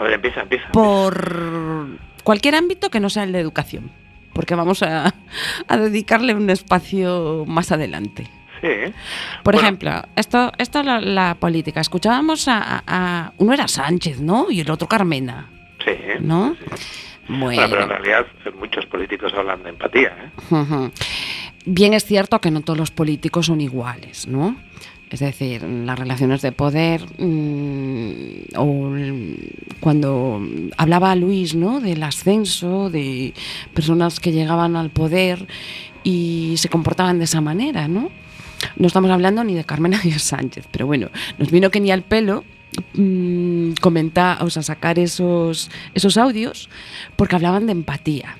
A 0.00 0.02
ver, 0.04 0.14
empieza, 0.14 0.40
empieza. 0.42 0.68
por 0.72 1.98
cualquier 2.22 2.54
ámbito 2.54 2.88
que 2.90 3.00
no 3.00 3.10
sea 3.10 3.24
el 3.24 3.32
de 3.32 3.40
educación, 3.40 3.90
porque 4.32 4.54
vamos 4.54 4.82
a, 4.82 5.12
a 5.68 5.76
dedicarle 5.76 6.34
un 6.34 6.48
espacio 6.48 7.44
más 7.46 7.72
adelante. 7.72 8.30
Sí. 8.62 8.68
Por 9.42 9.52
Bueno. 9.54 9.66
ejemplo, 9.68 10.02
esto, 10.16 10.50
esto 10.56 10.82
la, 10.82 10.98
la 10.98 11.34
política. 11.34 11.82
Escuchábamos 11.82 12.46
a, 12.48 13.32
uno 13.36 13.52
era 13.52 13.68
Sánchez, 13.68 14.20
¿no? 14.20 14.50
Y 14.50 14.60
el 14.60 14.70
otro 14.70 14.88
Carmena, 14.88 15.50
Sí. 15.84 15.92
¿no? 16.20 16.56
Bueno, 17.28 17.44
Bueno, 17.46 17.66
pero 17.68 17.82
en 17.82 17.88
realidad 17.90 18.26
muchos 18.58 18.86
políticos 18.86 19.32
hablan 19.36 19.62
de 19.62 19.68
empatía, 19.70 20.08
¿eh? 20.08 20.90
Bien 21.64 21.94
es 21.94 22.04
cierto 22.04 22.40
que 22.40 22.50
no 22.50 22.60
todos 22.62 22.78
los 22.78 22.90
políticos 22.90 23.46
son 23.46 23.60
iguales, 23.60 24.26
¿no? 24.26 24.56
Es 25.10 25.20
decir, 25.20 25.62
las 25.62 25.98
relaciones 25.98 26.42
de 26.42 26.50
poder, 26.50 27.02
mm, 27.18 28.56
o 28.56 28.92
cuando 29.78 30.42
hablaba 30.76 31.14
Luis, 31.14 31.54
¿no? 31.54 31.80
Del 31.80 32.02
ascenso 32.02 32.90
de 32.90 33.32
personas 33.74 34.18
que 34.18 34.32
llegaban 34.32 34.76
al 34.76 34.90
poder 34.90 35.46
y 36.02 36.54
se 36.56 36.68
comportaban 36.68 37.18
de 37.18 37.24
esa 37.26 37.40
manera, 37.40 37.86
¿no? 37.86 38.10
No 38.76 38.86
estamos 38.86 39.10
hablando 39.10 39.44
ni 39.44 39.54
de 39.54 39.64
Carmen 39.64 39.92
de 40.02 40.18
Sánchez, 40.18 40.66
pero 40.70 40.86
bueno, 40.86 41.10
nos 41.38 41.50
vino 41.50 41.70
que 41.70 41.80
ni 41.80 41.90
al 41.90 42.02
pelo 42.02 42.44
mm, 42.94 43.74
comentar, 43.80 44.42
o 44.42 44.50
sea, 44.50 44.62
sacar 44.62 44.98
esos, 44.98 45.70
esos 45.94 46.16
audios 46.16 46.68
porque 47.14 47.36
hablaban 47.36 47.66
de 47.66 47.72
empatía. 47.72 48.36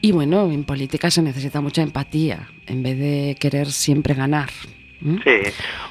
Y 0.00 0.12
bueno, 0.12 0.50
en 0.50 0.64
política 0.64 1.10
se 1.10 1.22
necesita 1.22 1.60
mucha 1.60 1.82
empatía 1.82 2.48
en 2.66 2.82
vez 2.82 2.98
de 2.98 3.36
querer 3.40 3.66
siempre 3.66 4.14
ganar. 4.14 4.50
Sí, 5.00 5.42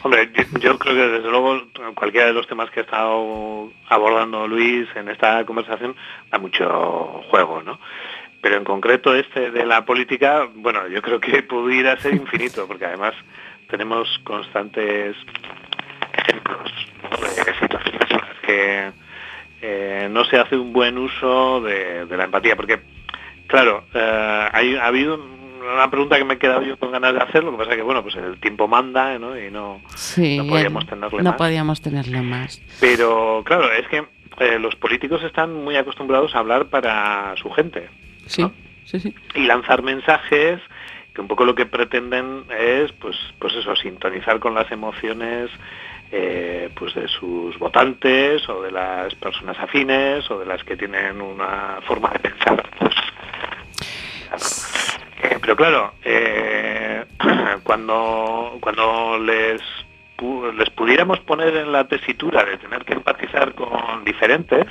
hombre, 0.03 0.29
yo, 0.33 0.59
yo 0.59 0.77
creo 0.77 0.95
que 0.95 1.07
desde 1.07 1.29
luego 1.29 1.63
cualquiera 1.95 2.27
de 2.27 2.33
los 2.33 2.45
temas 2.47 2.69
que 2.71 2.81
ha 2.81 2.83
estado 2.83 3.71
abordando 3.87 4.47
Luis 4.47 4.87
en 4.95 5.07
esta 5.07 5.45
conversación 5.45 5.95
da 6.29 6.37
mucho 6.39 7.21
juego, 7.29 7.61
¿no? 7.63 7.79
Pero 8.41 8.57
en 8.57 8.65
concreto 8.65 9.15
este 9.15 9.51
de 9.51 9.65
la 9.65 9.85
política, 9.85 10.47
bueno, 10.55 10.87
yo 10.89 11.01
creo 11.01 11.19
que 11.19 11.41
pudiera 11.43 11.97
ser 11.99 12.15
infinito, 12.15 12.67
porque 12.67 12.85
además 12.85 13.13
tenemos 13.69 14.07
constantes 14.25 15.15
ejemplos 16.13 16.71
de 17.09 18.45
que 18.45 18.91
eh, 19.61 20.07
no 20.11 20.25
se 20.25 20.37
hace 20.37 20.55
un 20.57 20.71
buen 20.71 20.97
uso 20.97 21.61
de 21.61 22.05
la 22.09 22.25
empatía, 22.25 22.55
porque 22.55 22.81
claro, 23.47 23.83
eh, 23.93 24.49
hay, 24.53 24.75
ha 24.75 24.85
habido 24.87 25.15
una 25.73 25.89
pregunta 25.89 26.17
que 26.17 26.23
me 26.23 26.35
he 26.35 26.37
quedado 26.37 26.61
yo 26.61 26.77
con 26.77 26.91
ganas 26.91 27.13
de 27.13 27.19
hacer, 27.19 27.43
lo 27.43 27.51
que 27.51 27.57
pasa 27.57 27.75
que 27.75 27.81
bueno, 27.81 28.01
pues 28.03 28.15
el 28.15 28.39
tiempo 28.39 28.67
manda, 28.67 29.17
¿no? 29.19 29.37
Y 29.37 29.51
no, 29.51 29.81
Sí, 29.95 30.37
no 30.37 30.47
podíamos 30.47 30.85
tenerle 30.87 31.17
no 31.23 31.29
más. 31.31 31.37
podíamos 31.37 31.81
tenerle 31.81 32.21
más. 32.21 32.61
Pero 32.79 33.41
claro, 33.45 33.71
es 33.73 33.87
que 33.87 34.05
eh, 34.39 34.59
los 34.59 34.75
políticos 34.75 35.21
están 35.23 35.53
muy 35.53 35.75
acostumbrados 35.75 36.35
a 36.35 36.39
hablar 36.39 36.67
para 36.67 37.33
su 37.37 37.49
gente 37.51 37.89
Sí, 38.27 38.43
¿no? 38.43 38.51
sí, 38.85 38.99
sí. 38.99 39.13
y 39.35 39.41
lanzar 39.45 39.81
mensajes 39.83 40.61
que 41.13 41.21
un 41.21 41.27
poco 41.27 41.43
lo 41.45 41.55
que 41.55 41.65
pretenden 41.65 42.43
es, 42.57 42.91
pues, 42.93 43.17
pues 43.39 43.53
eso, 43.55 43.75
sintonizar 43.75 44.39
con 44.39 44.53
las 44.53 44.71
emociones 44.71 45.49
eh, 46.11 46.69
pues 46.75 46.93
de 46.95 47.07
sus 47.07 47.57
votantes 47.59 48.47
o 48.47 48.61
de 48.61 48.71
las 48.71 49.13
personas 49.15 49.57
afines 49.59 50.29
o 50.31 50.39
de 50.39 50.45
las 50.45 50.63
que 50.63 50.77
tienen 50.77 51.19
una 51.19 51.79
forma 51.85 52.09
de 52.11 52.19
pensar. 52.19 52.63
pues, 52.79 52.93
eh, 55.23 55.37
pero 55.41 55.55
claro, 55.55 55.93
eh, 56.03 57.05
cuando, 57.63 58.57
cuando 58.59 59.19
les, 59.19 59.61
les 60.55 60.69
pudiéramos 60.71 61.19
poner 61.21 61.55
en 61.55 61.71
la 61.71 61.87
tesitura 61.87 62.43
de 62.43 62.57
tener 62.57 62.85
que 62.85 62.93
empatizar 62.93 63.53
con 63.53 64.03
diferentes, 64.03 64.67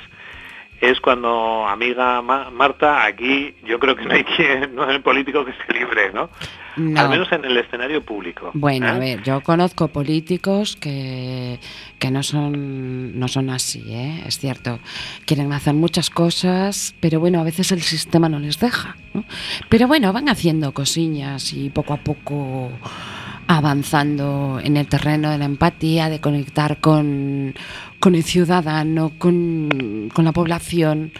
es 0.81 0.99
cuando, 1.01 1.67
amiga 1.67 2.21
Ma- 2.21 2.49
Marta, 2.51 3.03
aquí 3.05 3.53
yo 3.65 3.79
creo 3.79 3.95
que 3.95 4.05
no 4.05 4.13
hay 4.13 4.23
quien, 4.23 4.75
no 4.75 4.83
hay 4.83 4.99
político 4.99 5.43
que 5.45 5.53
se 5.53 5.73
libre, 5.73 6.11
¿no? 6.13 6.29
No. 6.75 7.01
Al 7.01 7.09
menos 7.09 7.31
en 7.31 7.43
el 7.43 7.57
escenario 7.57 8.03
público. 8.03 8.51
Bueno, 8.53 8.85
¿eh? 8.85 8.89
a 8.89 8.99
ver, 8.99 9.23
yo 9.23 9.41
conozco 9.41 9.87
políticos 9.87 10.75
que, 10.79 11.59
que 11.97 12.11
no 12.11 12.21
son 12.21 13.17
no 13.19 13.27
son 13.27 13.49
así, 13.49 13.83
¿eh? 13.87 14.21
es 14.27 14.37
cierto. 14.37 14.79
Quieren 15.25 15.51
hacer 15.53 15.73
muchas 15.73 16.11
cosas, 16.11 16.93
pero 16.99 17.19
bueno, 17.19 17.39
a 17.39 17.43
veces 17.43 17.71
el 17.71 17.81
sistema 17.81 18.29
no 18.29 18.37
les 18.37 18.59
deja. 18.59 18.95
¿no? 19.15 19.23
Pero 19.69 19.87
bueno, 19.87 20.13
van 20.13 20.29
haciendo 20.29 20.71
cosillas 20.71 21.51
y 21.53 21.71
poco 21.71 21.93
a 21.93 21.97
poco 21.97 22.69
avanzando 23.47 24.59
en 24.63 24.77
el 24.77 24.87
terreno 24.87 25.29
de 25.31 25.37
la 25.37 25.45
empatía, 25.45 26.09
de 26.09 26.19
conectar 26.21 26.77
con, 26.79 27.53
con 27.99 28.15
el 28.15 28.23
ciudadano, 28.23 29.11
con, 29.17 30.09
con 30.13 30.25
la 30.25 30.31
población. 30.31 31.11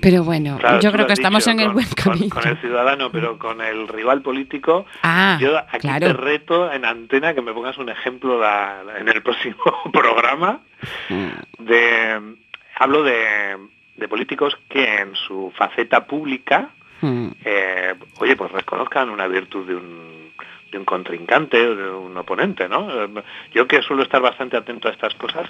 Pero 0.00 0.24
bueno, 0.24 0.58
Claro, 0.58 0.80
yo 0.80 0.92
creo 0.92 1.06
que 1.06 1.12
estamos 1.14 1.44
dicho, 1.44 1.52
en 1.52 1.60
el 1.60 1.70
buen 1.72 1.86
camino. 1.94 2.28
Con, 2.34 2.46
el 2.46 2.58
ciudadano, 2.60 3.10
pero 3.10 3.38
con 3.38 3.60
el 3.62 3.88
rival 3.88 4.20
político, 4.22 4.84
Ah, 5.02 5.38
yo 5.40 5.56
aquí 5.58 5.78
claro. 5.88 6.06
te 6.08 6.12
reto 6.12 6.70
en 6.72 6.84
antena 6.84 7.32
que 7.34 7.40
me 7.40 7.52
pongas 7.54 7.78
un 7.78 7.88
ejemplo 7.88 8.38
la- 8.38 8.82
la- 8.84 8.98
en 8.98 9.08
el 9.08 9.22
próximo 9.22 9.56
programa 9.92 10.60
Mm. 11.08 11.64
de 11.64 12.36
hablo 12.78 13.02
de, 13.02 13.56
de 13.96 14.08
políticos 14.08 14.58
que 14.68 14.98
en 15.00 15.14
su 15.14 15.52
faceta 15.56 16.04
pública 16.06 16.70
Mm. 17.00 17.28
eh, 17.44 17.94
oye 18.18 18.34
pues 18.36 18.50
reconozcan 18.52 19.10
una 19.10 19.26
virtud 19.26 19.66
de 19.66 19.74
un, 19.76 20.13
de 20.74 20.78
un 20.80 20.84
contrincante 20.84 21.56
o 21.66 21.74
de 21.76 21.88
un 21.90 22.16
oponente 22.16 22.68
no 22.68 22.80
Eh, 23.04 23.08
yo 23.54 23.66
que 23.66 23.80
suelo 23.82 24.02
estar 24.02 24.20
bastante 24.20 24.56
atento 24.56 24.88
a 24.88 24.90
estas 24.92 25.14
cosas 25.14 25.48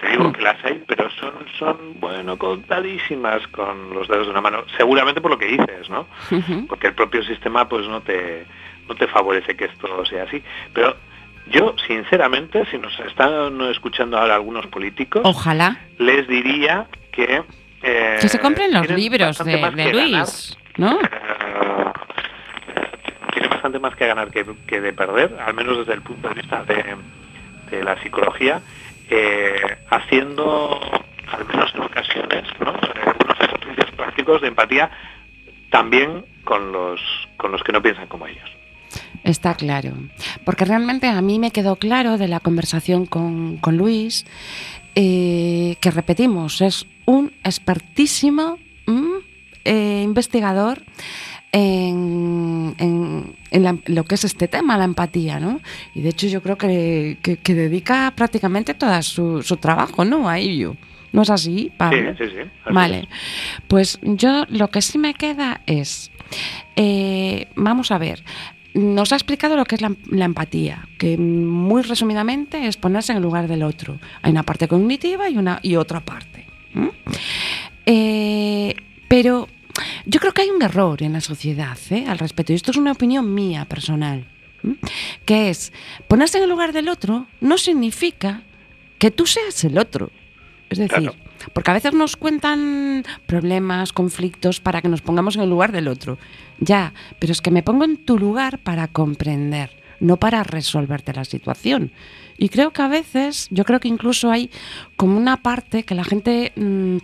te 0.00 0.08
digo 0.10 0.32
que 0.32 0.42
las 0.42 0.62
hay 0.64 0.82
pero 0.86 1.10
son 1.10 1.32
son 1.58 1.76
bueno 1.98 2.36
contadísimas 2.38 3.46
con 3.48 3.92
los 3.94 4.06
dedos 4.08 4.26
de 4.26 4.30
una 4.32 4.40
mano 4.42 4.64
seguramente 4.76 5.20
por 5.20 5.30
lo 5.30 5.38
que 5.38 5.46
dices 5.46 5.88
no 5.90 6.06
porque 6.68 6.88
el 6.88 6.94
propio 6.94 7.22
sistema 7.24 7.68
pues 7.68 7.88
no 7.88 8.00
te 8.02 8.44
no 8.88 8.94
te 8.94 9.06
favorece 9.08 9.56
que 9.56 9.64
esto 9.64 10.04
sea 10.06 10.24
así 10.24 10.42
pero 10.72 10.94
yo 11.48 11.74
sinceramente 11.86 12.64
si 12.70 12.76
nos 12.78 12.98
están 13.00 13.60
escuchando 13.70 14.18
ahora 14.18 14.34
algunos 14.34 14.66
políticos 14.66 15.22
Ojalá. 15.24 15.78
les 15.98 16.26
diría 16.28 16.86
que 17.12 17.42
eh, 17.82 18.18
Que 18.20 18.28
se 18.28 18.38
compren 18.40 18.72
los 18.72 18.88
libros 18.90 19.38
de, 19.38 19.52
de 19.52 19.60
ganar. 19.60 19.92
Luis, 19.94 20.56
¿no? 20.76 20.98
Bastante 23.66 23.80
más 23.80 23.96
que 23.96 24.06
ganar 24.06 24.30
que, 24.30 24.80
de 24.80 24.92
perder, 24.92 25.36
al 25.44 25.52
menos 25.52 25.78
desde 25.78 25.94
el 25.94 26.02
punto 26.02 26.28
de 26.28 26.34
vista 26.34 26.62
de, 26.62 27.82
la 27.82 28.00
psicología, 28.00 28.60
eh, 29.10 29.60
haciendo, 29.90 30.80
al 31.26 31.44
menos 31.48 31.74
en 31.74 31.80
ocasiones, 31.80 32.44
¿no? 32.60 32.70
Unos 32.70 33.40
ejercicios 33.40 33.90
prácticos 33.96 34.40
de 34.42 34.46
empatía 34.46 34.88
también 35.68 36.24
con 36.44 36.70
los, 36.70 37.00
con 37.36 37.50
los 37.50 37.60
que 37.64 37.72
no 37.72 37.82
piensan 37.82 38.06
como 38.06 38.28
ellos. 38.28 38.48
Está 39.24 39.54
claro. 39.54 39.94
Porque 40.44 40.64
realmente 40.64 41.08
a 41.08 41.20
mí 41.20 41.40
me 41.40 41.50
quedó 41.50 41.74
claro 41.74 42.18
de 42.18 42.28
la 42.28 42.38
conversación 42.38 43.04
con, 43.04 43.56
con 43.56 43.76
Luis 43.76 44.26
eh, 44.94 45.74
que 45.80 45.90
repetimos, 45.90 46.60
es 46.60 46.86
un 47.04 47.32
expertísimo 47.42 48.58
mm, 48.86 49.16
eh, 49.64 50.02
investigador 50.04 50.84
en, 51.60 52.74
en- 52.78 53.36
en 53.50 53.62
la- 53.62 53.78
lo 53.86 54.04
que 54.04 54.14
es 54.16 54.24
este 54.24 54.46
tema, 54.46 54.76
la 54.76 54.84
empatía, 54.84 55.40
¿no? 55.40 55.60
Y 55.94 56.02
de 56.02 56.10
hecho 56.10 56.26
yo 56.26 56.42
creo 56.42 56.58
que, 56.58 57.16
que- 57.22 57.38
que 57.38 57.54
dedica 57.54 58.12
prácticamente 58.14 58.74
todo 58.74 59.00
su, 59.02 59.42
su 59.42 59.56
trabajo, 59.56 60.04
¿no? 60.04 60.28
A 60.28 60.38
ello. 60.38 60.76
¿No 61.12 61.22
es 61.22 61.30
así, 61.30 61.72
Pablo? 61.78 62.12
Sí, 62.18 62.24
sí, 62.24 62.30
sí. 62.30 62.40
así 62.64 62.74
Vale, 62.74 62.98
es. 63.00 63.06
pues 63.68 63.98
yo 64.02 64.44
lo 64.50 64.68
que 64.68 64.82
sí 64.82 64.98
me 64.98 65.14
queda 65.14 65.62
es, 65.66 66.10
eh, 66.76 67.48
vamos 67.56 67.90
a 67.90 67.96
ver, 67.96 68.22
nos 68.74 69.12
ha 69.12 69.16
explicado 69.16 69.56
lo 69.56 69.64
que 69.64 69.76
es 69.76 69.80
la, 69.80 69.92
la 70.10 70.26
empatía, 70.26 70.86
que 70.98 71.16
muy 71.16 71.80
resumidamente 71.80 72.66
es 72.66 72.76
ponerse 72.76 73.12
en 73.12 73.16
el 73.16 73.22
lugar 73.22 73.48
del 73.48 73.62
otro. 73.62 73.98
Hay 74.20 74.30
una 74.32 74.42
parte 74.42 74.68
cognitiva 74.68 75.30
y, 75.30 75.38
una, 75.38 75.58
y 75.62 75.76
otra 75.76 76.00
parte. 76.00 76.44
Eh, 77.86 78.74
pero 79.08 79.48
yo 80.04 80.20
creo 80.20 80.32
que 80.32 80.42
hay 80.42 80.50
un 80.50 80.62
error 80.62 81.02
en 81.02 81.12
la 81.12 81.20
sociedad 81.20 81.78
¿eh? 81.90 82.04
al 82.06 82.18
respecto, 82.18 82.52
y 82.52 82.56
esto 82.56 82.70
es 82.70 82.76
una 82.76 82.92
opinión 82.92 83.34
mía 83.34 83.64
personal, 83.64 84.26
que 85.24 85.50
es 85.50 85.72
ponerse 86.08 86.38
en 86.38 86.44
el 86.44 86.50
lugar 86.50 86.72
del 86.72 86.88
otro 86.88 87.26
no 87.40 87.58
significa 87.58 88.42
que 88.98 89.10
tú 89.10 89.26
seas 89.26 89.62
el 89.64 89.78
otro. 89.78 90.10
Es 90.70 90.78
decir, 90.78 90.98
Claro. 90.98 91.14
porque 91.52 91.70
a 91.70 91.74
veces 91.74 91.92
nos 91.92 92.16
cuentan 92.16 93.04
problemas, 93.26 93.92
conflictos 93.92 94.58
para 94.60 94.82
que 94.82 94.88
nos 94.88 95.02
pongamos 95.02 95.36
en 95.36 95.42
el 95.42 95.50
lugar 95.50 95.70
del 95.70 95.86
otro. 95.86 96.18
Ya, 96.58 96.92
pero 97.20 97.32
es 97.32 97.40
que 97.40 97.50
me 97.52 97.62
pongo 97.62 97.84
en 97.84 97.98
tu 97.98 98.18
lugar 98.18 98.58
para 98.58 98.88
comprender, 98.88 99.70
no 100.00 100.16
para 100.16 100.42
resolverte 100.42 101.12
la 101.12 101.24
situación. 101.24 101.92
Y 102.38 102.48
creo 102.48 102.72
que 102.72 102.82
a 102.82 102.88
veces, 102.88 103.46
yo 103.50 103.64
creo 103.64 103.78
que 103.78 103.88
incluso 103.88 104.30
hay 104.30 104.50
como 104.96 105.16
una 105.16 105.36
parte 105.36 105.84
que 105.84 105.94
la 105.94 106.04
gente 106.04 106.52
mm, 106.56 106.96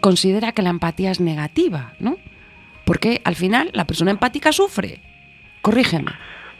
considera 0.00 0.52
que 0.52 0.62
la 0.62 0.70
empatía 0.70 1.10
es 1.10 1.20
negativa, 1.20 1.92
¿no? 1.98 2.16
Porque 2.84 3.20
al 3.24 3.34
final 3.34 3.70
la 3.72 3.86
persona 3.86 4.10
empática 4.10 4.52
sufre. 4.52 5.00
Corrígeme. 5.62 6.12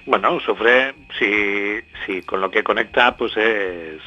Bueno, 0.07 0.39
sufre 0.41 0.95
si, 1.19 1.81
si 2.05 2.23
con 2.23 2.41
lo 2.41 2.51
que 2.51 2.63
conecta 2.63 3.17
pues 3.17 3.37
es, 3.37 4.01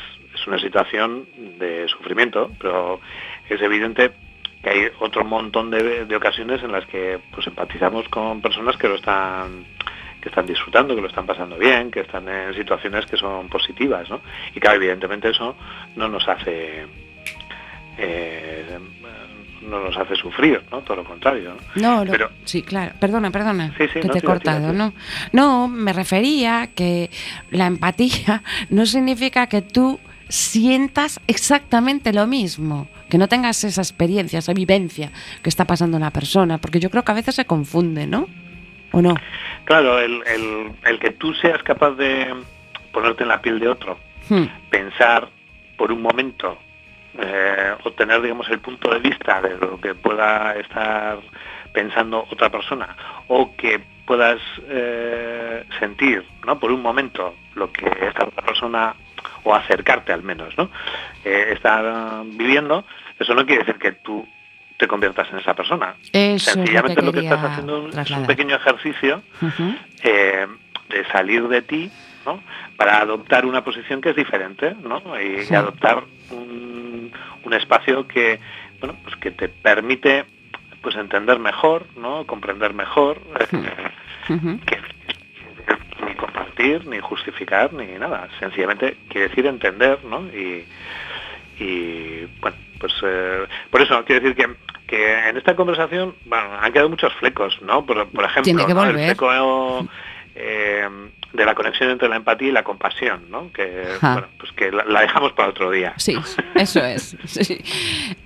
una 0.45 0.59
situación 0.59 1.27
de 1.59 1.89
sufrimiento, 1.89 2.51
pero 2.59 3.01
es 3.49 3.61
evidente 3.61 4.11
que 4.63 4.69
hay 4.69 4.87
otro 4.99 5.25
montón 5.25 5.69
de, 5.69 6.05
de 6.05 6.15
ocasiones 6.15 6.63
en 6.63 6.71
las 6.71 6.85
que 6.85 7.19
pues 7.33 7.45
empatizamos 7.47 8.07
con 8.07 8.41
personas 8.41 8.77
que 8.77 8.87
lo 8.87 8.95
están 8.95 9.65
que 10.21 10.29
están 10.29 10.45
disfrutando, 10.45 10.95
que 10.95 11.01
lo 11.01 11.07
están 11.07 11.25
pasando 11.25 11.57
bien, 11.57 11.91
que 11.91 12.01
están 12.01 12.27
en 12.29 12.53
situaciones 12.53 13.05
que 13.05 13.17
son 13.17 13.49
positivas, 13.49 14.09
¿no? 14.09 14.21
Y 14.55 14.59
claro, 14.59 14.77
evidentemente 14.77 15.29
eso 15.29 15.55
no 15.95 16.07
nos 16.07 16.27
hace 16.27 16.85
eh, 17.97 18.79
no 19.67 19.83
nos 19.83 19.97
hace 19.97 20.15
sufrir, 20.15 20.61
¿no? 20.71 20.79
Todo 20.81 20.97
lo 20.97 21.03
contrario, 21.03 21.55
¿no? 21.75 21.81
No, 21.81 22.05
lo- 22.05 22.11
Pero- 22.11 22.29
sí, 22.45 22.61
claro. 22.63 22.93
Perdona, 22.99 23.29
perdona, 23.31 23.73
Sí, 23.77 23.85
sí, 23.93 23.99
que 23.99 24.07
no, 24.07 24.13
te 24.13 24.19
he 24.19 24.21
cortado. 24.21 24.73
¿no? 24.73 24.93
No, 25.33 25.67
me 25.67 25.93
refería 25.93 26.69
que 26.73 27.09
la 27.51 27.67
empatía 27.67 28.43
no 28.69 28.85
significa 28.85 29.47
que 29.47 29.61
tú 29.61 29.99
sientas 30.29 31.19
exactamente 31.27 32.11
lo 32.13 32.27
mismo, 32.27 32.87
que 33.09 33.17
no 33.17 33.27
tengas 33.27 33.63
esa 33.63 33.81
experiencia, 33.81 34.39
esa 34.39 34.53
vivencia 34.53 35.11
que 35.41 35.49
está 35.49 35.65
pasando 35.65 35.97
en 35.97 36.03
la 36.03 36.11
persona, 36.11 36.57
porque 36.57 36.79
yo 36.79 36.89
creo 36.89 37.03
que 37.03 37.11
a 37.11 37.15
veces 37.15 37.35
se 37.35 37.45
confunde, 37.45 38.07
¿no? 38.07 38.27
¿O 38.91 39.01
no? 39.01 39.15
Claro, 39.65 39.99
el, 39.99 40.21
el- 40.27 40.71
el 40.85 40.99
que 40.99 41.11
tú 41.11 41.33
seas 41.33 41.61
capaz 41.63 41.91
de 41.91 42.33
ponerte 42.91 43.23
en 43.23 43.29
la 43.29 43.41
piel 43.41 43.59
de 43.59 43.67
otro, 43.69 43.97
Hmm, 44.29 44.43
pensar 44.69 45.29
por 45.77 45.89
un 45.93 46.01
momento, 46.01 46.57
eh, 47.19 47.75
obtener, 47.83 48.21
digamos, 48.21 48.49
el 48.49 48.59
punto 48.59 48.89
de 48.89 48.99
vista 48.99 49.41
de 49.41 49.57
lo 49.57 49.79
que 49.79 49.95
pueda 49.95 50.55
estar 50.55 51.19
pensando 51.73 52.25
otra 52.31 52.49
persona, 52.49 52.95
o 53.27 53.55
que 53.55 53.81
puedas 54.05 54.39
eh, 54.67 55.63
sentir, 55.79 56.25
¿no? 56.45 56.59
Por 56.59 56.71
un 56.71 56.81
momento 56.81 57.35
lo 57.55 57.71
que 57.71 57.85
esta 57.85 58.25
otra 58.25 58.41
persona, 58.43 58.95
o 59.43 59.53
acercarte 59.53 60.13
al 60.13 60.23
menos, 60.23 60.57
¿no? 60.57 60.69
Eh, 61.25 61.49
está 61.53 62.23
viviendo, 62.25 62.85
eso 63.19 63.35
no 63.35 63.45
quiere 63.45 63.63
decir 63.63 63.79
que 63.79 63.91
tú 63.91 64.27
te 64.77 64.87
conviertas 64.87 65.27
en 65.31 65.39
esa 65.39 65.53
persona. 65.53 65.95
Eso 66.13 66.13
es 66.13 66.55
lo 66.55 66.63
que 66.63 66.67
Sencillamente 66.67 67.01
lo 67.01 67.11
que, 67.11 67.19
estás 67.19 67.43
haciendo 67.43 67.89
es 67.89 68.11
un 68.11 68.25
pequeño 68.27 68.55
ejercicio 68.55 69.21
eh, 70.03 70.47
de 70.89 71.05
salir 71.11 71.47
de 71.47 71.61
ti 71.63 71.91
¿no? 72.25 72.41
para 72.77 72.99
adoptar 72.99 73.45
una 73.45 73.63
posición 73.63 74.01
que 74.01 74.11
es 74.11 74.15
diferente 74.15 74.75
¿no? 74.83 75.01
y, 75.19 75.43
Sí. 75.45 75.53
y 75.53 75.55
adoptar 75.55 76.03
un, 76.29 76.86
un 77.43 77.53
espacio 77.53 78.07
que 78.07 78.39
bueno 78.79 78.95
pues 79.03 79.15
que 79.17 79.31
te 79.31 79.49
permite 79.49 80.25
pues 80.81 80.95
entender 80.95 81.39
mejor 81.39 81.85
no 81.97 82.25
comprender 82.25 82.73
mejor 82.73 83.21
eh, 83.39 84.33
Ujú. 84.33 84.59
que 84.65 84.77
ni 86.05 86.15
compartir 86.15 86.85
ni 86.85 86.99
justificar 86.99 87.73
ni 87.73 87.85
nada 87.97 88.27
sencillamente 88.39 88.97
quiere 89.09 89.29
decir 89.29 89.45
entender 89.45 90.03
¿no? 90.05 90.21
y, 90.27 90.65
y 91.59 92.25
bueno 92.41 92.57
pues 92.79 92.93
eh, 93.03 93.47
por 93.71 93.81
eso 93.81 94.03
quiero 94.05 94.21
decir 94.21 94.35
que 94.35 94.55
que 94.87 95.29
en 95.29 95.35
esta 95.35 95.55
conversación 95.55 96.15
bueno, 96.25 96.49
han 96.61 96.71
quedado 96.71 96.89
muchos 96.89 97.13
flecos 97.15 97.61
no 97.61 97.85
por, 97.85 98.07
por 98.09 98.23
ejemplo 98.23 98.43
Tiene 98.43 98.65
que 98.65 98.73
¿no? 98.73 98.83
el 98.85 98.93
fleco 98.95 99.87
eh, 100.35 100.87
de 101.33 101.45
la 101.45 101.55
conexión 101.55 101.89
entre 101.89 102.07
la 102.09 102.15
empatía 102.15 102.47
y 102.47 102.51
la 102.51 102.63
compasión 102.63 103.29
no 103.29 103.51
que 103.51 103.85
bueno 104.01 104.27
pues 104.39 104.51
que 104.53 104.71
la, 104.71 104.85
la 104.85 105.01
dejamos 105.01 105.33
para 105.33 105.49
otro 105.49 105.69
día 105.71 105.93
Sí, 105.97 106.15
eso 106.55 106.83
es. 106.83 107.15
sí. 107.25 107.59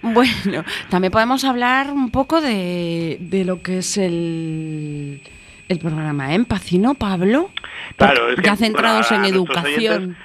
Bueno, 0.02 0.64
también 0.90 1.12
podemos 1.12 1.44
hablar 1.44 1.92
un 1.92 2.12
poco 2.12 2.42
de, 2.42 3.18
de 3.20 3.46
lo 3.46 3.62
que 3.62 3.80
es 3.80 3.98
el, 3.98 5.22
el 5.68 5.80
programa 5.80 6.34
Empathy, 6.34 6.78
¿no, 6.80 6.96
Pablo? 6.96 7.50
Claro, 7.98 8.30
es 8.30 8.36
que, 8.36 8.42
ya 8.42 8.56
centrados 8.56 9.10
bueno, 9.10 9.26
en 9.26 9.34
educación. 9.34 10.18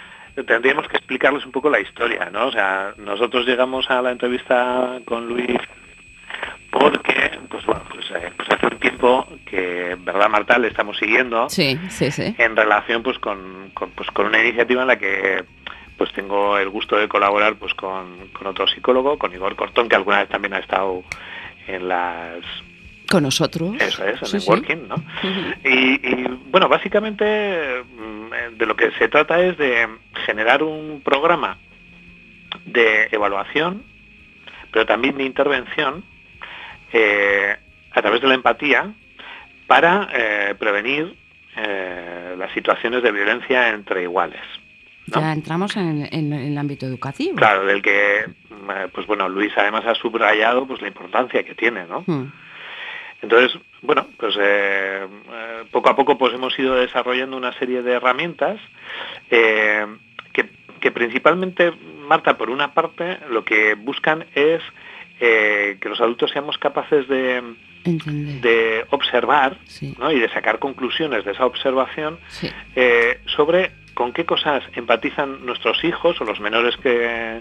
Tendríamos 0.46 0.88
que 0.88 0.96
explicarles 0.96 1.46
un 1.46 1.52
poco 1.52 1.70
la 1.70 1.80
historia, 1.80 2.28
¿no? 2.30 2.48
O 2.48 2.52
sea, 2.52 2.92
nosotros 2.98 3.46
llegamos 3.46 3.88
a 3.90 4.02
la 4.02 4.10
entrevista 4.10 4.98
con 5.04 5.28
Luis 5.28 5.56
porque, 6.70 7.25
pues 7.56 7.64
bueno, 7.66 7.82
pues, 7.90 8.04
eh, 8.10 8.30
pues 8.36 8.48
hace 8.50 8.66
un 8.66 8.78
tiempo 8.78 9.26
que, 9.46 9.96
¿verdad, 10.00 10.28
Marta? 10.28 10.58
Le 10.58 10.68
estamos 10.68 10.98
siguiendo 10.98 11.48
Sí, 11.48 11.78
sí, 11.88 12.10
sí. 12.10 12.34
en 12.36 12.54
relación 12.54 13.02
pues 13.02 13.18
con, 13.18 13.70
con, 13.72 13.90
pues, 13.92 14.10
con 14.10 14.26
una 14.26 14.42
iniciativa 14.42 14.82
en 14.82 14.88
la 14.88 14.98
que 14.98 15.42
pues 15.96 16.12
tengo 16.12 16.58
el 16.58 16.68
gusto 16.68 16.96
de 16.96 17.08
colaborar 17.08 17.54
pues 17.56 17.72
con, 17.72 18.28
con 18.34 18.46
otro 18.46 18.66
psicólogo, 18.66 19.16
con 19.16 19.32
Igor 19.32 19.56
Cortón, 19.56 19.88
que 19.88 19.96
alguna 19.96 20.18
vez 20.18 20.28
también 20.28 20.52
ha 20.52 20.58
estado 20.58 21.02
en 21.66 21.88
las 21.88 22.44
Con 23.10 23.22
nosotros. 23.22 23.74
eso 23.80 24.04
es, 24.04 24.20
en 24.20 24.26
Sí, 24.28 24.36
el 24.36 24.42
sí. 24.42 24.50
working, 24.50 24.88
¿no? 24.88 24.96
Y, 25.64 25.94
y, 26.06 26.26
bueno, 26.50 26.68
básicamente 26.68 27.82
mm, 27.82 28.58
de 28.58 28.66
lo 28.66 28.76
que 28.76 28.90
se 28.98 29.08
trata 29.08 29.40
es 29.40 29.56
de 29.56 29.88
generar 30.26 30.62
un 30.62 31.00
programa 31.02 31.56
de 32.66 33.08
evaluación, 33.12 33.82
pero 34.72 34.84
también 34.84 35.16
de 35.16 35.24
intervención 35.24 36.04
eh, 36.98 37.56
a 37.92 38.00
través 38.02 38.20
de 38.22 38.28
la 38.28 38.34
empatía 38.34 38.92
para 39.66 40.08
eh, 40.12 40.54
prevenir 40.58 41.14
eh, 41.56 42.34
las 42.38 42.52
situaciones 42.52 43.02
de 43.02 43.12
violencia 43.12 43.68
entre 43.70 44.02
iguales. 44.02 44.40
¿no? 45.06 45.20
Ya 45.20 45.32
entramos 45.32 45.76
en, 45.76 46.08
en- 46.10 46.32
en 46.32 46.52
el 46.52 46.58
ámbito 46.58 46.86
educativo. 46.86 47.36
Claro, 47.36 47.64
del 47.66 47.80
que, 47.82 48.24
pues 48.92 49.06
bueno, 49.06 49.28
Luis 49.28 49.52
además 49.56 49.84
ha 49.86 49.94
subrayado 49.94 50.66
pues 50.66 50.80
la 50.82 50.88
importancia 50.88 51.44
que 51.44 51.54
tiene, 51.54 51.84
¿no? 51.86 52.02
Hmm. 52.06 52.32
Entonces, 53.22 53.58
bueno, 53.82 54.06
pues 54.18 54.34
eh, 54.40 55.06
poco 55.70 55.88
a 55.90 55.96
poco 55.96 56.18
pues 56.18 56.34
hemos 56.34 56.56
ido 56.58 56.74
desarrollando 56.74 57.36
una 57.36 57.52
serie 57.54 57.82
de 57.82 57.92
herramientas 57.92 58.60
eh, 59.30 59.86
que, 60.32 60.50
que 60.80 60.90
principalmente, 60.90 61.72
Marta, 62.06 62.36
por 62.36 62.50
una 62.50 62.74
parte, 62.74 63.18
lo 63.30 63.44
que 63.44 63.74
buscan 63.74 64.26
es 64.34 64.60
eh, 65.20 65.78
que 65.80 65.88
los 65.88 66.00
adultos 66.00 66.30
seamos 66.30 66.58
capaces 66.58 67.08
de, 67.08 67.42
de 67.84 68.84
observar 68.90 69.58
Sí, 69.64 69.94
¿no? 69.98 70.10
y 70.12 70.18
de 70.18 70.28
sacar 70.30 70.58
conclusiones 70.58 71.24
de 71.24 71.32
esa 71.32 71.46
observación 71.46 72.18
sí. 72.28 72.50
eh, 72.74 73.20
sobre 73.26 73.70
con 73.94 74.12
qué 74.12 74.24
cosas 74.26 74.62
empatizan 74.74 75.46
nuestros 75.46 75.82
hijos 75.84 76.20
o 76.20 76.24
los 76.24 76.40
menores 76.40 76.76
que 76.78 77.40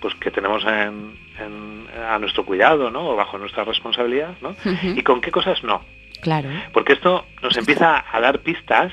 pues 0.00 0.14
que 0.16 0.30
tenemos 0.30 0.62
en- 0.64 1.16
en- 1.40 1.86
a 2.08 2.18
nuestro 2.18 2.44
cuidado 2.44 2.90
¿no? 2.90 3.08
o 3.08 3.16
bajo 3.16 3.38
nuestra 3.38 3.64
responsabilidad 3.64 4.34
¿no? 4.42 4.54
Y 4.82 5.02
con 5.02 5.20
qué 5.20 5.30
cosas 5.32 5.62
no 5.64 5.82
Claro. 6.20 6.48
porque 6.72 6.92
esto 6.94 7.26
nos 7.42 7.56
empieza 7.56 8.04
a 8.10 8.20
dar 8.20 8.40
pistas 8.40 8.92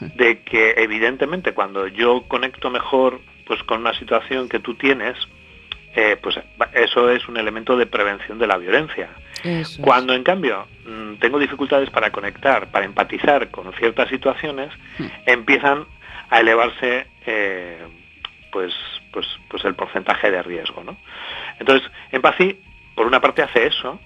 de 0.00 0.40
que 0.40 0.74
evidentemente 0.78 1.52
cuando 1.52 1.86
yo 1.86 2.22
conecto 2.26 2.70
mejor 2.70 3.20
pues 3.46 3.62
con 3.64 3.80
una 3.80 3.92
situación 3.94 4.48
que 4.48 4.58
tú 4.60 4.74
tienes 4.74 5.16
eh, 5.94 6.16
pues 6.22 6.38
eso 6.74 7.10
es 7.10 7.26
un 7.28 7.36
elemento 7.36 7.76
de 7.76 7.86
prevención 7.86 8.38
de 8.38 8.46
la 8.46 8.56
violencia 8.56 9.08
Eso 9.42 9.48
es. 9.48 9.78
cuando 9.80 10.14
en 10.14 10.22
cambio 10.22 10.66
mm, 10.86 11.14
tengo 11.16 11.38
dificultades 11.38 11.90
para 11.90 12.10
conectar, 12.12 12.70
para 12.70 12.84
empatizar 12.84 13.50
con 13.50 13.72
ciertas 13.74 14.08
situaciones, 14.08 14.70
Hmm. 14.98 15.06
empiezan 15.26 15.86
a 16.30 16.40
elevarse 16.40 17.06
eh, 17.26 17.78
pues, 18.52 18.72
pues, 19.12 19.26
pues 19.48 19.64
el 19.64 19.74
porcentaje 19.74 20.30
de 20.30 20.42
riesgo. 20.42 20.82
¿no? 20.84 20.96
Entonces, 21.58 21.88
Empathy, 22.12 22.60
por 22.94 23.06
una 23.06 23.20
parte 23.20 23.42
hace 23.42 23.66
eso, 23.66 23.98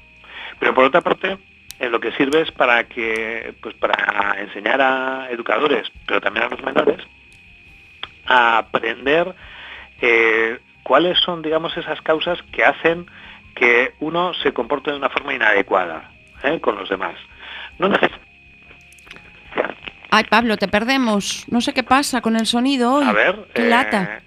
pero 0.59 0.74
por 0.74 0.85
otra 0.85 1.01
parte 1.03 1.37
en 1.80 1.91
lo 1.93 2.01
que 2.01 2.12
sirve 2.12 2.41
es 2.43 2.51
para 2.53 2.85
que, 2.85 3.55
pues 3.61 3.74
para 3.74 4.37
enseñar 4.41 4.80
a 4.80 5.28
educadores, 5.30 5.91
pero 6.07 6.20
también 6.20 6.47
a 6.47 6.49
los 6.49 6.62
menores, 6.62 7.01
a 8.26 8.59
aprender 8.59 9.35
eh, 10.01 10.59
cuáles 10.85 11.18
son, 11.18 11.43
digamos, 11.43 11.76
esas 11.76 12.01
causas 12.03 12.39
que 12.53 12.64
hacen 12.64 13.07
que 13.57 13.93
uno 14.01 14.32
se 14.35 14.53
comporte 14.53 14.91
de 14.93 14.97
una 14.99 15.09
forma 15.11 15.35
inadecuada 15.35 16.12
¿eh? 16.45 16.61
con 16.61 16.76
los 16.76 16.89
demás. 16.89 17.16
No 17.78 17.91
Ay, 20.11 20.24
Pablo, 20.30 20.57
te 20.57 20.68
perdemos. 20.68 21.45
No 21.49 21.61
sé 21.61 21.72
qué 21.74 21.82
pasa 21.82 22.20
con 22.20 22.37
el 22.37 22.47
sonido 22.47 22.95
hoy. 22.95 23.05
a 23.05 23.12
ver, 23.12 23.49
Qué 23.53 23.66
eh, 23.66 23.68
lata. 23.68 24.20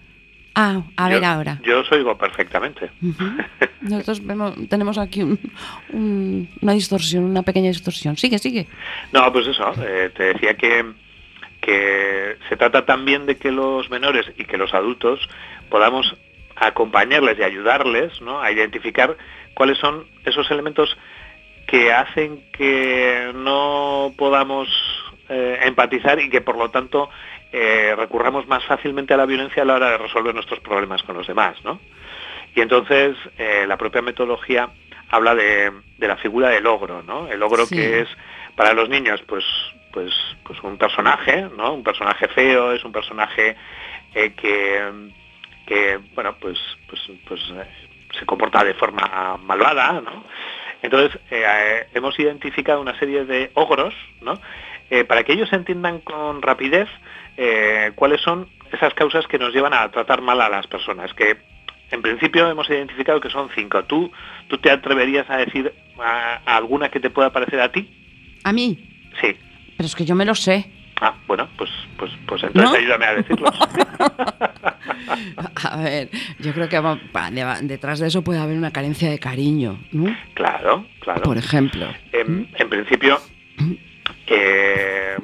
Ah, 0.54 0.82
a 0.98 1.08
ver 1.10 1.24
ahora. 1.24 1.60
Yo 1.64 1.80
os 1.82 1.92
oigo 1.92 2.18
perfectamente. 2.18 2.90
Nosotros 3.82 4.26
vemos, 4.26 4.56
tenemos 4.70 4.98
aquí 4.98 5.22
un- 5.24 5.40
un- 5.94 6.50
una 6.62 6.74
distorsión, 6.74 7.24
una 7.26 7.44
pequeña 7.44 7.70
distorsión. 7.70 8.18
Sigue, 8.18 8.38
sigue. 8.40 8.68
No, 9.14 9.32
pues 9.32 9.48
eso, 9.48 9.72
eh, 9.82 10.12
te 10.16 10.34
decía 10.34 10.56
que, 10.58 10.84
que 11.62 12.38
se 12.50 12.58
trata 12.58 12.86
también 12.86 13.26
de 13.28 13.38
que 13.38 13.52
los 13.52 13.90
menores 13.90 14.26
y 14.38 14.46
que 14.46 14.58
los 14.58 14.74
adultos 14.74 15.30
podamos 15.70 16.16
acompañarles 16.60 17.38
y 17.40 17.44
ayudarles 17.44 18.22
¿no? 18.22 18.42
a 18.42 18.52
identificar 18.52 19.16
cuáles 19.54 19.78
son 19.78 20.06
esos 20.26 20.50
elementos 20.52 20.98
que 21.68 21.92
hacen 21.94 22.50
que 22.52 23.32
no 23.36 24.14
podamos 24.18 24.68
eh, 25.30 25.60
empatizar 25.64 26.20
y 26.20 26.30
que 26.30 26.42
por 26.42 26.58
lo 26.58 26.70
tanto 26.70 27.10
eh, 27.52 27.94
recurramos 27.98 28.48
más 28.48 28.64
fácilmente 28.66 29.14
a 29.14 29.18
la 29.18 29.26
violencia 29.26 29.64
a 29.64 29.66
la 29.66 29.76
hora 29.76 29.92
de 29.92 29.98
resolver 29.98 30.34
nuestros 30.34 30.60
problemas 30.62 31.04
con 31.04 31.16
los 31.18 31.28
demás. 31.28 31.56
¿no? 31.64 31.80
Y 32.56 32.62
entonces 32.62 33.16
eh, 33.38 33.66
la 33.68 33.78
propia 33.78 34.02
metodología 34.02 34.70
habla 35.10 35.36
de, 35.36 35.72
de 35.98 36.08
la 36.08 36.18
figura 36.18 36.50
del 36.50 36.66
ogro, 36.68 37.02
¿no? 37.04 37.28
El 37.30 37.42
ogro 37.42 37.66
Sí. 37.66 37.76
que 37.76 38.02
es 38.02 38.10
para 38.56 38.74
los 38.74 38.90
niños 38.90 39.22
pues 39.28 39.46
pues 39.94 40.12
pues 40.44 40.62
un 40.64 40.78
personaje, 40.78 41.48
¿no? 41.56 41.74
Un 41.74 41.84
personaje 41.84 42.28
feo, 42.30 42.74
es 42.74 42.84
un 42.84 42.92
personaje 42.92 43.56
eh, 44.14 44.34
que 44.34 44.82
que 45.68 46.00
bueno 46.16 46.36
pues 46.40 46.58
pues 46.90 47.02
pues 47.28 47.40
eh, 47.52 47.68
se 48.18 48.26
comporta 48.26 48.64
de 48.64 48.74
forma 48.74 49.38
malvada, 49.44 50.02
¿no? 50.02 50.24
Entonces 50.82 51.20
eh, 51.30 51.44
eh, 51.46 51.88
hemos 51.94 52.18
identificado 52.20 52.82
una 52.82 52.98
serie 52.98 53.26
de 53.26 53.52
ogros, 53.54 53.94
¿no? 54.22 54.40
Eh, 54.90 55.04
para 55.04 55.24
que 55.24 55.34
ellos 55.34 55.52
entiendan 55.52 56.00
con 56.00 56.42
rapidez 56.42 56.88
eh, 57.36 57.92
cuáles 57.96 58.22
son 58.22 58.48
esas 58.72 58.94
causas 58.94 59.28
que 59.28 59.38
nos 59.38 59.54
llevan 59.54 59.74
a 59.74 59.90
tratar 59.92 60.22
mal 60.22 60.40
a 60.42 60.50
las 60.50 60.66
personas, 60.68 61.14
que 61.14 61.38
en 61.92 62.02
principio 62.02 62.50
hemos 62.50 62.70
identificado 62.70 63.20
que 63.22 63.30
son 63.30 63.50
cinco. 63.56 63.84
¿Tú, 63.86 64.12
tú 64.48 64.58
te 64.58 64.70
atreverías 64.72 65.30
a 65.30 65.38
decir 65.38 65.74
a- 66.00 66.42
a 66.46 66.58
alguna 66.58 66.90
que 66.90 67.00
te 67.00 67.10
pueda 67.10 67.32
parecer 67.32 67.60
a 67.62 67.72
ti? 67.72 67.90
A 68.44 68.52
mí. 68.54 68.78
Sí. 69.22 69.36
Pero 69.78 69.88
es 69.88 69.96
que 69.96 70.06
yo 70.06 70.16
me 70.16 70.26
lo 70.26 70.36
sé. 70.36 70.66
Ah, 71.00 71.14
bueno, 71.28 71.48
pues, 71.58 71.70
pues, 71.98 72.12
pues 72.28 72.44
entonces 72.44 72.72
¿No? 72.72 72.78
ayúdame 72.78 73.06
a 73.06 73.14
decirlo. 73.16 73.52
A 75.70 75.78
ver, 75.84 76.10
yo 76.40 76.54
creo 76.54 76.68
que 76.70 76.80
va- 76.80 77.00
va- 77.16 77.30
de- 77.32 77.68
detrás 77.68 78.00
de 78.00 78.08
eso 78.08 78.24
puede 78.24 78.40
haber 78.40 78.58
una 78.58 78.72
carencia 78.72 79.10
de 79.10 79.20
cariño, 79.20 79.80
¿no? 79.92 80.16
claro, 80.34 80.86
claro. 81.02 81.22
Por 81.22 81.38
ejemplo. 81.38 81.86
En, 82.12 82.50
en 82.56 82.70
principio, 82.70 83.20
eh, 84.28 85.16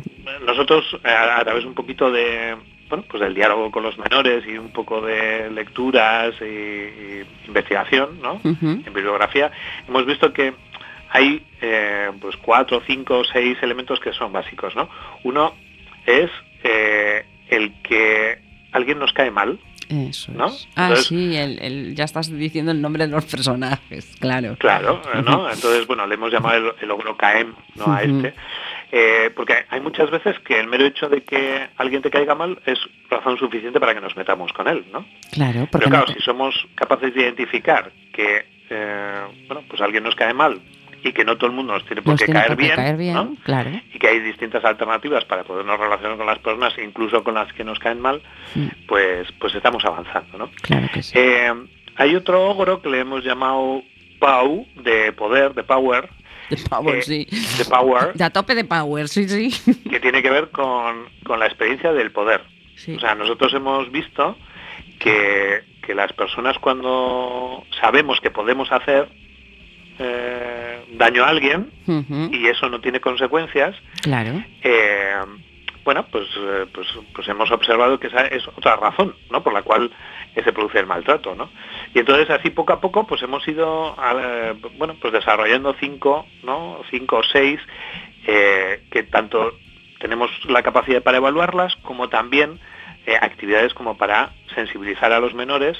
nosotros 0.45 0.85
eh, 1.03 1.09
a, 1.09 1.39
a 1.39 1.43
través 1.43 1.65
un 1.65 1.73
poquito 1.73 2.11
de 2.11 2.55
bueno, 2.89 3.05
pues 3.09 3.21
del 3.21 3.33
diálogo 3.33 3.71
con 3.71 3.81
los 3.83 3.97
menores 3.97 4.43
y 4.47 4.57
un 4.57 4.69
poco 4.71 5.01
de 5.01 5.49
lecturas 5.49 6.33
y, 6.41 6.43
y 6.45 7.23
investigación, 7.47 8.19
¿no? 8.21 8.39
En 8.43 8.83
bibliografía, 8.93 9.51
hemos 9.87 10.05
visto 10.05 10.31
que 10.31 10.53
hay 11.15 11.45
eh, 11.61 12.09
pues 12.19 12.35
cuatro, 12.37 12.81
cinco, 12.85 13.23
seis 13.23 13.57
elementos 13.61 13.99
que 13.99 14.11
son 14.13 14.33
básicos, 14.33 14.75
¿no? 14.75 14.89
Uno 15.23 15.53
es 16.05 16.29
eh, 16.63 17.23
el 17.49 17.71
que 17.83 18.39
alguien 18.71 18.97
nos 18.99 19.13
cae 19.13 19.29
mal, 19.31 19.59
Eso 19.89 20.31
¿No? 20.31 20.47
es. 20.47 20.67
Ah, 20.75 20.87
Entonces- 20.87 21.07
sí, 21.07 21.35
el, 21.37 21.59
el- 21.59 21.95
ya 21.95 22.05
estás 22.05 22.31
diciendo 22.31 22.71
el 22.71 22.81
nombre 22.81 23.05
de 23.05 23.11
los 23.11 23.25
personajes, 23.25 24.15
claro. 24.19 24.55
Claro, 24.57 25.01
¿no? 25.23 25.47
Entonces, 25.51 25.85
bueno, 25.85 26.07
le 26.07 26.15
hemos 26.15 26.31
llamado 26.31 26.57
el, 26.57 26.73
el 26.81 26.89
ogro 26.91 27.15
Caem, 27.15 27.53
¿no? 27.75 27.93
A 27.93 28.01
este. 28.01 28.33
Eh, 28.95 29.29
porque 29.35 29.53
hay 29.69 29.81
muchas 29.81 30.09
veces 30.11 30.39
que 30.39 30.59
el 30.59 30.67
mero 30.67 30.85
hecho 30.85 31.09
de 31.09 31.21
que 31.23 31.67
alguien 31.77 32.01
te 32.01 32.09
caiga 32.11 32.33
mal 32.35 32.59
es 32.65 32.79
razón 33.09 33.37
suficiente 33.37 33.79
para 33.79 33.93
que 33.93 34.01
nos 34.01 34.15
metamos 34.15 34.51
con 34.53 34.67
él, 34.67 34.85
¿no? 34.91 35.05
Claro, 35.31 35.67
porque 35.71 35.85
Pero 35.85 35.89
claro, 35.89 36.05
no- 36.07 36.13
si 36.13 36.19
somos 36.21 36.55
capaces 36.75 37.13
de 37.13 37.21
identificar 37.21 37.91
que, 38.13 38.45
eh, 38.69 39.21
bueno, 39.47 39.63
pues 39.67 39.81
alguien 39.81 40.03
nos 40.03 40.15
cae 40.15 40.33
mal 40.33 40.59
y 41.03 41.11
que 41.11 41.25
no 41.25 41.35
todo 41.35 41.49
el 41.49 41.55
mundo 41.55 41.73
nos 41.73 41.85
tiene 41.85 42.01
por 42.01 42.13
nos 42.13 42.19
qué 42.19 42.25
tiene 42.25 42.39
caer 42.39 42.51
por 42.51 42.57
qué 42.57 42.63
bien, 42.63 42.75
caer 42.75 42.97
bien, 42.97 43.13
¿no? 43.13 43.35
claro. 43.43 43.71
y 43.93 43.99
que 43.99 44.07
hay 44.07 44.19
distintas 44.19 44.63
alternativas 44.63 45.25
para 45.25 45.43
podernos 45.43 45.79
relacionar 45.79 46.17
con 46.17 46.25
las 46.25 46.39
personas, 46.39 46.73
incluso 46.77 47.23
con 47.23 47.35
las 47.35 47.51
que 47.53 47.63
nos 47.63 47.77
caen 47.79 47.99
mal, 47.99 48.21
pues, 48.87 49.27
pues 49.39 49.53
estamos 49.55 49.83
avanzando, 49.85 50.37
¿no? 50.37 50.49
Claro 50.61 50.87
que 50.93 51.03
sí. 51.03 51.13
Eh, 51.17 51.53
hay 51.95 52.15
otro 52.15 52.49
ogro 52.49 52.81
que 52.81 52.89
le 52.89 52.99
hemos 53.01 53.23
llamado 53.23 53.83
Pau, 54.19 54.65
de 54.75 55.11
poder, 55.11 55.53
de 55.53 55.63
power, 55.63 56.09
De 56.49 56.57
Power, 56.69 56.95
eh, 56.95 57.01
sí. 57.01 57.27
de 57.57 57.65
power, 57.65 58.13
De 58.13 58.23
a 58.23 58.29
tope 58.29 58.55
de 58.55 58.63
Power, 58.63 59.07
sí, 59.09 59.27
sí. 59.27 59.73
que 59.89 59.99
tiene 59.99 60.21
que 60.21 60.29
ver 60.29 60.49
con, 60.49 61.09
con 61.25 61.39
la 61.39 61.47
experiencia 61.47 61.91
del 61.91 62.11
poder. 62.11 62.41
Sí. 62.75 62.95
O 62.95 62.99
sea, 62.99 63.15
nosotros 63.15 63.53
hemos 63.53 63.91
visto 63.91 64.37
que, 64.99 65.63
que 65.85 65.93
las 65.93 66.13
personas 66.13 66.57
cuando 66.59 67.63
sabemos 67.79 68.19
que 68.21 68.31
podemos 68.31 68.71
hacer 68.71 69.09
eh, 69.99 70.85
daño 70.93 71.23
a 71.23 71.29
alguien 71.29 71.71
y 72.31 72.47
eso 72.47 72.69
no 72.69 72.79
tiene 72.81 72.99
consecuencias, 72.99 73.75
Claro. 74.01 74.43
eh, 74.63 75.15
bueno, 75.83 76.05
pues, 76.11 76.25
eh, 76.37 76.65
pues, 76.73 76.87
pues 77.13 77.27
hemos 77.27 77.51
observado 77.51 77.99
que 77.99 78.07
esa 78.07 78.25
es 78.27 78.47
otra 78.47 78.77
razón, 78.77 79.15
¿no? 79.29 79.43
Por 79.43 79.53
la 79.53 79.63
cual 79.63 79.91
se 80.33 80.53
produce 80.53 80.79
el 80.79 80.85
maltrato, 80.87 81.35
¿no? 81.35 81.49
Y 81.93 81.99
entonces 81.99 82.29
así 82.29 82.49
poco 82.49 82.73
a 82.73 82.79
poco, 82.81 83.05
pues 83.05 83.21
hemos 83.21 83.45
ido, 83.47 83.95
eh, 84.19 84.53
bueno, 84.77 84.95
pues 85.01 85.11
desarrollando 85.13 85.75
cinco, 85.79 86.25
¿no? 86.43 86.81
Cinco 86.89 87.17
o 87.17 87.23
seis 87.23 87.59
eh, 88.25 88.81
que 88.91 89.03
tanto 89.03 89.57
tenemos 89.99 90.31
la 90.45 90.63
capacidad 90.63 91.03
para 91.03 91.17
evaluarlas 91.17 91.75
como 91.83 92.07
también 92.09 92.59
eh, 93.05 93.15
actividades 93.21 93.73
como 93.73 93.97
para 93.97 94.31
sensibilizar 94.55 95.11
a 95.11 95.19
los 95.19 95.33
menores 95.33 95.77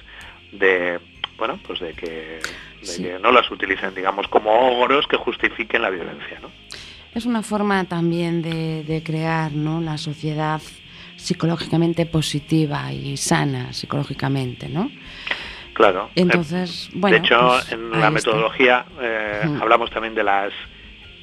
de, 0.51 0.99
bueno, 1.38 1.57
pues 1.66 1.80
de 1.80 1.93
que, 1.93 2.39
de 2.86 3.04
que 3.04 3.20
no 3.20 3.32
las 3.32 3.50
utilicen, 3.52 3.94
digamos, 3.96 4.28
como 4.28 4.52
ogros 4.52 5.06
que 5.08 5.18
justifiquen 5.18 5.82
la 5.82 5.90
violencia, 5.90 6.40
¿no? 6.42 6.50
Es 7.16 7.26
una 7.26 7.44
forma 7.44 7.84
también 7.86 8.42
de, 8.42 8.84
de 8.84 9.04
crear 9.04 9.52
¿no? 9.52 9.80
la 9.82 9.98
sociedad 9.98 10.60
psicológicamente 11.16 12.06
positiva 12.06 12.92
y 12.92 13.18
sana 13.18 13.72
psicológicamente, 13.72 14.68
¿no? 14.68 14.90
Claro. 15.74 16.10
Eh, 16.16 16.22
Entonces, 16.22 16.90
bueno. 16.94 17.18
de 17.18 17.24
hecho, 17.26 17.40
pues, 17.48 17.72
en 17.72 17.90
la 17.92 17.98
está. 17.98 18.10
metodología 18.12 18.86
eh, 19.02 19.42
Mm. 19.46 19.62
hablamos 19.62 19.90
también 19.92 20.16
de 20.16 20.24
las 20.24 20.52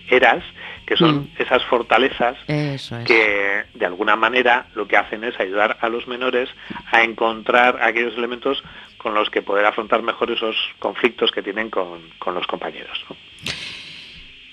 eras, 0.08 0.42
que 0.86 0.96
son 0.96 1.18
Mm. 1.22 1.28
esas 1.38 1.64
fortalezas 1.66 2.36
Eso 2.48 2.98
es. 2.98 3.06
que 3.06 3.62
de 3.74 3.86
alguna 3.86 4.16
manera 4.16 4.66
lo 4.74 4.88
que 4.88 4.96
hacen 4.96 5.22
es 5.22 5.38
ayudar 5.38 5.76
a 5.80 5.88
los 5.88 6.08
menores 6.08 6.48
a 6.90 7.02
encontrar 7.02 7.80
aquellos 7.82 8.14
elementos 8.16 8.60
con 9.02 9.14
los 9.14 9.30
que 9.30 9.40
poder 9.40 9.64
afrontar 9.64 10.02
mejor 10.02 10.30
esos 10.30 10.56
conflictos 10.78 11.30
que 11.32 11.42
tienen 11.42 11.70
con, 11.70 12.02
con 12.18 12.34
los 12.34 12.46
compañeros. 12.46 13.02
¿no? 13.08 13.16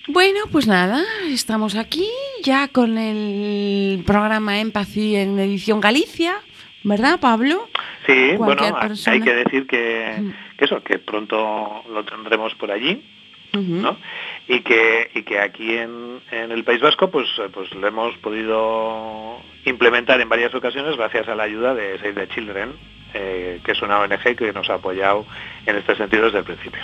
Bueno, 0.07 0.39
pues 0.51 0.67
nada, 0.67 1.03
estamos 1.25 1.75
aquí 1.75 2.07
ya 2.43 2.69
con 2.69 2.97
el 2.97 4.03
programa 4.05 4.59
Empathy 4.61 5.17
en 5.17 5.37
edición 5.37 5.81
Galicia, 5.81 6.35
¿verdad, 6.83 7.19
Pablo? 7.19 7.67
Sí, 8.05 8.37
bueno, 8.37 8.63
persona. 8.79 9.15
hay 9.15 9.21
que 9.21 9.35
decir 9.35 9.67
que, 9.67 10.31
que 10.57 10.65
eso, 10.65 10.81
que 10.81 10.97
pronto 10.99 11.83
lo 11.91 12.05
tendremos 12.05 12.55
por 12.55 12.71
allí. 12.71 13.03
¿no? 13.53 13.97
y 14.47 14.59
que 14.59 15.09
y 15.15 15.23
que 15.23 15.39
aquí 15.39 15.77
en, 15.77 16.19
en 16.29 16.51
el 16.51 16.63
País 16.63 16.79
Vasco 16.79 17.09
pues 17.09 17.27
pues 17.53 17.73
lo 17.73 17.87
hemos 17.87 18.15
podido 18.17 19.41
implementar 19.65 20.21
en 20.21 20.29
varias 20.29 20.53
ocasiones 20.53 20.95
gracias 20.95 21.27
a 21.27 21.33
la 21.33 21.43
ayuda 21.43 21.73
de 21.73 21.97
Save 21.97 22.13
the 22.13 22.27
Children 22.27 22.73
eh, 23.13 23.59
que 23.63 23.71
es 23.71 23.81
una 23.81 23.99
ONG 23.99 24.35
que 24.35 24.53
nos 24.53 24.69
ha 24.69 24.75
apoyado 24.75 25.25
en 25.65 25.75
este 25.75 25.95
sentido 25.95 26.25
desde 26.25 26.39
el 26.39 26.43
principio 26.43 26.81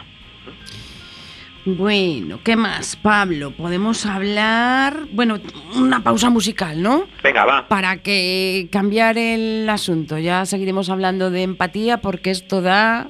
Bueno, 1.66 2.40
¿qué 2.44 2.56
más, 2.56 2.96
Pablo? 2.96 3.52
Podemos 3.52 4.06
hablar, 4.06 5.06
bueno, 5.12 5.40
una 5.76 6.04
pausa 6.04 6.30
musical, 6.30 6.82
¿no? 6.82 7.08
venga 7.24 7.46
va 7.46 7.68
Para 7.68 7.98
que 7.98 8.68
cambiar 8.72 9.18
el 9.18 9.70
asunto. 9.70 10.18
Ya 10.18 10.46
seguiremos 10.46 10.90
hablando 10.90 11.32
de 11.32 11.44
empatía 11.44 12.02
porque 12.02 12.32
esto 12.32 12.62
da 12.62 13.10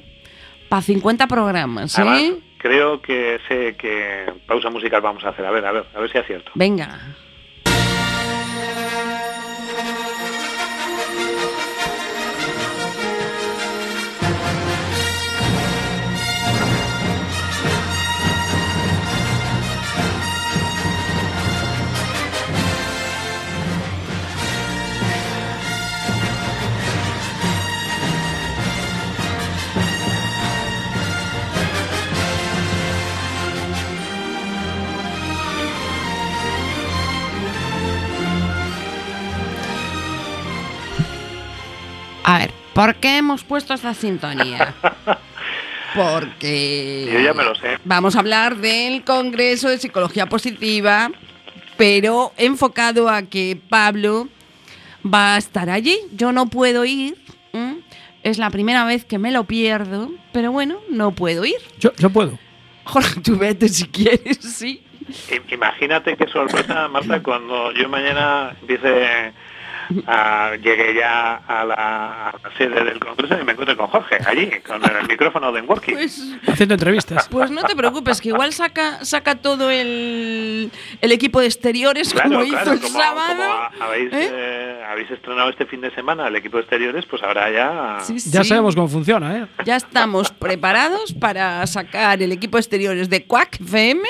para 0.68 0.82
50 0.82 1.26
programas, 1.26 1.98
¿eh? 1.98 2.02
Además, 2.02 2.44
creo 2.58 3.02
que 3.02 3.38
sé 3.46 3.76
que 3.76 4.32
pausa 4.46 4.70
musical 4.70 5.02
vamos 5.02 5.22
a 5.24 5.28
hacer 5.28 5.44
a 5.44 5.50
ver 5.50 5.66
a 5.66 5.72
ver 5.72 5.84
a 5.94 6.00
ver 6.00 6.10
si 6.10 6.16
es 6.16 6.26
cierto 6.26 6.50
Venga. 6.54 6.98
¿Por 42.74 42.96
qué 42.96 43.18
hemos 43.18 43.44
puesto 43.44 43.72
esta 43.74 43.94
sintonía? 43.94 44.74
Porque 45.94 47.08
Yo 47.12 47.20
ya 47.20 47.32
me 47.34 47.44
lo 47.44 47.54
sé. 47.54 47.78
vamos 47.84 48.16
a 48.16 48.18
hablar 48.18 48.56
del 48.56 49.04
Congreso 49.04 49.68
de 49.68 49.78
Psicología 49.78 50.26
Positiva, 50.26 51.10
pero 51.76 52.32
enfocado 52.36 53.08
a 53.08 53.22
que 53.22 53.56
Pablo 53.68 54.28
va 55.06 55.36
a 55.36 55.38
estar 55.38 55.70
allí. 55.70 55.96
Yo 56.12 56.32
no 56.32 56.46
puedo 56.46 56.84
ir. 56.84 57.16
Es 58.24 58.38
la 58.38 58.50
primera 58.50 58.84
vez 58.86 59.04
que 59.04 59.18
me 59.18 59.30
lo 59.30 59.44
pierdo, 59.44 60.10
pero 60.32 60.50
bueno, 60.50 60.78
no 60.88 61.12
puedo 61.12 61.44
ir. 61.44 61.56
Yo, 61.78 61.92
yo 61.98 62.08
puedo. 62.10 62.38
Jorge, 62.84 63.20
tú 63.20 63.36
vete 63.36 63.68
si 63.68 63.86
quieres, 63.86 64.38
sí. 64.38 64.82
Imagínate 65.52 66.16
qué 66.16 66.26
sorpresa, 66.26 66.88
Marta, 66.88 67.22
cuando 67.22 67.70
yo 67.72 67.88
mañana 67.88 68.56
empiece 68.62 69.32
a, 70.06 70.52
llegue 70.56 70.94
ya 70.94 71.36
a 71.46 71.64
la, 71.64 72.28
a 72.30 72.32
la 72.42 72.56
sede 72.56 72.84
del 72.84 72.98
Congreso 72.98 73.38
y 73.40 73.44
me 73.44 73.52
encuentre 73.52 73.76
con 73.76 73.86
Jorge, 73.88 74.18
allí, 74.26 74.50
con 74.66 74.82
el 74.84 75.08
micrófono 75.08 75.52
de 75.52 75.60
Working. 75.62 75.94
Pues, 75.94 76.36
Haciendo 76.46 76.74
entrevistas. 76.74 77.28
pues 77.28 77.50
no 77.50 77.62
te 77.62 77.74
preocupes, 77.76 78.20
que 78.20 78.28
igual 78.28 78.52
saca, 78.52 79.04
saca 79.04 79.36
todo 79.36 79.70
el, 79.70 80.70
el 81.00 81.12
equipo 81.12 81.40
de 81.40 81.46
exteriores 81.46 82.12
como 82.14 82.42
hizo 82.44 82.72
el 82.72 82.80
como, 82.80 82.98
sábado. 82.98 83.42
como 83.78 83.84
habéis, 83.84 84.12
¿eh? 84.12 84.30
eh, 84.32 84.82
habéis 84.88 85.10
estrenado 85.10 85.50
este 85.50 85.66
fin 85.66 85.80
de 85.80 85.90
semana 85.94 86.28
el 86.28 86.36
equipo 86.36 86.56
de 86.56 86.62
exteriores, 86.62 87.04
pues 87.06 87.22
ahora 87.22 87.50
ya... 87.50 87.98
Sí, 88.02 88.16
Ya 88.30 88.44
sabemos 88.44 88.74
cómo 88.74 88.88
funciona, 88.88 89.38
¿eh? 89.38 89.46
Ya 89.64 89.76
estamos 89.76 90.30
preparados 90.30 91.12
para 91.14 91.66
sacar 91.66 92.22
el 92.22 92.32
equipo 92.32 92.58
exteriores 92.58 93.08
de 93.10 93.24
Quack 93.24 93.60
FM 93.60 94.08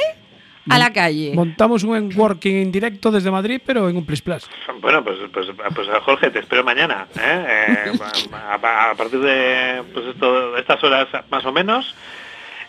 a 0.68 0.78
la 0.78 0.92
calle. 0.92 1.32
Montamos 1.34 1.82
un 1.84 2.12
working 2.14 2.56
en 2.56 2.72
directo 2.72 3.10
desde 3.10 3.30
Madrid, 3.30 3.60
pero 3.64 3.88
en 3.88 3.96
un 3.96 4.04
Plis 4.04 4.22
Plus. 4.22 4.48
Bueno, 4.80 5.04
pues, 5.04 5.18
pues, 5.32 5.46
pues 5.74 5.88
Jorge, 6.04 6.30
te 6.30 6.40
espero 6.40 6.64
mañana. 6.64 7.06
¿eh? 7.16 7.86
Eh, 7.86 7.98
a, 8.32 8.94
partir 8.96 9.20
de 9.20 9.82
pues 9.92 10.06
esto, 10.06 10.56
estas 10.56 10.82
horas 10.82 11.08
más 11.30 11.44
o 11.44 11.52
menos 11.52 11.94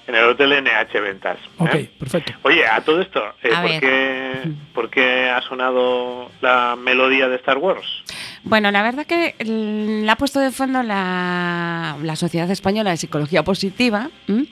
en 0.08 0.16
el 0.16 0.24
Hotel 0.26 0.64
NH 0.64 1.00
Ventas. 1.02 1.38
¿eh? 1.38 1.50
Ok, 1.58 2.00
perfecto. 2.00 2.34
Oye, 2.43 2.66
a 2.66 2.82
todo 2.82 3.02
esto, 3.02 3.24
eh, 3.41 3.50
A 3.54 3.62
¿por, 3.62 3.80
qué, 3.80 4.34
por 4.74 4.89
qué 4.89 5.30
ha 5.30 5.41
sonado 5.41 6.30
la 6.41 6.76
melodía 6.76 7.28
de 7.28 7.38
Star 7.38 7.58
Wars? 7.58 8.04
Bueno, 8.43 8.70
la 8.72 8.84
verdad 8.84 9.06
que 9.06 9.36
la 9.39 10.14
ha 10.14 10.18
puesto 10.18 10.39
de 10.39 10.52
fondo 10.52 10.84
la, 10.84 11.98
la 12.02 12.16
Sociedad 12.16 12.50
Española 12.52 12.91
de 12.91 12.98
Psicología 12.98 13.43
Positiva, 13.43 14.10
¿m? 14.28 14.46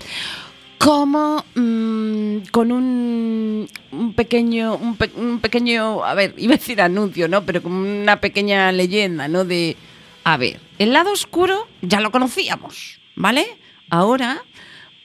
Como 0.83 1.43
mm, 1.55 2.37
con 2.51 2.71
un, 2.71 3.67
pequeño, 4.15 4.75
un, 4.75 4.95
pe- 4.97 5.11
pequeño, 5.41 6.03
a 6.03 6.13
ver, 6.13 6.33
iba 6.37 6.55
a 6.55 6.57
decir 6.57 6.81
anuncio, 6.81 7.27
¿no? 7.27 7.43
Pero 7.45 7.63
como 7.63 7.79
una 7.79 8.19
pequeña 8.19 8.71
leyenda, 8.71 9.27
¿no? 9.27 9.45
De, 9.45 9.77
a 10.23 10.37
ver, 10.37 10.59
el 10.79 10.93
lado 10.93 11.11
oscuro 11.11 11.67
ya 11.81 12.01
lo 12.01 12.11
conocíamos, 12.11 12.99
¿vale? 13.15 13.45
Ahora 13.89 14.43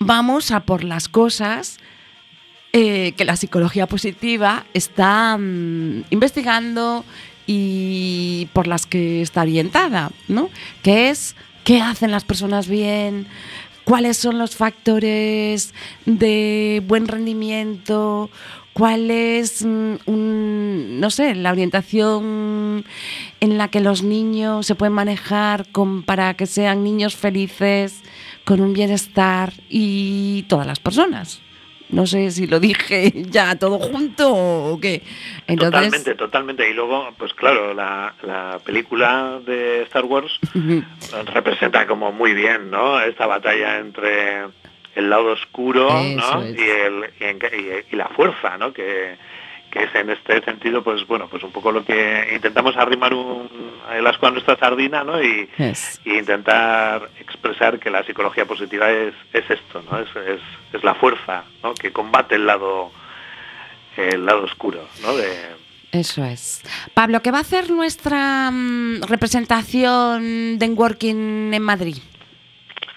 vamos 0.00 0.50
a 0.50 0.60
por 0.60 0.82
las 0.84 1.08
cosas 1.08 1.78
eh, 2.72 3.12
que 3.16 3.24
la 3.24 3.36
psicología 3.36 3.86
positiva 3.86 4.64
está 4.74 5.36
mm, 5.38 6.04
investigando 6.10 7.04
y 7.46 8.48
por 8.52 8.66
las 8.66 8.86
que 8.86 9.22
está 9.22 9.42
orientada, 9.42 10.10
¿no? 10.28 10.50
Que 10.82 11.08
es 11.10 11.34
qué 11.64 11.80
hacen 11.80 12.10
las 12.10 12.24
personas 12.24 12.68
bien, 12.68 13.26
cuáles 13.88 14.18
son 14.18 14.38
los 14.38 14.54
factores 14.54 15.72
de 16.04 16.82
buen 16.86 17.08
rendimiento, 17.08 18.28
cuál 18.74 19.10
es 19.10 19.64
mm, 19.64 19.94
un, 20.04 21.00
no 21.00 21.08
sé, 21.08 21.34
la 21.34 21.50
orientación 21.52 22.84
en 23.40 23.56
la 23.56 23.68
que 23.68 23.80
los 23.80 24.02
niños 24.02 24.66
se 24.66 24.74
pueden 24.74 24.92
manejar 24.92 25.66
con- 25.72 26.02
para 26.02 26.34
que 26.34 26.44
sean 26.44 26.84
niños 26.84 27.16
felices, 27.16 28.02
con 28.44 28.60
un 28.60 28.74
bienestar 28.74 29.54
y 29.70 30.44
todas 30.48 30.66
las 30.66 30.80
personas. 30.80 31.40
No 31.90 32.06
sé 32.06 32.30
si 32.30 32.46
lo 32.46 32.60
dije 32.60 33.12
ya 33.30 33.56
todo 33.58 33.78
junto 33.78 34.30
o 34.34 34.78
qué. 34.80 35.02
Entonces, 35.46 35.72
Totalmente, 35.72 36.14
totalmente. 36.14 36.70
Y 36.70 36.74
luego, 36.74 37.08
pues 37.18 37.32
claro, 37.34 37.72
la, 37.74 38.14
la 38.22 38.58
película 38.64 39.40
de 39.46 39.82
Star 39.84 40.04
Wars 40.04 40.38
representa 41.32 41.86
como 41.86 42.12
muy 42.12 42.34
bien, 42.34 42.70
¿no? 42.70 43.00
Esta 43.00 43.26
batalla 43.26 43.78
entre 43.78 44.42
el 44.94 45.10
lado 45.10 45.32
oscuro, 45.32 45.88
¿no? 46.16 46.22
Y, 46.48 46.60
el, 46.60 47.04
y, 47.20 47.56
y- 47.56 47.84
y 47.92 47.96
la 47.96 48.08
fuerza, 48.08 48.58
¿no? 48.58 48.72
Que 48.72 49.16
es 49.84 49.94
en 49.94 50.10
este 50.10 50.42
sentido, 50.42 50.82
pues 50.82 51.06
bueno, 51.06 51.28
pues 51.28 51.42
un 51.42 51.52
poco 51.52 51.72
lo 51.72 51.84
que 51.84 52.30
intentamos 52.34 52.76
arrimar 52.76 53.14
un, 53.14 53.48
el 53.96 54.06
asco 54.06 54.26
a 54.26 54.30
nuestra 54.30 54.56
sardina, 54.56 55.04
¿no? 55.04 55.22
Y, 55.22 55.48
intentar 56.04 57.08
expresar 57.20 57.78
que 57.78 57.90
la 57.90 58.04
psicología 58.04 58.44
positiva 58.44 58.90
es, 58.90 59.14
es 59.32 59.48
esto, 59.50 59.82
¿no? 59.90 59.98
Es, 59.98 60.08
es, 60.16 60.40
es 60.72 60.84
la 60.84 60.94
fuerza, 60.94 61.44
¿no? 61.62 61.74
Que 61.74 61.92
combate 61.92 62.34
el 62.34 62.46
lado 62.46 62.90
el 63.96 64.24
lado 64.24 64.44
oscuro, 64.44 64.86
¿no? 65.02 65.16
De, 65.16 65.28
Eso 65.92 66.24
es. 66.24 66.62
Pablo, 66.94 67.20
¿qué 67.20 67.30
va 67.30 67.38
a 67.38 67.42
hacer 67.42 67.70
nuestra 67.70 68.50
mm, 68.50 69.02
representación 69.08 70.58
de 70.58 70.66
Working 70.68 71.52
en 71.54 71.62
Madrid? 71.62 71.96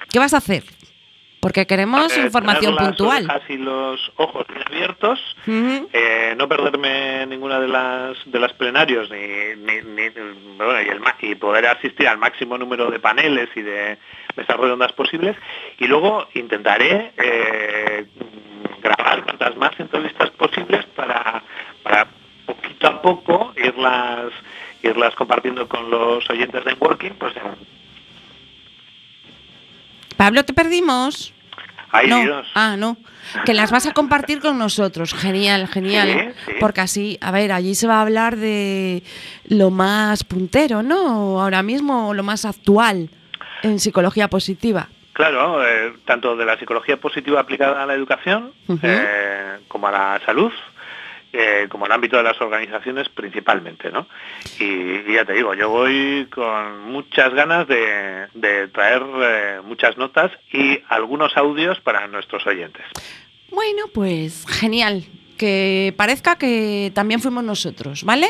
¿Qué 0.10 0.20
vas 0.20 0.34
a 0.34 0.38
hacer? 0.38 0.64
Porque 1.42 1.66
queremos 1.66 2.16
Eh, 2.16 2.22
información 2.22 2.76
puntual. 2.78 3.28
y 3.50 3.58
los 3.58 4.12
ojos 4.18 4.46
bien 4.48 4.62
abiertos, 4.66 5.20
eh, 5.48 6.36
no 6.38 6.48
perderme 6.48 7.26
ninguna 7.26 7.60
de 7.60 7.68
las 7.68 8.16
de 8.26 8.40
las 8.40 8.54
plenarios 8.54 9.10
ni, 9.10 9.56
ni- 9.58 9.82
ni- 9.82 10.10
bueno, 10.58 10.82
y, 10.84 10.88
el 10.90 11.00
ma- 11.00 11.16
y 11.20 11.34
poder 11.36 11.66
asistir 11.66 12.08
al 12.08 12.20
máximo 12.20 12.58
número 12.60 12.92
de 12.92 13.00
paneles 13.00 13.50
y 13.56 13.62
de 13.62 13.98
mesas 14.38 14.56
redondas 14.56 14.92
posibles 14.94 15.36
y 15.80 15.88
luego 15.88 16.28
intentaré 16.36 17.12
eh, 17.18 18.06
grabar 18.84 19.24
cuantas 19.24 19.56
más 19.58 19.72
entrevistas 19.80 20.30
posibles 20.32 20.86
para, 20.96 21.42
para 21.82 22.08
poquito 22.46 22.88
a 22.88 23.02
poco 23.02 23.54
irlas 23.58 24.32
irlas 24.84 25.16
compartiendo 25.16 25.68
con 25.68 25.90
los 25.90 26.30
oyentes 26.30 26.64
de 26.66 26.74
Working 26.80 27.14
pues 27.20 27.36
en, 27.36 27.82
Pablo, 30.22 30.46
¿te 30.46 30.54
perdimos? 30.54 31.34
ay 31.92 32.08
no. 32.08 32.22
Dios 32.22 32.48
Ah, 32.54 32.76
no. 32.78 32.96
Que 33.44 33.56
las 33.56 33.72
vas 33.72 33.88
a 33.88 33.92
compartir 33.92 34.40
con 34.40 34.60
nosotros. 34.60 35.16
Genial, 35.16 35.68
genial. 35.68 36.36
Sí, 36.36 36.44
sí. 36.46 36.52
Porque 36.60 36.82
así, 36.82 37.18
a 37.22 37.32
ver, 37.32 37.52
allí 37.52 37.74
se 37.74 37.88
va 37.88 37.96
a 37.96 38.02
hablar 38.02 38.36
de 38.36 39.02
lo 39.46 39.72
más 39.72 40.24
puntero, 40.24 40.84
¿no? 40.84 41.42
Ahora 41.42 41.64
mismo, 41.64 42.14
lo 42.14 42.22
más 42.22 42.46
actual 42.46 43.10
en 43.64 43.80
psicología 43.80 44.28
positiva. 44.28 44.90
Claro, 45.14 45.68
eh, 45.68 45.94
tanto 46.06 46.36
de 46.36 46.46
la 46.46 46.56
psicología 46.60 46.98
positiva 46.98 47.40
aplicada 47.40 47.82
a 47.82 47.88
la 47.88 47.96
educación 47.96 48.52
eh, 48.84 49.58
como 49.68 49.88
a 49.88 49.92
la 49.92 50.22
salud, 50.24 50.52
eh, 51.34 51.68
como 51.70 51.86
al 51.86 51.92
ámbito 51.92 52.18
de 52.18 52.24
las 52.24 52.40
organizaciones 52.42 53.10
principalmente, 53.10 53.92
¿no? 53.92 54.08
Y, 54.60 54.64
y 54.66 55.14
ya 55.14 55.26
te 55.26 55.34
digo, 55.34 55.54
yo 55.54 55.70
voy 55.70 56.28
con 56.34 56.82
muchas 56.92 57.34
ganas 57.34 57.68
de, 57.68 58.28
de 58.34 58.68
traer 58.68 59.04
eh, 59.22 59.62
muchas 59.64 59.98
notas 59.98 60.32
y 60.52 60.80
algunos 60.90 61.36
audios 61.38 61.80
para 61.82 62.08
nuestros 62.08 62.46
oyentes. 62.48 62.84
Bueno, 63.50 63.84
pues 63.94 64.46
genial. 64.48 65.06
Que 65.38 65.94
parezca 65.98 66.38
que 66.38 66.92
también 66.94 67.20
fuimos 67.20 67.44
nosotros, 67.44 68.04
¿vale? 68.04 68.28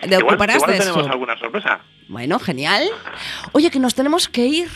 Te 0.00 0.06
Igual, 0.06 0.22
ocuparás 0.24 0.56
igual 0.56 0.72
de 0.72 0.78
tenemos 0.78 1.06
alguna 1.08 1.36
sorpresa. 1.38 1.80
Bueno, 2.08 2.38
genial. 2.38 2.88
Oye, 3.50 3.68
que 3.70 3.80
nos 3.80 3.96
tenemos 3.96 4.28
que 4.28 4.46
ir. 4.46 4.68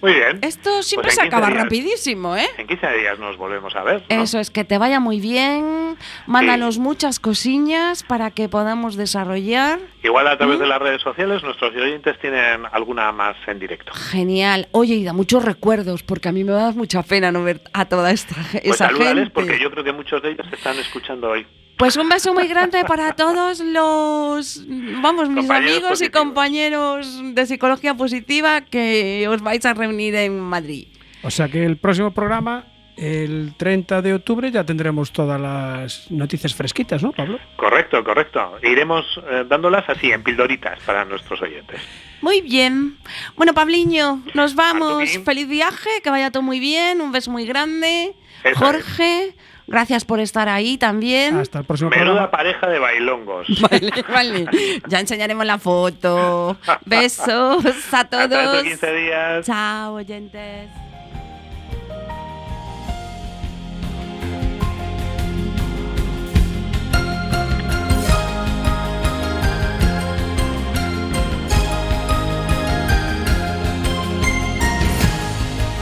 Muy 0.00 0.12
bien. 0.14 0.38
Esto 0.42 0.82
siempre 0.84 1.08
Pues 1.08 1.16
se 1.16 1.22
en 1.22 1.26
15 1.26 1.36
acaba 1.36 1.48
días. 1.52 1.62
rapidísimo, 1.64 2.36
¿eh? 2.36 2.46
En 2.56 2.68
15 2.68 2.86
días 2.98 3.18
nos 3.18 3.36
volvemos 3.36 3.74
a 3.74 3.82
ver. 3.82 4.04
¿no? 4.08 4.22
Eso 4.22 4.38
es, 4.38 4.50
que 4.50 4.62
te 4.64 4.78
vaya 4.78 5.00
muy 5.00 5.18
bien. 5.20 5.96
Mándanos 6.26 6.78
muchas 6.78 7.18
cosillas 7.18 8.04
para 8.04 8.30
que 8.30 8.48
podamos 8.48 8.94
desarrollar. 8.94 9.80
Igual 10.04 10.28
a 10.28 10.38
través 10.38 10.58
¿Mm? 10.58 10.60
de 10.62 10.66
las 10.68 10.78
redes 10.78 11.02
sociales 11.02 11.42
nuestros 11.42 11.74
oyentes 11.74 12.16
tienen 12.20 12.62
alguna 12.70 13.10
más 13.10 13.36
en 13.48 13.58
directo. 13.58 13.92
Genial. 13.92 14.68
Oye, 14.70 14.94
y 14.94 15.04
da 15.04 15.12
muchos 15.12 15.44
recuerdos, 15.44 16.04
porque 16.04 16.28
a 16.28 16.32
mí 16.32 16.44
me 16.44 16.52
da 16.52 16.70
mucha 16.70 17.02
pena 17.02 17.32
no 17.32 17.42
ver 17.42 17.60
a 17.72 17.86
toda 17.86 18.12
esta 18.12 18.36
Pues 18.52 18.64
esa 18.64 18.88
gente. 18.90 19.30
porque 19.30 19.58
yo 19.58 19.70
creo 19.72 19.82
que 19.82 19.92
muchos 19.92 20.22
de 20.22 20.30
ellos 20.30 20.46
están 20.52 20.78
escuchando 20.78 21.30
hoy. 21.30 21.44
Pues 21.78 21.96
un 21.96 22.08
beso 22.08 22.34
muy 22.34 22.48
grande 22.48 22.84
para 22.84 23.14
todos 23.14 23.60
los, 23.60 24.66
vamos, 25.00 25.28
mis 25.28 25.46
Compañeros 25.46 25.76
amigos 25.76 26.02
y 26.02 26.10
compañeros 26.10 27.20
de 27.34 27.46
psicología 27.46 27.94
positiva 27.94 28.62
que 28.62 29.26
os 29.28 29.40
vais 29.40 29.64
a 29.64 29.74
reunir 29.74 30.16
en 30.16 30.40
Madrid. 30.40 30.88
O 31.22 31.30
sea 31.30 31.48
que 31.48 31.64
el 31.64 31.76
próximo 31.76 32.10
programa, 32.12 32.66
el 32.96 33.54
30 33.56 34.02
de 34.02 34.14
octubre, 34.14 34.50
ya 34.50 34.64
tendremos 34.64 35.12
todas 35.12 35.40
las 35.40 36.10
noticias 36.10 36.52
fresquitas, 36.52 37.00
¿no, 37.00 37.12
Pablo? 37.12 37.38
Correcto, 37.54 38.02
correcto. 38.02 38.58
Iremos 38.64 39.04
eh, 39.30 39.44
dándolas 39.48 39.88
así, 39.88 40.10
en 40.10 40.24
pildoritas 40.24 40.80
para 40.84 41.04
nuestros 41.04 41.40
oyentes. 41.42 41.80
Muy 42.22 42.40
bien. 42.40 42.96
Bueno, 43.36 43.54
Pabliño, 43.54 44.20
nos 44.34 44.56
vamos. 44.56 45.16
Feliz 45.24 45.48
viaje, 45.48 45.90
que 46.02 46.10
vaya 46.10 46.32
todo 46.32 46.42
muy 46.42 46.58
bien. 46.58 47.00
Un 47.00 47.12
beso 47.12 47.30
muy 47.30 47.46
grande. 47.46 48.16
Eso 48.42 48.58
Jorge, 48.58 49.34
gracias 49.68 50.04
por 50.04 50.18
estar 50.20 50.48
ahí 50.48 50.76
también. 50.78 51.36
Hasta 51.36 51.60
el 51.60 51.64
próximo 51.64 51.90
Menuda 51.90 52.06
programa. 52.06 52.30
pareja 52.30 52.66
de 52.68 52.78
bailongos. 52.78 53.46
Vale, 53.60 53.92
vale. 54.08 54.46
Ya 54.88 55.00
enseñaremos 55.00 55.46
la 55.46 55.58
foto. 55.58 56.56
Besos 56.84 57.64
a 57.64 57.68
Hasta 57.68 58.04
todos. 58.08 58.62
15 58.62 58.92
días. 58.94 59.46
Chao, 59.46 59.94
oyentes. 59.94 60.87